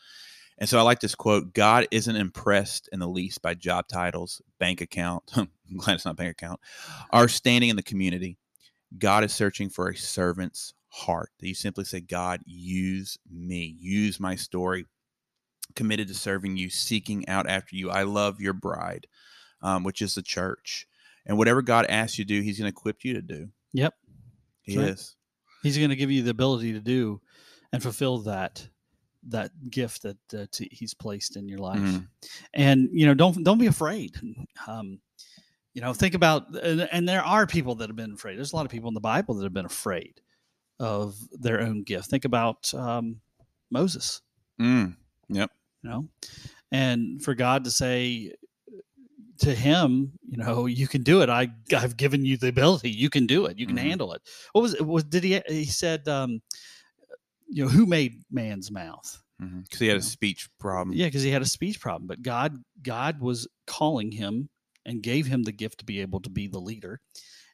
And 0.57 0.69
so 0.69 0.79
I 0.79 0.83
like 0.83 0.99
this 0.99 1.15
quote 1.15 1.53
God 1.53 1.87
isn't 1.91 2.15
impressed 2.15 2.89
in 2.91 2.99
the 2.99 3.07
least 3.07 3.41
by 3.41 3.53
job 3.53 3.87
titles, 3.87 4.41
bank 4.59 4.81
account. 4.81 5.23
I'm 5.35 5.49
glad 5.77 5.95
it's 5.95 6.05
not 6.05 6.15
bank 6.15 6.31
account, 6.31 6.59
our 7.11 7.27
standing 7.27 7.69
in 7.69 7.75
the 7.75 7.83
community. 7.83 8.37
God 8.97 9.23
is 9.23 9.33
searching 9.33 9.69
for 9.69 9.89
a 9.89 9.97
servant's 9.97 10.73
heart 10.89 11.31
that 11.39 11.47
you 11.47 11.55
simply 11.55 11.83
say, 11.83 11.99
God, 11.99 12.41
use 12.45 13.17
me, 13.29 13.75
use 13.79 14.19
my 14.19 14.35
story, 14.35 14.85
committed 15.75 16.07
to 16.07 16.13
serving 16.13 16.55
you, 16.55 16.69
seeking 16.69 17.27
out 17.27 17.49
after 17.49 17.75
you. 17.75 17.89
I 17.89 18.03
love 18.03 18.39
your 18.39 18.53
bride, 18.53 19.07
um, 19.61 19.83
which 19.83 20.01
is 20.01 20.15
the 20.15 20.21
church. 20.21 20.87
And 21.25 21.37
whatever 21.37 21.61
God 21.61 21.85
asks 21.87 22.17
you 22.17 22.25
to 22.25 22.27
do, 22.27 22.41
He's 22.41 22.59
going 22.59 22.71
to 22.71 22.75
equip 22.77 23.03
you 23.03 23.15
to 23.15 23.21
do. 23.21 23.49
Yep. 23.73 23.93
He 24.61 24.77
right. 24.77 24.89
is. 24.89 25.15
He's 25.63 25.77
going 25.77 25.89
to 25.89 25.95
give 25.95 26.11
you 26.11 26.23
the 26.23 26.31
ability 26.31 26.73
to 26.73 26.79
do 26.79 27.19
and 27.73 27.81
fulfill 27.81 28.19
that 28.19 28.69
that 29.29 29.51
gift 29.71 30.03
that, 30.03 30.17
that 30.29 30.55
He's 30.71 30.93
placed 30.93 31.35
in 31.35 31.47
your 31.47 31.59
life. 31.59 31.79
Mhm. 31.79 32.07
and 32.53 32.89
you 32.93 33.05
know 33.05 33.13
don't 33.13 33.43
don't 33.43 33.57
be 33.57 33.67
afraid. 33.67 34.15
Um 34.67 34.99
you 35.73 35.81
know 35.81 35.93
think 35.93 36.13
about 36.13 36.55
and, 36.63 36.87
and 36.91 37.07
there 37.09 37.23
are 37.23 37.45
people 37.47 37.75
that 37.75 37.89
have 37.89 37.95
been 37.95 38.13
afraid. 38.13 38.37
There's 38.37 38.53
a 38.53 38.55
lot 38.55 38.65
of 38.65 38.71
people 38.71 38.87
in 38.87 38.93
the 38.93 39.01
bible 39.01 39.35
that 39.35 39.43
have 39.43 39.53
been 39.53 39.65
afraid 39.65 40.21
of 40.79 41.15
their 41.31 41.61
own 41.61 41.83
gift. 41.83 42.09
Think 42.09 42.25
about 42.25 42.73
um 42.73 43.19
moses. 43.71 44.21
Mm. 44.61 44.95
yep. 45.29 45.51
You 45.83 45.89
know 45.89 46.07
and 46.71 47.21
for 47.23 47.33
god 47.35 47.63
to 47.65 47.71
say 47.71 48.33
to 49.39 49.53
him 49.53 50.13
you 50.29 50.37
know 50.37 50.65
you 50.65 50.87
can 50.87 51.03
do 51.03 51.21
it. 51.21 51.29
I 51.29 51.49
i've 51.75 51.97
given 51.97 52.23
you 52.25 52.37
the 52.37 52.47
ability. 52.47 52.89
You 52.91 53.09
can 53.09 53.25
do 53.27 53.45
it. 53.47 53.57
You 53.59 53.67
can 53.67 53.75
Mhm. 53.75 53.81
handle 53.89 54.13
it. 54.13 54.21
What 54.53 54.61
was 54.61 54.73
it 54.75 54.85
was 54.85 55.03
did 55.03 55.23
he 55.23 55.41
he 55.47 55.65
said 55.65 56.07
um 56.07 56.41
you 57.47 57.63
know 57.63 57.69
who 57.69 57.85
made 57.85 58.23
man's 58.31 58.71
mouth 58.71 59.21
mm-hmm. 59.41 59.61
Because 59.61 59.79
he 59.79 59.87
had 59.87 59.97
a 59.97 60.01
speech 60.01 60.49
problem. 60.59 60.95
yeah, 60.95 61.05
because 61.05 61.23
he 61.23 61.31
had 61.31 61.41
a 61.41 61.45
speech 61.45 61.79
problem, 61.79 62.07
but 62.07 62.21
God 62.21 62.57
God 62.81 63.19
was 63.19 63.47
calling 63.67 64.11
him 64.11 64.49
and 64.85 65.01
gave 65.01 65.25
him 65.25 65.43
the 65.43 65.51
gift 65.51 65.79
to 65.79 65.85
be 65.85 66.01
able 66.01 66.19
to 66.21 66.29
be 66.29 66.47
the 66.47 66.59
leader 66.59 66.99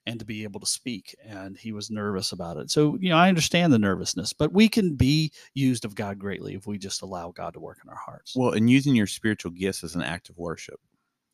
and 0.05 0.19
to 0.19 0.25
be 0.25 0.43
able 0.43 0.59
to 0.59 0.65
speak 0.65 1.15
and 1.23 1.57
he 1.57 1.71
was 1.71 1.91
nervous 1.91 2.31
about 2.31 2.57
it. 2.57 2.71
So, 2.71 2.97
you 2.99 3.09
know, 3.09 3.17
I 3.17 3.29
understand 3.29 3.71
the 3.71 3.79
nervousness, 3.79 4.33
but 4.33 4.51
we 4.51 4.67
can 4.67 4.95
be 4.95 5.31
used 5.53 5.85
of 5.85 5.95
God 5.95 6.17
greatly 6.17 6.55
if 6.55 6.65
we 6.65 6.77
just 6.77 7.01
allow 7.01 7.31
God 7.31 7.53
to 7.53 7.59
work 7.59 7.79
in 7.83 7.89
our 7.89 7.95
hearts. 7.95 8.33
Well, 8.35 8.51
and 8.51 8.69
using 8.69 8.95
your 8.95 9.07
spiritual 9.07 9.51
gifts 9.51 9.83
as 9.83 9.95
an 9.95 10.01
act 10.01 10.29
of 10.29 10.37
worship. 10.37 10.79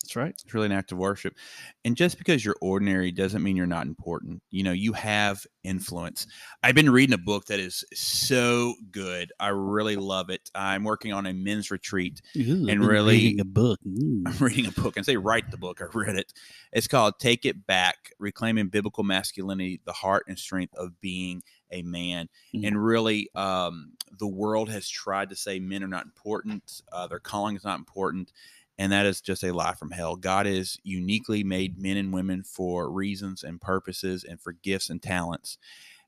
That's 0.08 0.16
right. 0.16 0.30
It's 0.30 0.54
really 0.54 0.68
an 0.68 0.72
act 0.72 0.94
of 0.94 0.98
worship. 1.00 1.36
And 1.84 1.98
just 1.98 2.18
because 2.18 2.46
you're 2.46 2.56
ordinary 2.62 3.12
doesn't 3.12 3.44
mean 3.44 3.58
you're 3.58 3.66
not 3.66 3.88
important. 3.88 4.42
You 4.52 4.64
know, 4.64 4.72
you 4.72 4.94
have 4.94 5.46
influence. 5.66 6.28
I've 6.64 6.76
been 6.76 6.90
reading 6.90 7.14
a 7.14 7.18
book 7.18 7.48
that 7.48 7.60
is 7.60 7.84
so 7.94 8.76
good. 8.90 9.34
I 9.38 9.50
really 9.50 9.98
love 9.98 10.30
it. 10.30 10.50
I'm 10.56 10.86
working 10.86 11.12
on 11.12 11.26
a 11.26 11.34
men's 11.34 11.72
retreat. 11.72 12.22
Ooh, 12.38 12.70
And 12.70 12.88
really- 12.88 13.16
reading 13.18 13.42
a 13.42 13.46
book. 13.46 13.82
Mm. 13.86 14.24
I'm 14.28 14.38
reading 14.38 14.68
a 14.68 14.72
book 14.82 14.96
and 14.96 15.06
say 15.06 15.18
write 15.18 15.52
the 15.52 15.58
book. 15.58 15.82
I 15.82 15.86
read 15.94 16.16
it. 16.16 16.32
It's 16.72 16.88
called 16.88 17.20
Take 17.20 17.46
It 17.46 17.68
Back: 17.68 18.14
Reclaiming 18.18 18.70
Biblical 18.70 19.04
Masculinity, 19.04 19.82
the 19.84 19.92
Heart 19.92 20.28
and 20.30 20.40
Strength 20.40 20.74
of 20.76 21.02
Being 21.02 21.44
a 21.70 21.82
man. 21.82 22.30
Mm. 22.56 22.68
And 22.68 22.82
really, 22.82 23.30
um, 23.36 23.92
the 24.20 24.28
world 24.28 24.70
has 24.70 24.88
tried 24.88 25.30
to 25.32 25.36
say 25.36 25.60
men 25.60 25.84
are 25.84 25.88
not 25.90 26.06
important, 26.06 26.82
uh, 26.94 27.08
their 27.08 27.20
calling 27.20 27.58
is 27.58 27.66
not 27.66 27.78
important. 27.78 28.32
And 28.80 28.92
that 28.92 29.06
is 29.06 29.22
just 29.22 29.44
a 29.44 29.54
lie 29.54 29.74
from 29.74 29.92
hell. 29.92 30.16
God 30.16 30.46
has 30.46 30.78
uniquely 30.84 31.44
made 31.44 31.82
men 31.82 31.98
and 31.98 32.14
women 32.14 32.44
for 32.44 32.92
reasons 32.92 33.44
and 33.44 33.60
purposes 33.60 34.24
and 34.24 34.40
for 34.40 34.52
gifts 34.52 34.90
and 34.90 35.02
talents. 35.02 35.58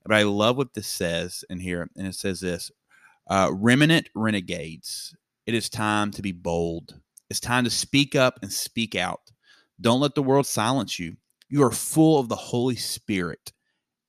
But 0.06 0.16
I 0.16 0.24
love 0.24 0.58
what 0.58 0.74
this 0.74 0.88
says 0.88 1.44
in 1.50 1.60
here. 1.60 1.90
And 1.96 2.08
it 2.08 2.16
says 2.16 2.40
this 2.40 2.72
uh, 3.28 3.50
Remnant 3.52 4.10
renegades, 4.14 5.16
it 5.46 5.54
is 5.54 5.70
time 5.70 6.12
to 6.12 6.22
be 6.22 6.32
bold. 6.32 7.00
It's 7.30 7.40
time 7.40 7.64
to 7.64 7.70
speak 7.70 8.16
up 8.16 8.40
and 8.42 8.52
speak 8.52 8.96
out. 8.96 9.32
Don't 9.82 10.00
let 10.02 10.16
the 10.16 10.24
world 10.24 10.46
silence 10.46 11.00
you. 11.00 11.16
You 11.50 11.64
are 11.64 11.72
full 11.72 12.20
of 12.20 12.30
the 12.30 12.36
Holy 12.36 12.76
Spirit, 12.76 13.54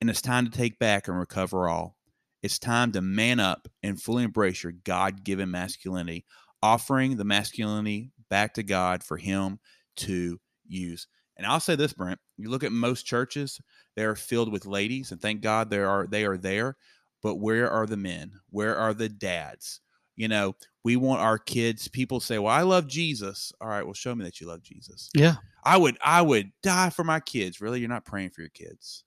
and 0.01 0.11
it's 0.11 0.23
time 0.23 0.45
to 0.45 0.51
take 0.51 0.79
back 0.79 1.09
and 1.09 1.19
recover 1.19 1.69
all. 1.69 1.97
It's 2.43 2.59
time 2.59 2.93
to 2.93 3.03
man 3.03 3.41
up 3.41 3.69
and 3.83 4.01
fully 4.01 4.25
embrace 4.25 4.63
your 4.63 4.73
God 4.73 5.25
given 5.25 5.51
masculinity, 5.51 6.25
offering 6.63 7.17
the 7.17 7.25
masculinity 7.25 8.11
back 8.31 8.55
to 8.55 8.63
God 8.63 9.03
for 9.03 9.17
Him 9.17 9.59
to 9.97 10.41
use. 10.67 11.07
And 11.37 11.47
I'll 11.47 11.61
say 11.61 11.77
this, 11.77 11.93
Brent. 11.93 12.19
You 12.37 12.51
look 12.51 12.65
at 12.65 12.73
most 12.73 13.05
churches; 13.05 13.61
they 13.97 14.05
are 14.05 14.17
filled 14.17 14.53
with 14.53 14.67
ladies, 14.67 15.13
and 15.13 15.21
thank 15.21 15.43
God 15.43 15.71
there 15.71 15.89
are 15.89 16.07
they 16.07 16.25
are 16.25 16.37
there. 16.37 16.77
But 17.23 17.37
where 17.37 17.71
are 17.71 17.87
the 17.87 17.97
men? 17.97 18.33
Where 18.51 18.77
are 18.77 18.95
the 18.95 19.09
dads? 19.09 19.81
You 20.17 20.29
know, 20.29 20.55
we 20.85 20.97
want 20.97 21.21
our 21.21 21.39
kids. 21.39 21.89
People 21.89 22.21
say, 22.21 22.39
"Well, 22.39 22.55
I 22.55 22.63
love 22.63 22.87
Jesus." 22.87 23.53
All 23.61 23.69
right, 23.69 23.85
well, 23.85 23.95
show 23.95 24.15
me 24.15 24.25
that 24.25 24.41
you 24.41 24.47
love 24.47 24.63
Jesus. 24.63 25.11
Yeah. 25.15 25.37
I 25.65 25.77
would, 25.77 25.99
I 26.03 26.23
would 26.23 26.53
die 26.63 26.91
for 26.91 27.05
my 27.05 27.21
kids. 27.21 27.61
Really, 27.61 27.81
you're 27.81 27.89
not 27.89 28.07
praying 28.07 28.31
for 28.31 28.41
your 28.41 28.51
kids. 28.51 29.05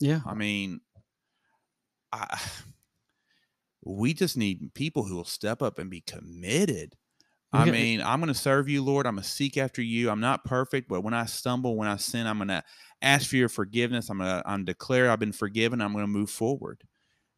Yeah. 0.00 0.20
I 0.26 0.34
mean, 0.34 0.80
I, 2.12 2.40
we 3.84 4.14
just 4.14 4.36
need 4.36 4.74
people 4.74 5.04
who 5.04 5.16
will 5.16 5.24
step 5.24 5.62
up 5.62 5.78
and 5.78 5.90
be 5.90 6.00
committed. 6.02 6.96
I 7.52 7.70
mean, 7.70 8.00
I'm 8.00 8.20
going 8.20 8.32
to 8.32 8.38
serve 8.38 8.68
you, 8.68 8.82
Lord. 8.82 9.06
I'm 9.06 9.16
going 9.16 9.22
to 9.22 9.28
seek 9.28 9.56
after 9.58 9.82
you. 9.82 10.10
I'm 10.10 10.20
not 10.20 10.44
perfect, 10.44 10.88
but 10.88 11.02
when 11.02 11.14
I 11.14 11.26
stumble, 11.26 11.76
when 11.76 11.88
I 11.88 11.96
sin, 11.96 12.26
I'm 12.26 12.38
going 12.38 12.48
to 12.48 12.64
ask 13.02 13.28
for 13.28 13.36
your 13.36 13.48
forgiveness. 13.48 14.08
I'm 14.08 14.18
going 14.18 14.30
to 14.30 14.42
I'm 14.48 14.64
declare 14.64 15.10
I've 15.10 15.20
been 15.20 15.32
forgiven. 15.32 15.80
I'm 15.80 15.92
going 15.92 16.04
to 16.04 16.08
move 16.08 16.30
forward, 16.30 16.82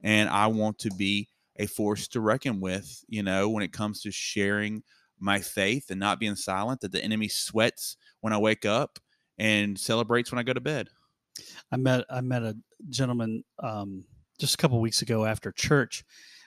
and 0.03 0.29
I 0.29 0.47
want 0.47 0.79
to 0.81 0.91
be 0.91 1.29
a 1.57 1.67
force 1.67 2.09
to 2.09 2.21
reckon 2.21 2.61
with. 2.61 3.05
You 3.09 3.23
know, 3.23 3.49
when 3.49 3.65
it 3.65 3.73
comes 3.73 4.03
to 4.03 4.11
sharing 4.11 4.83
my 5.19 5.41
faith 5.41 5.91
and 5.91 5.99
not 5.99 6.21
being 6.21 6.37
silent, 6.37 6.81
that 6.83 6.93
the 6.93 7.03
enemy 7.03 7.29
sweats 7.29 7.97
when 8.21 8.33
I 8.33 8.39
wake 8.39 8.65
up 8.65 8.99
and 9.39 9.79
celebrates 9.79 10.31
when 10.31 10.39
I 10.39 10.43
go 10.43 10.53
to 10.53 10.61
bed. 10.61 10.89
I 11.73 11.77
met 11.77 12.05
I 12.09 12.21
met 12.21 12.43
a 12.43 12.57
gentleman 12.89 13.45
um, 13.63 14.05
just 14.39 14.55
a 14.55 14.57
couple 14.59 14.81
weeks 14.81 15.03
ago 15.03 15.25
after 15.25 15.51
church. 15.51 16.05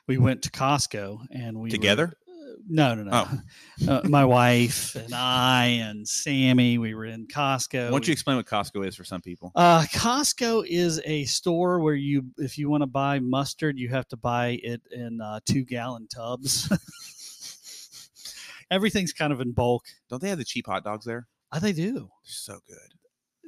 We 0.07 0.17
went 0.17 0.41
to 0.43 0.51
Costco 0.51 1.25
and 1.31 1.59
we 1.59 1.69
Together? 1.69 2.13
uh, 2.13 2.26
no, 2.67 2.95
no, 2.95 3.03
no. 3.03 3.27
Uh, 3.87 4.01
my 4.05 4.25
wife 4.25 4.95
and 4.95 5.13
I 5.13 5.65
and 5.65 6.07
Sammy. 6.07 6.79
We 6.79 6.95
were 6.95 7.05
in 7.05 7.27
Costco. 7.27 7.85
Why 7.85 7.91
don't 7.91 8.07
you 8.07 8.11
explain 8.11 8.37
what 8.37 8.47
Costco 8.47 8.87
is 8.87 8.95
for 8.95 9.03
some 9.03 9.21
people? 9.21 9.51
Uh, 9.53 9.83
Costco 9.93 10.65
is 10.67 10.99
a 11.05 11.25
store 11.25 11.79
where 11.79 11.93
you, 11.93 12.25
if 12.37 12.57
you 12.57 12.71
want 12.71 12.81
to 12.81 12.87
buy 12.87 13.19
mustard, 13.19 13.77
you 13.77 13.89
have 13.89 14.07
to 14.07 14.17
buy 14.17 14.59
it 14.63 14.81
in 14.91 15.21
uh, 15.21 15.41
two 15.45 15.63
gallon 15.63 16.07
tubs. 16.07 16.71
Everything's 18.71 19.13
kind 19.13 19.31
of 19.31 19.41
in 19.41 19.51
bulk. 19.51 19.85
Don't 20.09 20.23
they 20.23 20.29
have 20.29 20.39
the 20.39 20.43
cheap 20.43 20.65
hot 20.65 20.83
dogs 20.83 21.05
there? 21.05 21.27
Uh, 21.51 21.59
they 21.59 21.73
do. 21.73 21.93
They're 21.93 22.07
so 22.23 22.57
good. 22.67 22.96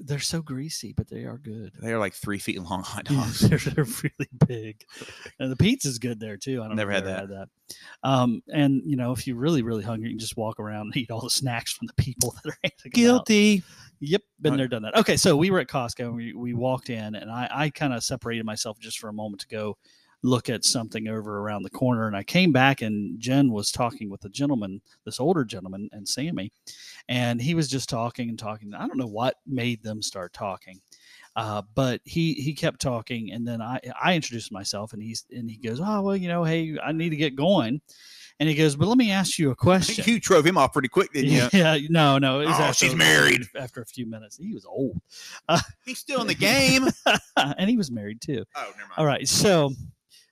They're 0.02 0.20
so 0.20 0.42
greasy, 0.42 0.94
but 0.94 1.10
they 1.10 1.26
are 1.26 1.38
good. 1.38 1.74
They 1.82 1.92
are 1.92 2.00
like 2.00 2.14
three 2.14 2.40
feet 2.40 2.62
long 2.62 2.84
hot 2.84 3.04
dogs. 3.06 3.42
they're, 3.42 3.58
they're 3.58 3.84
really 3.84 4.30
big, 4.48 4.84
and 5.40 5.52
the 5.52 5.58
pizza's 5.58 6.00
good 6.00 6.20
there 6.20 6.38
too. 6.38 6.64
I 6.64 6.68
don't 6.68 6.78
Never 6.78 6.92
know 6.92 6.98
if 6.98 7.06
had 7.06 7.30
that. 7.30 7.50
Um, 8.04 8.42
and 8.52 8.82
you 8.86 8.96
know, 8.96 9.12
if 9.12 9.28
you're 9.28 9.36
really, 9.36 9.62
really 9.62 9.84
hungry, 9.84 10.08
you 10.08 10.14
can 10.14 10.20
just 10.20 10.38
walk 10.38 10.60
around 10.60 10.88
and 10.88 10.98
eat 10.98 11.12
all 11.12 11.22
the 11.22 11.30
snacks 11.30 11.74
from 11.74 11.88
the 11.88 11.94
people 11.94 12.34
that 12.44 12.50
are 12.50 12.58
them 12.62 12.72
out. 12.86 12.92
Guilty. 12.94 13.64
Yep, 14.02 14.22
been 14.40 14.56
there, 14.56 14.70
done 14.70 14.84
that. 14.84 14.96
Okay, 14.96 15.18
so 15.18 15.36
we 15.36 15.52
were 15.52 15.60
at 15.60 15.68
Costco 15.68 16.06
and 16.06 16.16
we, 16.16 16.34
we 16.34 16.54
walked 16.54 16.90
in, 16.90 17.16
and 17.16 17.30
I, 17.30 17.50
I 17.52 17.70
kind 17.70 17.94
of 17.94 18.02
separated 18.02 18.46
myself 18.46 18.80
just 18.80 19.00
for 19.00 19.10
a 19.10 19.14
moment 19.14 19.42
to 19.42 19.48
go 19.48 19.78
look 20.24 20.50
at 20.50 20.66
something 20.66 21.08
over 21.08 21.40
around 21.40 21.64
the 21.64 21.70
corner. 21.70 22.08
And 22.08 22.16
I 22.16 22.24
came 22.24 22.52
back, 22.52 22.82
and 22.82 23.20
Jen 23.20 23.52
was 23.52 23.72
talking 23.72 24.10
with 24.10 24.24
a 24.26 24.30
gentleman, 24.30 24.82
this 25.06 25.20
older 25.20 25.46
gentleman, 25.46 25.90
and 25.92 26.08
Sammy, 26.08 26.52
and 27.08 27.42
he 27.42 27.54
was 27.54 27.68
just 27.68 27.90
talking 27.90 28.30
and 28.30 28.40
talking. 28.40 28.74
I 28.74 28.88
don't 28.88 28.98
know 28.98 29.08
what 29.08 29.36
made 29.46 29.84
them 29.84 30.02
start 30.02 30.34
talking. 30.34 30.80
Uh, 31.36 31.62
but 31.76 32.02
he 32.04 32.34
he 32.34 32.54
kept 32.54 32.82
talking, 32.82 33.32
and 33.32 33.48
then 33.48 33.62
I 33.62 33.80
I 34.02 34.16
introduced 34.16 34.52
myself, 34.52 34.94
and 34.94 35.02
he's 35.02 35.26
and 35.32 35.50
he 35.50 35.58
goes, 35.58 35.80
oh 35.80 36.02
well, 36.02 36.16
you 36.16 36.28
know, 36.28 36.44
hey, 36.44 36.78
I 36.84 36.92
need 36.92 37.10
to 37.10 37.16
get 37.16 37.36
going, 37.36 37.80
and 38.40 38.48
he 38.48 38.56
goes, 38.56 38.76
but 38.76 38.88
let 38.88 38.98
me 38.98 39.12
ask 39.12 39.38
you 39.38 39.52
a 39.52 39.56
question. 39.56 40.04
you 40.08 40.20
drove 40.20 40.46
him 40.46 40.58
off 40.58 40.72
pretty 40.72 40.88
quick, 40.88 41.12
didn't 41.12 41.32
you? 41.32 41.48
Yeah, 41.54 41.78
no, 41.90 42.18
no. 42.18 42.42
Oh, 42.42 42.48
after, 42.48 42.86
she's 42.86 42.96
married. 42.96 43.44
After 43.56 43.82
a 43.82 43.86
few 43.86 44.06
minutes, 44.06 44.38
he 44.38 44.54
was 44.54 44.66
old, 44.66 45.00
He's 45.86 46.00
still 46.00 46.22
in 46.22 46.28
the 46.28 46.36
game. 46.36 46.88
and 47.36 47.70
he 47.70 47.76
was 47.76 47.92
married 47.92 48.22
too. 48.22 48.46
Oh, 48.56 48.62
never 48.78 48.80
mind. 48.82 48.92
All 48.98 49.06
right, 49.06 49.28
so, 49.28 49.74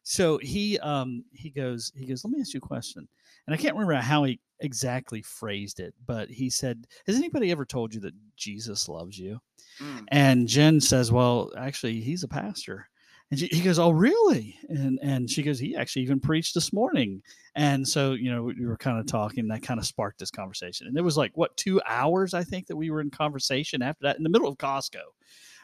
so 0.09 0.37
he 0.37 0.79
um 0.79 1.25
he 1.33 1.49
goes 1.49 1.91
he 1.93 2.05
goes. 2.05 2.23
Let 2.23 2.31
me 2.31 2.39
ask 2.39 2.53
you 2.53 2.59
a 2.59 2.61
question, 2.61 3.05
and 3.45 3.53
I 3.53 3.57
can't 3.57 3.75
remember 3.75 3.95
how 3.95 4.23
he 4.23 4.39
exactly 4.61 5.21
phrased 5.21 5.81
it, 5.81 5.93
but 6.05 6.29
he 6.29 6.49
said, 6.49 6.87
"Has 7.07 7.17
anybody 7.17 7.51
ever 7.51 7.65
told 7.65 7.93
you 7.93 7.99
that 7.99 8.13
Jesus 8.37 8.87
loves 8.87 9.19
you?" 9.19 9.37
Mm. 9.81 10.05
And 10.07 10.47
Jen 10.47 10.79
says, 10.79 11.11
"Well, 11.11 11.51
actually, 11.57 11.99
he's 11.99 12.23
a 12.23 12.27
pastor." 12.29 12.87
And 13.31 13.39
she, 13.41 13.47
he 13.47 13.59
goes, 13.59 13.79
"Oh, 13.79 13.89
really?" 13.89 14.57
And 14.69 14.97
and 15.01 15.29
she 15.29 15.43
goes, 15.43 15.59
"He 15.59 15.75
actually 15.75 16.03
even 16.03 16.21
preached 16.21 16.53
this 16.53 16.71
morning." 16.71 17.21
And 17.55 17.85
so, 17.85 18.13
you 18.13 18.31
know, 18.31 18.43
we 18.43 18.65
were 18.65 18.77
kind 18.77 18.99
of 18.99 19.07
talking. 19.07 19.45
That 19.49 19.61
kind 19.61 19.77
of 19.77 19.85
sparked 19.85 20.19
this 20.19 20.31
conversation. 20.31 20.87
And 20.87 20.97
it 20.97 21.03
was 21.03 21.17
like 21.17 21.35
what 21.35 21.57
two 21.57 21.81
hours, 21.85 22.33
I 22.33 22.45
think, 22.45 22.67
that 22.67 22.77
we 22.77 22.91
were 22.91 23.01
in 23.01 23.09
conversation 23.09 23.81
after 23.81 24.03
that 24.03 24.15
in 24.15 24.23
the 24.23 24.29
middle 24.29 24.47
of 24.47 24.57
Costco. 24.57 25.01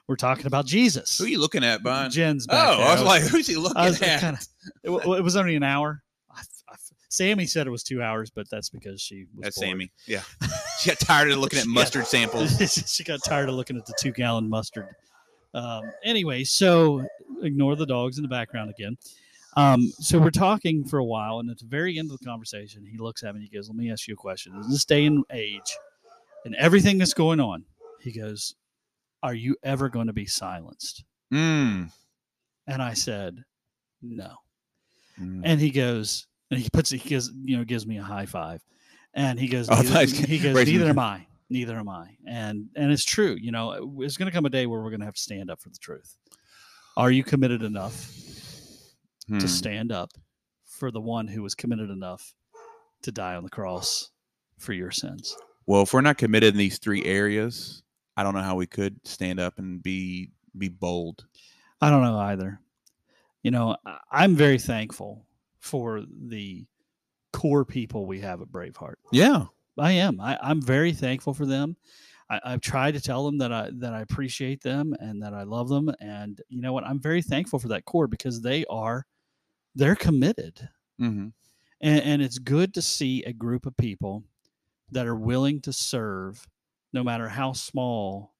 We're 0.08 0.16
talking 0.18 0.46
about 0.48 0.66
Jesus. 0.66 1.18
Who 1.18 1.26
are 1.26 1.28
you 1.30 1.40
looking 1.40 1.64
at, 1.64 1.82
Bun? 1.82 2.12
Jen's 2.12 2.46
Oh, 2.50 2.78
there. 2.78 2.88
I 2.88 2.94
was 2.94 3.04
like, 3.04 3.22
who's 3.24 3.48
he 3.48 3.56
looking 3.56 3.78
at? 3.82 4.20
kinda- 4.20 4.40
it, 4.84 4.90
it 4.92 5.24
was 5.24 5.36
only 5.36 5.56
an 5.56 5.64
hour. 5.64 6.04
I, 6.30 6.42
I, 6.70 6.76
Sammy 7.10 7.46
said 7.46 7.68
it 7.68 7.70
was 7.70 7.84
two 7.84 8.02
hours, 8.02 8.30
but 8.30 8.50
that's 8.50 8.70
because 8.70 9.02
she 9.02 9.26
was 9.36 9.44
That's 9.44 9.58
bored. 9.60 9.70
Sammy. 9.70 9.92
Yeah. 10.08 10.22
She 10.80 10.90
got 10.90 11.00
tired 11.00 11.32
of 11.32 11.38
looking 11.38 11.60
at 11.60 11.64
She 11.64 11.70
got- 11.70 11.74
mustard 11.80 12.08
samples. 12.08 12.84
she 12.94 13.04
got 13.06 13.22
tired 13.24 13.48
of 13.48 13.56
looking 13.56 13.78
at 13.78 13.86
the 13.86 13.94
two 13.98 14.12
gallon 14.12 14.50
mustard. 14.50 14.88
Um, 15.54 15.84
anyway, 16.04 16.44
so 16.44 17.06
ignore 17.42 17.78
the 17.78 17.86
dogs 17.86 18.18
in 18.18 18.24
the 18.24 18.28
background 18.28 18.70
again. 18.72 18.98
Um, 19.56 19.88
so 20.00 20.20
we're 20.20 20.32
talking 20.32 20.84
for 20.84 20.98
a 21.00 21.06
while, 21.06 21.40
and 21.40 21.50
at 21.50 21.60
the 21.60 21.66
very 21.68 21.98
end 22.00 22.12
of 22.12 22.20
the 22.20 22.26
conversation, 22.26 22.86
he 22.86 22.98
looks 22.98 23.24
at 23.24 23.34
me 23.34 23.40
and 23.42 23.48
he 23.50 23.56
goes, 23.56 23.70
Let 23.70 23.78
me 23.78 23.90
ask 23.92 24.08
you 24.10 24.16
a 24.16 24.18
question. 24.18 24.54
In 24.56 24.70
this 24.70 24.84
day 24.84 25.06
and 25.06 25.24
age, 25.32 25.78
and 26.44 26.54
everything 26.56 26.98
that's 26.98 27.14
going 27.14 27.40
on, 27.40 27.64
he 28.02 28.12
goes, 28.12 28.56
Are 29.24 29.34
you 29.34 29.56
ever 29.64 29.90
going 29.90 30.08
to 30.08 30.14
be 30.14 30.28
silenced? 30.28 31.04
Mm. 31.34 31.90
And 32.68 32.82
I 32.82 32.94
said, 32.94 33.44
No. 34.02 34.36
Mm. 35.20 35.42
And 35.44 35.60
he 35.60 35.72
goes, 35.72 36.28
and 36.52 36.60
he 36.60 36.70
puts, 36.70 36.90
he 36.92 36.98
gives, 37.00 37.32
you 37.44 37.58
know, 37.58 37.64
gives 37.64 37.88
me 37.88 37.98
a 37.98 38.04
high 38.04 38.26
five, 38.28 38.62
and 39.16 39.40
he 39.40 39.48
goes, 39.48 39.68
Oh, 39.72 39.82
neither, 39.82 40.06
he 40.28 40.38
goes, 40.40 40.54
raising 40.54 40.76
neither 40.78 40.90
am 40.90 41.00
I, 41.00 41.26
neither 41.50 41.76
am 41.76 41.90
I, 41.90 42.18
and 42.28 42.68
and 42.76 42.92
it's 42.92 43.06
true. 43.06 43.36
You 43.40 43.52
know, 43.52 43.96
it's 44.02 44.18
going 44.18 44.30
to 44.30 44.36
come 44.36 44.46
a 44.46 44.50
day 44.50 44.66
where 44.68 44.82
we're 44.82 44.90
going 44.92 45.00
to 45.00 45.06
have 45.06 45.16
to 45.16 45.22
stand 45.22 45.50
up 45.50 45.60
for 45.62 45.70
the 45.70 45.80
truth. 45.80 46.16
Are 46.98 47.10
you 47.10 47.24
committed 47.24 47.64
enough 47.64 48.10
Hmm. 49.30 49.40
to 49.40 49.48
stand 49.48 49.94
up 49.94 50.12
for 50.66 50.92
the 50.92 51.00
one 51.00 51.28
who 51.30 51.42
was 51.42 51.56
committed 51.56 51.90
enough 51.90 52.34
to 53.04 53.12
die 53.12 53.36
on 53.36 53.44
the 53.44 53.50
cross 53.50 54.10
for 54.60 54.74
your 54.74 54.92
sins? 54.92 55.38
Well, 55.66 55.84
if 55.84 55.94
we're 55.94 56.02
not 56.02 56.18
committed 56.18 56.56
in 56.56 56.58
these 56.58 56.78
three 56.78 57.06
areas, 57.06 57.83
I 58.16 58.24
don't 58.24 58.34
know 58.34 58.42
how 58.42 58.56
we 58.56 58.68
could 58.68 59.00
stand 59.06 59.40
up 59.40 59.58
and 59.60 59.82
be 59.82 60.30
be 60.58 60.70
bold. 60.70 61.26
I 61.82 61.90
don't 61.90 62.04
know 62.04 62.18
either. 62.18 62.60
You 63.42 63.52
know, 63.52 63.76
I'm 64.12 64.36
very 64.36 64.60
thankful 64.60 65.26
for 65.60 66.04
the 66.08 66.66
core 67.34 67.66
people 67.66 68.06
we 68.06 68.20
have 68.22 68.42
at 68.42 68.48
Braveheart. 68.50 68.96
Yeah. 69.12 69.46
I 69.78 69.94
am. 69.94 70.22
I, 70.22 70.38
I'm 70.42 70.62
very 70.62 70.94
thankful 70.94 71.34
for 71.34 71.46
them. 71.46 71.76
I, 72.30 72.40
I've 72.46 72.62
tried 72.62 72.94
to 72.94 73.02
tell 73.02 73.26
them 73.26 73.40
that 73.40 73.52
I 73.52 73.70
that 73.74 73.94
I 73.94 74.02
appreciate 74.02 74.62
them 74.62 74.96
and 75.00 75.22
that 75.24 75.34
I 75.34 75.44
love 75.44 75.68
them. 75.68 75.92
And 76.00 76.40
you 76.50 76.62
know 76.62 76.74
what? 76.74 76.86
I'm 76.86 77.00
very 77.00 77.22
thankful 77.22 77.60
for 77.60 77.70
that 77.70 77.86
core 77.86 78.08
because 78.08 78.42
they 78.42 78.66
are 78.70 79.06
they're 79.76 79.96
committed. 79.96 80.70
hmm 81.00 81.30
And, 81.82 82.02
and 82.02 82.22
it's 82.22 82.38
good 82.38 82.74
to 82.76 82.82
see 82.82 83.24
a 83.24 83.34
group 83.34 83.66
of 83.66 83.76
people 83.76 84.24
that 84.92 85.08
are 85.08 85.16
willing 85.16 85.60
to 85.62 85.74
serve 85.74 86.48
no 86.94 87.04
matter 87.04 87.28
how 87.30 87.54
small 87.54 88.36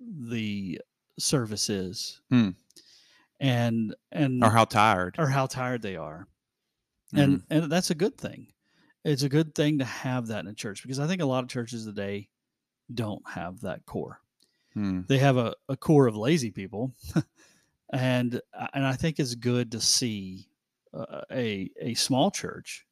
the 0.00 0.80
service 1.18 1.70
is. 1.70 2.20
Hmm. 2.30 2.50
And 3.40 3.94
and 4.12 4.42
Or 4.42 4.50
how 4.50 4.64
tired. 4.64 5.16
or 5.18 5.28
how 5.28 5.46
tired 5.46 5.82
they 5.82 5.96
are 5.96 6.28
Mhm. 7.14 7.20
and 7.20 7.42
and 7.50 7.72
that's 7.72 7.90
a 7.90 7.94
good 7.94 8.18
thing 8.18 8.52
it's 9.04 9.22
a 9.22 9.28
good 9.28 9.54
thing 9.54 9.78
to 9.78 9.84
have 9.84 10.26
that 10.28 10.40
in 10.40 10.48
a 10.48 10.54
church 10.54 10.82
because 10.82 10.98
i 11.00 11.06
think 11.06 11.22
a 11.22 11.26
lot 11.26 11.44
of 11.44 11.50
churches 11.50 11.84
today 11.86 12.28
don't 12.94 13.22
have 13.28 13.60
that 13.60 13.86
core 13.86 14.20
Hmm. 14.74 15.02
they 15.08 15.18
have 15.18 15.36
a, 15.38 15.54
a 15.68 15.76
core 15.76 16.06
of 16.08 16.16
lazy 16.16 16.50
people 16.50 16.94
and 17.92 18.40
uh, 18.54 18.68
and 18.74 18.86
I 18.86 18.94
think 18.94 19.20
it's 19.20 19.36
good 19.36 19.72
to 19.72 19.80
see 19.80 20.50
uh, 20.94 21.22
a 21.32 21.70
a 21.80 21.94
small 21.94 22.30
church 22.32 22.86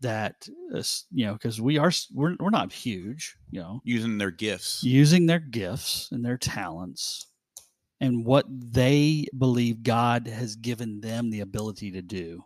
that 0.00 0.48
is, 0.72 1.06
you 1.10 1.26
know 1.26 1.32
because 1.32 1.60
we 1.60 1.78
are 1.78 1.90
we're 2.12 2.36
we're 2.38 2.50
not 2.50 2.72
huge, 2.72 3.36
you 3.50 3.60
know, 3.60 3.80
Using 3.84 4.18
their 4.18 4.30
gifts. 4.30 4.82
using 4.84 5.26
their 5.26 5.38
gifts 5.38 6.08
and 6.12 6.24
their 6.24 6.36
talents 6.38 7.26
and 8.00 8.24
what 8.26 8.44
they 8.48 9.26
believe 9.36 9.82
God 9.82 10.26
has 10.26 10.54
given 10.56 11.00
them 11.00 11.30
the 11.30 11.40
ability 11.40 11.92
to 11.92 12.02
do 12.02 12.44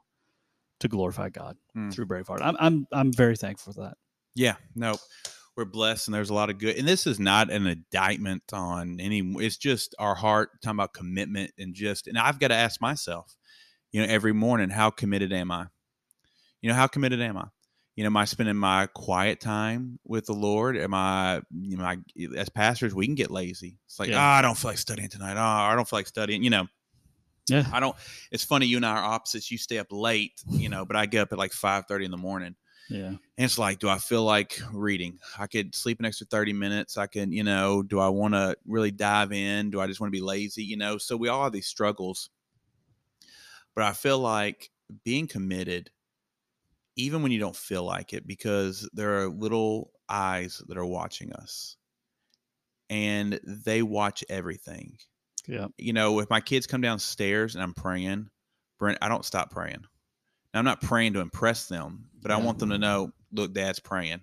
to 0.80 0.88
glorify 0.88 1.28
God 1.28 1.56
Mm. 1.76 1.92
through 1.92 2.06
Braveheart. 2.06 2.40
I'm 2.42 2.56
I'm 2.60 2.86
I'm 2.92 3.12
very 3.12 3.36
thankful 3.36 3.72
for 3.72 3.80
that. 3.82 3.96
Yeah, 4.36 4.54
no, 4.76 4.96
we're 5.56 5.64
blessed, 5.64 6.06
and 6.08 6.14
there's 6.14 6.30
a 6.30 6.34
lot 6.34 6.50
of 6.50 6.58
good. 6.58 6.76
And 6.76 6.86
this 6.86 7.06
is 7.06 7.18
not 7.18 7.50
an 7.50 7.66
indictment 7.66 8.44
on 8.52 9.00
any. 9.00 9.20
It's 9.38 9.56
just 9.56 9.94
our 9.98 10.14
heart 10.14 10.50
talking 10.62 10.76
about 10.78 10.94
commitment 10.94 11.50
and 11.58 11.74
just. 11.74 12.06
And 12.06 12.16
I've 12.16 12.38
got 12.38 12.48
to 12.48 12.54
ask 12.54 12.80
myself, 12.80 13.34
you 13.92 14.00
know, 14.00 14.06
every 14.12 14.32
morning, 14.32 14.70
how 14.70 14.90
committed 14.90 15.32
am 15.32 15.50
I? 15.50 15.66
You 16.60 16.68
know, 16.68 16.74
how 16.74 16.86
committed 16.86 17.20
am 17.20 17.36
I? 17.36 17.46
You 17.96 18.04
know, 18.04 18.08
am 18.08 18.16
I 18.16 18.24
spending 18.24 18.56
my 18.56 18.86
quiet 18.86 19.40
time 19.40 19.98
with 20.04 20.26
the 20.26 20.32
Lord? 20.32 20.76
Am 20.76 20.94
I, 20.94 21.42
you 21.60 21.76
know, 21.76 21.84
I, 21.84 21.98
as 22.36 22.48
pastors, 22.48 22.94
we 22.94 23.06
can 23.06 23.14
get 23.14 23.30
lazy. 23.30 23.78
It's 23.86 23.98
like, 23.98 24.08
Yeah. 24.10 24.18
oh, 24.18 24.38
I 24.38 24.42
don't 24.42 24.56
feel 24.56 24.70
like 24.70 24.78
studying 24.78 25.08
tonight. 25.08 25.36
Oh, 25.36 25.40
I 25.40 25.74
don't 25.74 25.88
feel 25.88 25.98
like 25.98 26.06
studying. 26.06 26.42
You 26.42 26.50
know, 26.50 26.66
Yeah. 27.48 27.66
I 27.72 27.80
don't. 27.80 27.96
It's 28.30 28.44
funny, 28.44 28.66
you 28.66 28.76
and 28.76 28.86
I 28.86 28.90
are 28.96 29.04
opposites. 29.14 29.50
You 29.50 29.58
stay 29.58 29.78
up 29.78 29.88
late, 29.90 30.32
you 30.50 30.68
know, 30.68 30.84
but 30.86 30.96
I 30.96 31.06
get 31.06 31.22
up 31.22 31.32
at 31.32 31.38
like 31.38 31.52
five 31.52 31.84
thirty 31.86 32.04
in 32.04 32.10
the 32.10 32.16
morning. 32.16 32.54
Yeah. 32.88 33.06
And 33.06 33.18
it's 33.38 33.58
like, 33.58 33.78
do 33.78 33.88
I 33.88 33.98
feel 33.98 34.24
like 34.24 34.58
reading? 34.72 35.18
I 35.38 35.46
could 35.46 35.74
sleep 35.76 36.00
an 36.00 36.06
extra 36.06 36.26
30 36.26 36.52
minutes. 36.54 36.96
I 36.98 37.06
can, 37.06 37.30
you 37.30 37.44
know, 37.44 37.84
do 37.84 38.00
I 38.00 38.08
want 38.08 38.34
to 38.34 38.56
really 38.66 38.90
dive 38.90 39.30
in? 39.32 39.70
Do 39.70 39.80
I 39.80 39.86
just 39.86 40.00
want 40.00 40.08
to 40.12 40.16
be 40.18 40.24
lazy? 40.24 40.64
You 40.64 40.76
know, 40.76 40.98
so 40.98 41.16
we 41.16 41.28
all 41.28 41.44
have 41.44 41.52
these 41.52 41.68
struggles. 41.68 42.30
But 43.76 43.84
I 43.84 43.92
feel 43.92 44.18
like 44.18 44.70
being 45.04 45.28
committed, 45.28 45.90
even 47.00 47.22
when 47.22 47.32
you 47.32 47.38
don't 47.38 47.56
feel 47.56 47.84
like 47.84 48.12
it, 48.12 48.26
because 48.26 48.88
there 48.92 49.20
are 49.20 49.28
little 49.28 49.90
eyes 50.08 50.62
that 50.68 50.76
are 50.76 50.86
watching 50.86 51.32
us 51.32 51.76
and 52.88 53.40
they 53.44 53.82
watch 53.82 54.24
everything. 54.28 54.96
Yeah. 55.46 55.68
You 55.78 55.92
know, 55.92 56.20
if 56.20 56.28
my 56.28 56.40
kids 56.40 56.66
come 56.66 56.80
downstairs 56.80 57.54
and 57.54 57.62
I'm 57.62 57.74
praying, 57.74 58.28
Brent, 58.78 58.98
I 59.00 59.08
don't 59.08 59.24
stop 59.24 59.50
praying. 59.50 59.84
Now, 60.52 60.58
I'm 60.58 60.64
not 60.64 60.80
praying 60.80 61.14
to 61.14 61.20
impress 61.20 61.66
them, 61.66 62.06
but 62.20 62.30
I 62.30 62.36
want 62.38 62.58
them 62.58 62.70
to 62.70 62.78
know, 62.78 63.12
look, 63.32 63.54
dad's 63.54 63.78
praying. 63.78 64.22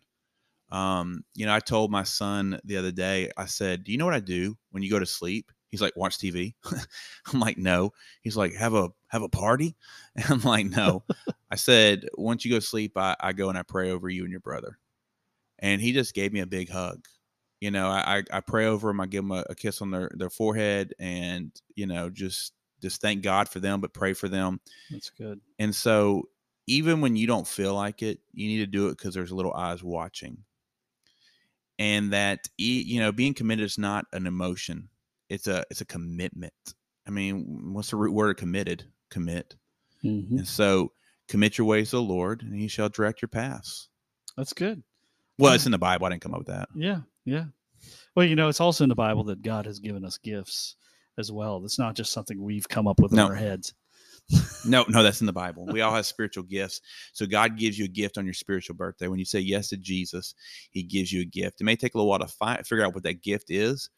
Um, 0.69 1.23
you 1.34 1.45
know, 1.45 1.53
I 1.53 1.59
told 1.61 1.91
my 1.91 2.03
son 2.03 2.59
the 2.65 2.78
other 2.78 2.91
day, 2.91 3.32
I 3.38 3.45
said, 3.45 3.86
Do 3.86 3.93
you 3.93 3.97
know 3.97 4.05
what 4.05 4.13
I 4.13 4.19
do 4.19 4.57
when 4.71 4.84
you 4.84 4.89
go 4.89 4.99
to 4.99 5.05
sleep? 5.05 5.51
He's 5.69 5.82
like, 5.82 5.95
watch 5.95 6.17
TV. 6.17 6.53
I'm 7.34 7.39
like, 7.39 7.57
no. 7.57 7.91
He's 8.21 8.38
like, 8.38 8.53
have 8.55 8.73
a 8.73 8.89
have 9.07 9.21
a 9.21 9.30
party? 9.30 9.75
And 10.15 10.25
I'm 10.30 10.41
like, 10.41 10.65
no. 10.65 11.03
I 11.49 11.55
said, 11.55 12.07
once 12.17 12.43
you 12.43 12.51
go 12.51 12.59
sleep, 12.59 12.97
I, 12.97 13.15
I 13.19 13.33
go 13.33 13.49
and 13.49 13.57
I 13.57 13.63
pray 13.63 13.91
over 13.91 14.09
you 14.09 14.23
and 14.23 14.31
your 14.31 14.41
brother. 14.41 14.77
And 15.59 15.81
he 15.81 15.93
just 15.93 16.13
gave 16.13 16.33
me 16.33 16.41
a 16.41 16.45
big 16.47 16.69
hug. 16.69 17.05
You 17.61 17.71
know, 17.71 17.87
I, 17.87 18.17
I 18.17 18.23
I 18.37 18.41
pray 18.41 18.67
over 18.67 18.89
them, 18.89 19.01
I 19.01 19.07
give 19.07 19.23
them 19.23 19.31
a, 19.31 19.43
a 19.49 19.55
kiss 19.55 19.81
on 19.81 19.89
their, 19.89 20.11
their 20.13 20.29
forehead 20.29 20.93
and, 20.99 21.51
you 21.75 21.87
know, 21.87 22.09
just 22.09 22.53
just 22.81 23.01
thank 23.01 23.23
God 23.23 23.49
for 23.49 23.59
them, 23.59 23.81
but 23.81 23.93
pray 23.93 24.13
for 24.13 24.27
them. 24.27 24.59
That's 24.91 25.09
good. 25.09 25.41
And 25.57 25.73
so 25.73 26.29
even 26.67 27.01
when 27.01 27.15
you 27.15 27.25
don't 27.25 27.47
feel 27.47 27.73
like 27.73 28.03
it, 28.03 28.19
you 28.33 28.47
need 28.47 28.59
to 28.59 28.67
do 28.67 28.87
it 28.87 28.97
because 28.97 29.15
there's 29.15 29.31
little 29.31 29.53
eyes 29.53 29.83
watching. 29.83 30.43
And 31.79 32.11
that 32.13 32.47
you 32.57 32.99
know, 32.99 33.11
being 33.11 33.33
committed 33.33 33.65
is 33.65 33.77
not 33.77 34.05
an 34.13 34.27
emotion. 34.27 34.89
It's 35.29 35.47
a 35.47 35.63
it's 35.71 35.81
a 35.81 35.85
commitment. 35.85 36.53
I 37.07 37.11
mean, 37.11 37.73
what's 37.73 37.91
the 37.91 37.97
root 37.97 38.13
word 38.13 38.31
of 38.31 38.37
committed? 38.37 38.83
Commit. 39.09 39.55
Mhm. 40.03 40.29
And 40.37 40.47
so 40.47 40.91
commit 41.28 41.57
your 41.57 41.67
ways 41.67 41.89
to 41.91 41.97
the 41.97 42.01
Lord 42.01 42.41
and 42.41 42.53
he 42.53 42.67
shall 42.67 42.89
direct 42.89 43.21
your 43.21 43.30
paths. 43.30 43.89
That's 44.38 44.53
good. 44.53 44.84
Well, 45.38 45.51
Yeah. 45.51 45.55
it's 45.55 45.65
in 45.65 45.71
the 45.71 45.78
Bible. 45.78 46.05
I 46.05 46.09
didn't 46.09 46.21
come 46.21 46.34
up 46.34 46.39
with 46.39 46.47
that. 46.47 46.69
Yeah. 46.75 47.01
Yeah. 47.25 47.45
Well, 48.15 48.25
you 48.25 48.36
know, 48.36 48.47
it's 48.49 48.61
also 48.61 48.84
in 48.84 48.89
the 48.89 48.95
Bible 48.95 49.23
that 49.25 49.41
God 49.41 49.65
has 49.65 49.80
given 49.80 50.03
us 50.05 50.17
gifts 50.17 50.75
as 51.17 51.32
well. 51.32 51.63
It's 51.63 51.80
not 51.80 51.95
just 51.95 52.11
something 52.11 52.41
we've 52.41 52.67
come 52.67 52.88
up 52.88 52.99
with 52.99 53.13
in 53.13 53.19
our 53.19 53.36
heads. 53.36 53.73
No, 54.65 54.84
no, 54.89 55.01
that's 55.03 55.21
in 55.21 55.25
the 55.28 55.32
Bible. 55.32 55.65
We 55.67 55.80
all 55.80 55.95
have 55.95 56.05
spiritual 56.05 56.43
gifts. 56.43 56.82
So 57.13 57.25
God 57.25 57.57
gives 57.57 57.80
you 57.80 57.86
a 57.86 57.88
gift 57.88 58.17
on 58.17 58.25
your 58.25 58.34
spiritual 58.34 58.75
birthday. 58.75 59.07
When 59.07 59.19
you 59.19 59.23
say 59.23 59.39
yes 59.39 59.69
to 59.69 59.78
Jesus, 59.78 60.36
He 60.71 60.84
gives 60.84 61.13
you 61.13 61.21
a 61.21 61.25
gift. 61.25 61.61
It 61.61 61.63
may 61.63 61.78
take 61.78 61.93
a 61.93 61.97
little 61.97 62.09
while 62.09 62.19
to 62.19 62.28
find, 62.28 62.67
figure 62.67 62.86
out 62.86 62.93
what 62.93 63.03
that 63.03 63.23
gift 63.23 63.45
is, 63.49 63.89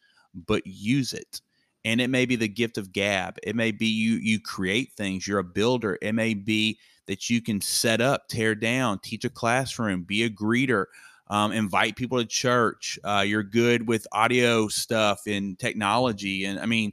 but 0.46 0.62
use 0.64 1.12
it. 1.12 1.40
And 1.84 2.00
it 2.00 2.08
may 2.08 2.26
be 2.26 2.36
the 2.36 2.48
gift 2.48 2.76
of 2.76 2.92
gab. 2.92 3.38
It 3.42 3.56
may 3.56 3.70
be 3.72 3.86
you 3.86 4.14
you 4.16 4.40
create 4.40 4.92
things. 4.92 5.26
You're 5.26 5.38
a 5.38 5.44
builder. 5.44 5.98
It 6.02 6.12
may 6.12 6.34
be 6.34 6.78
that 7.06 7.30
you 7.30 7.40
can 7.40 7.60
set 7.60 8.00
up, 8.00 8.28
tear 8.28 8.54
down, 8.54 8.98
teach 9.00 9.24
a 9.24 9.30
classroom, 9.30 10.02
be 10.02 10.22
a 10.24 10.30
greeter, 10.30 10.84
um, 11.28 11.52
invite 11.52 11.96
people 11.96 12.18
to 12.18 12.26
church. 12.26 12.98
Uh, 13.02 13.24
you're 13.26 13.42
good 13.42 13.88
with 13.88 14.06
audio 14.12 14.68
stuff 14.68 15.22
and 15.26 15.58
technology. 15.58 16.44
And 16.44 16.60
I 16.60 16.66
mean, 16.66 16.92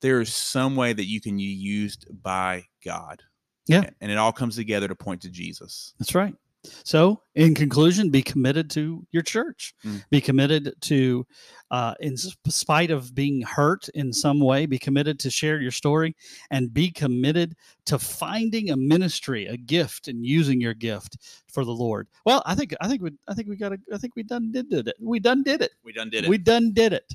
there's 0.00 0.32
some 0.34 0.76
way 0.76 0.92
that 0.92 1.06
you 1.06 1.20
can 1.20 1.36
be 1.36 1.42
used 1.42 2.06
by 2.22 2.64
God. 2.84 3.22
Yeah. 3.66 3.90
And 4.00 4.10
it 4.10 4.18
all 4.18 4.32
comes 4.32 4.56
together 4.56 4.88
to 4.88 4.94
point 4.94 5.20
to 5.22 5.30
Jesus. 5.30 5.94
That's 5.98 6.14
right. 6.14 6.34
So, 6.64 7.22
in 7.34 7.54
conclusion, 7.54 8.10
be 8.10 8.22
committed 8.22 8.68
to 8.70 9.06
your 9.12 9.22
church. 9.22 9.74
Mm. 9.84 10.04
Be 10.10 10.20
committed 10.20 10.74
to, 10.82 11.26
uh, 11.70 11.94
in 12.00 12.16
spite 12.16 12.90
of 12.90 13.14
being 13.14 13.42
hurt 13.42 13.88
in 13.90 14.12
some 14.12 14.40
way, 14.40 14.66
be 14.66 14.78
committed 14.78 15.20
to 15.20 15.30
share 15.30 15.60
your 15.60 15.70
story 15.70 16.16
and 16.50 16.74
be 16.74 16.90
committed 16.90 17.54
to 17.86 17.98
finding 17.98 18.70
a 18.70 18.76
ministry, 18.76 19.46
a 19.46 19.56
gift, 19.56 20.08
and 20.08 20.26
using 20.26 20.60
your 20.60 20.74
gift 20.74 21.18
for 21.46 21.64
the 21.64 21.72
Lord. 21.72 22.08
Well, 22.24 22.42
I 22.44 22.54
think 22.54 22.74
I 22.80 22.88
think 22.88 23.02
we 23.02 23.12
I 23.28 23.34
think 23.34 23.48
we 23.48 23.56
got 23.56 23.72
a, 23.72 23.78
I 23.92 23.98
think 23.98 24.16
we 24.16 24.22
done 24.24 24.50
did, 24.50 24.68
did 24.68 24.88
it. 24.88 24.96
We 25.00 25.20
done 25.20 25.42
did 25.42 25.62
it. 25.62 25.72
We 25.84 25.92
done 25.92 26.10
did 26.10 26.24
it. 26.24 26.30
We 26.30 26.38
done 26.38 26.72
did 26.72 26.92
it. 26.92 27.14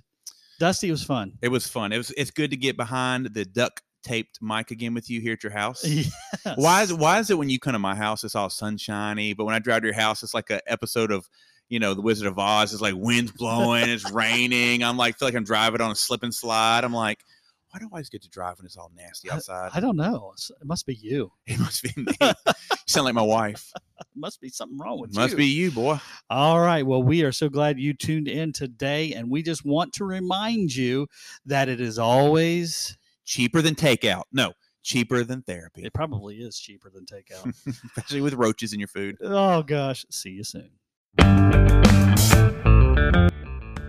Dusty 0.59 0.89
was 0.91 1.03
fun. 1.03 1.33
it 1.41 1.49
was 1.49 1.67
fun. 1.67 1.91
It 1.91 1.97
was 1.97 2.11
it's 2.15 2.31
good 2.31 2.51
to 2.51 2.57
get 2.57 2.77
behind 2.77 3.33
the 3.33 3.43
duct 3.43 3.81
taped 4.03 4.39
mic 4.41 4.69
again 4.71 4.93
with 4.93 5.09
you 5.09 5.21
here 5.21 5.33
at 5.33 5.43
your 5.43 5.51
house. 5.53 5.83
Yes. 5.85 6.11
Why 6.55 6.83
is 6.83 6.93
why 6.93 7.19
is 7.19 7.29
it 7.29 7.37
when 7.37 7.49
you 7.49 7.59
come 7.59 7.73
to 7.73 7.79
my 7.79 7.95
house 7.95 8.23
it's 8.23 8.35
all 8.35 8.49
sunshiny, 8.49 9.33
but 9.33 9.45
when 9.45 9.55
I 9.55 9.59
drive 9.59 9.81
to 9.81 9.87
your 9.87 9.95
house 9.95 10.21
it's 10.23 10.33
like 10.33 10.49
an 10.49 10.59
episode 10.67 11.11
of 11.11 11.27
you 11.69 11.79
know 11.79 11.93
the 11.93 12.01
Wizard 12.01 12.27
of 12.27 12.37
Oz. 12.37 12.73
It's 12.73 12.81
like 12.81 12.95
wind's 12.95 13.31
blowing, 13.31 13.89
it's 13.89 14.11
raining. 14.11 14.83
I'm 14.83 14.97
like 14.97 15.17
feel 15.17 15.27
like 15.27 15.35
I'm 15.35 15.43
driving 15.45 15.81
on 15.81 15.91
a 15.91 15.95
slip 15.95 16.21
and 16.23 16.33
slide. 16.33 16.83
I'm 16.83 16.93
like, 16.93 17.19
why 17.71 17.79
do 17.79 17.85
I 17.85 17.89
always 17.93 18.09
get 18.09 18.21
to 18.23 18.29
drive 18.29 18.57
when 18.59 18.65
it's 18.65 18.77
all 18.77 18.91
nasty 18.95 19.31
outside? 19.31 19.71
I 19.73 19.79
don't 19.79 19.95
know. 19.95 20.31
It's- 20.33 20.51
It 20.61 20.67
must 20.67 20.85
be 20.85 20.93
you. 20.95 21.31
it 21.47 21.57
must 21.59 21.81
be 21.81 21.89
me. 21.97 22.13
you 22.21 22.33
sound 22.85 23.05
like 23.05 23.15
my 23.15 23.21
wife. 23.23 23.71
Must 24.15 24.39
be 24.39 24.49
something 24.49 24.77
wrong 24.77 24.99
with 24.99 25.09
It 25.11 25.15
must 25.15 25.31
you. 25.31 25.37
be 25.37 25.45
you, 25.47 25.71
boy. 25.71 25.97
All 26.29 26.59
right. 26.59 26.85
Well, 26.85 27.01
we 27.01 27.23
are 27.23 27.31
so 27.31 27.49
glad 27.49 27.79
you 27.79 27.93
tuned 27.95 28.27
in 28.27 28.53
today. 28.53 29.13
And 29.13 29.27
we 29.31 29.41
just 29.41 29.65
want 29.65 29.93
to 29.93 30.05
remind 30.05 30.75
you 30.75 31.07
that 31.47 31.67
it 31.69 31.81
is 31.81 31.97
always, 31.97 32.95
Cheaper 33.25 33.61
than 33.61 33.75
takeout. 33.75 34.23
No, 34.31 34.53
cheaper 34.83 35.23
than 35.23 35.41
therapy, 35.43 35.83
it 35.83 35.93
probably 35.93 36.37
is 36.37 36.59
cheaper 36.59 36.89
than 36.89 37.05
takeout. 37.05 37.53
especially 37.97 38.21
with 38.21 38.33
roaches 38.33 38.73
in 38.73 38.79
your 38.79 38.87
food. 38.87 39.17
oh, 39.21 39.63
gosh. 39.63 40.05
See 40.09 40.31
you 40.31 40.43
soon. 40.43 40.69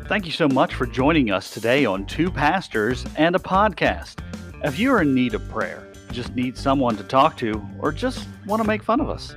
Thank 0.07 0.27
you 0.27 0.33
so 0.33 0.49
much 0.49 0.75
for 0.75 0.87
joining 0.87 1.31
us 1.31 1.51
today 1.51 1.87
on 1.87 2.05
Two 2.07 2.31
Pastors 2.31 3.05
and 3.17 3.35
a 3.35 3.39
Podcast. 3.39 4.17
If 4.63 4.79
you're 4.79 5.01
in 5.01 5.15
need 5.15 5.35
of 5.35 5.49
prayer, 5.49 5.91
just 6.13 6.35
need 6.35 6.57
someone 6.57 6.97
to 6.97 7.03
talk 7.03 7.37
to, 7.39 7.61
or 7.81 7.91
just 7.91 8.29
want 8.47 8.63
to 8.63 8.69
make 8.69 8.83
fun 8.83 9.01
of 9.01 9.09
us, 9.09 9.35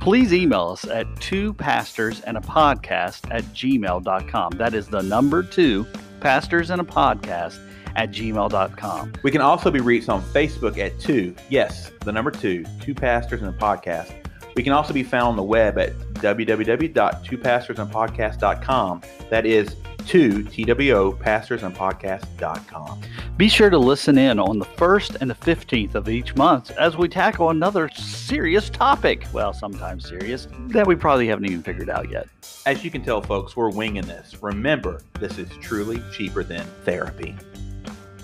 please 0.00 0.32
email 0.32 0.68
us 0.68 0.86
at 0.86 1.06
two 1.20 1.54
pastors 1.54 2.20
and 2.22 2.36
a 2.36 2.40
podcast 2.40 3.30
at 3.30 3.44
gmail.com. 3.44 4.52
That 4.56 4.74
is 4.74 4.88
the 4.88 5.02
number 5.02 5.42
two, 5.42 5.86
pastors 6.20 6.70
and 6.70 6.80
a 6.80 6.84
podcast 6.84 7.58
at 7.96 8.10
gmail.com. 8.10 9.12
We 9.22 9.30
can 9.32 9.40
also 9.40 9.70
be 9.70 9.80
reached 9.80 10.08
on 10.08 10.22
Facebook 10.22 10.78
at 10.78 11.00
two, 11.00 11.34
yes, 11.48 11.90
the 12.04 12.12
number 12.12 12.30
two, 12.30 12.64
two 12.80 12.94
pastors 12.94 13.42
and 13.42 13.52
a 13.52 13.58
podcast. 13.58 14.12
We 14.54 14.62
can 14.62 14.72
also 14.72 14.94
be 14.94 15.02
found 15.02 15.26
on 15.28 15.36
the 15.36 15.42
web 15.42 15.76
at 15.78 15.92
www.twopastorsandpodcast.com. 16.14 19.02
That 19.28 19.44
is 19.44 19.76
two, 20.06 20.44
T-W-O, 20.44 21.12
pastorsandpodcast.com. 21.12 23.00
Be 23.36 23.48
sure 23.48 23.68
to 23.68 23.76
listen 23.76 24.16
in 24.16 24.38
on 24.38 24.58
the 24.58 24.64
1st 24.64 25.16
and 25.20 25.28
the 25.28 25.34
15th 25.34 25.94
of 25.94 26.08
each 26.08 26.34
month 26.36 26.70
as 26.72 26.96
we 26.96 27.08
tackle 27.08 27.50
another 27.50 27.90
serious 27.90 28.70
topic. 28.70 29.26
Well, 29.32 29.52
sometimes 29.52 30.08
serious, 30.08 30.48
that 30.68 30.86
we 30.86 30.94
probably 30.94 31.26
haven't 31.26 31.44
even 31.46 31.62
figured 31.62 31.90
out 31.90 32.10
yet. 32.10 32.28
As 32.64 32.82
you 32.82 32.90
can 32.90 33.02
tell, 33.02 33.20
folks, 33.20 33.56
we're 33.56 33.68
winging 33.70 34.06
this. 34.06 34.42
Remember, 34.42 35.02
this 35.20 35.36
is 35.38 35.50
truly 35.60 36.02
cheaper 36.12 36.42
than 36.42 36.64
therapy. 36.84 37.36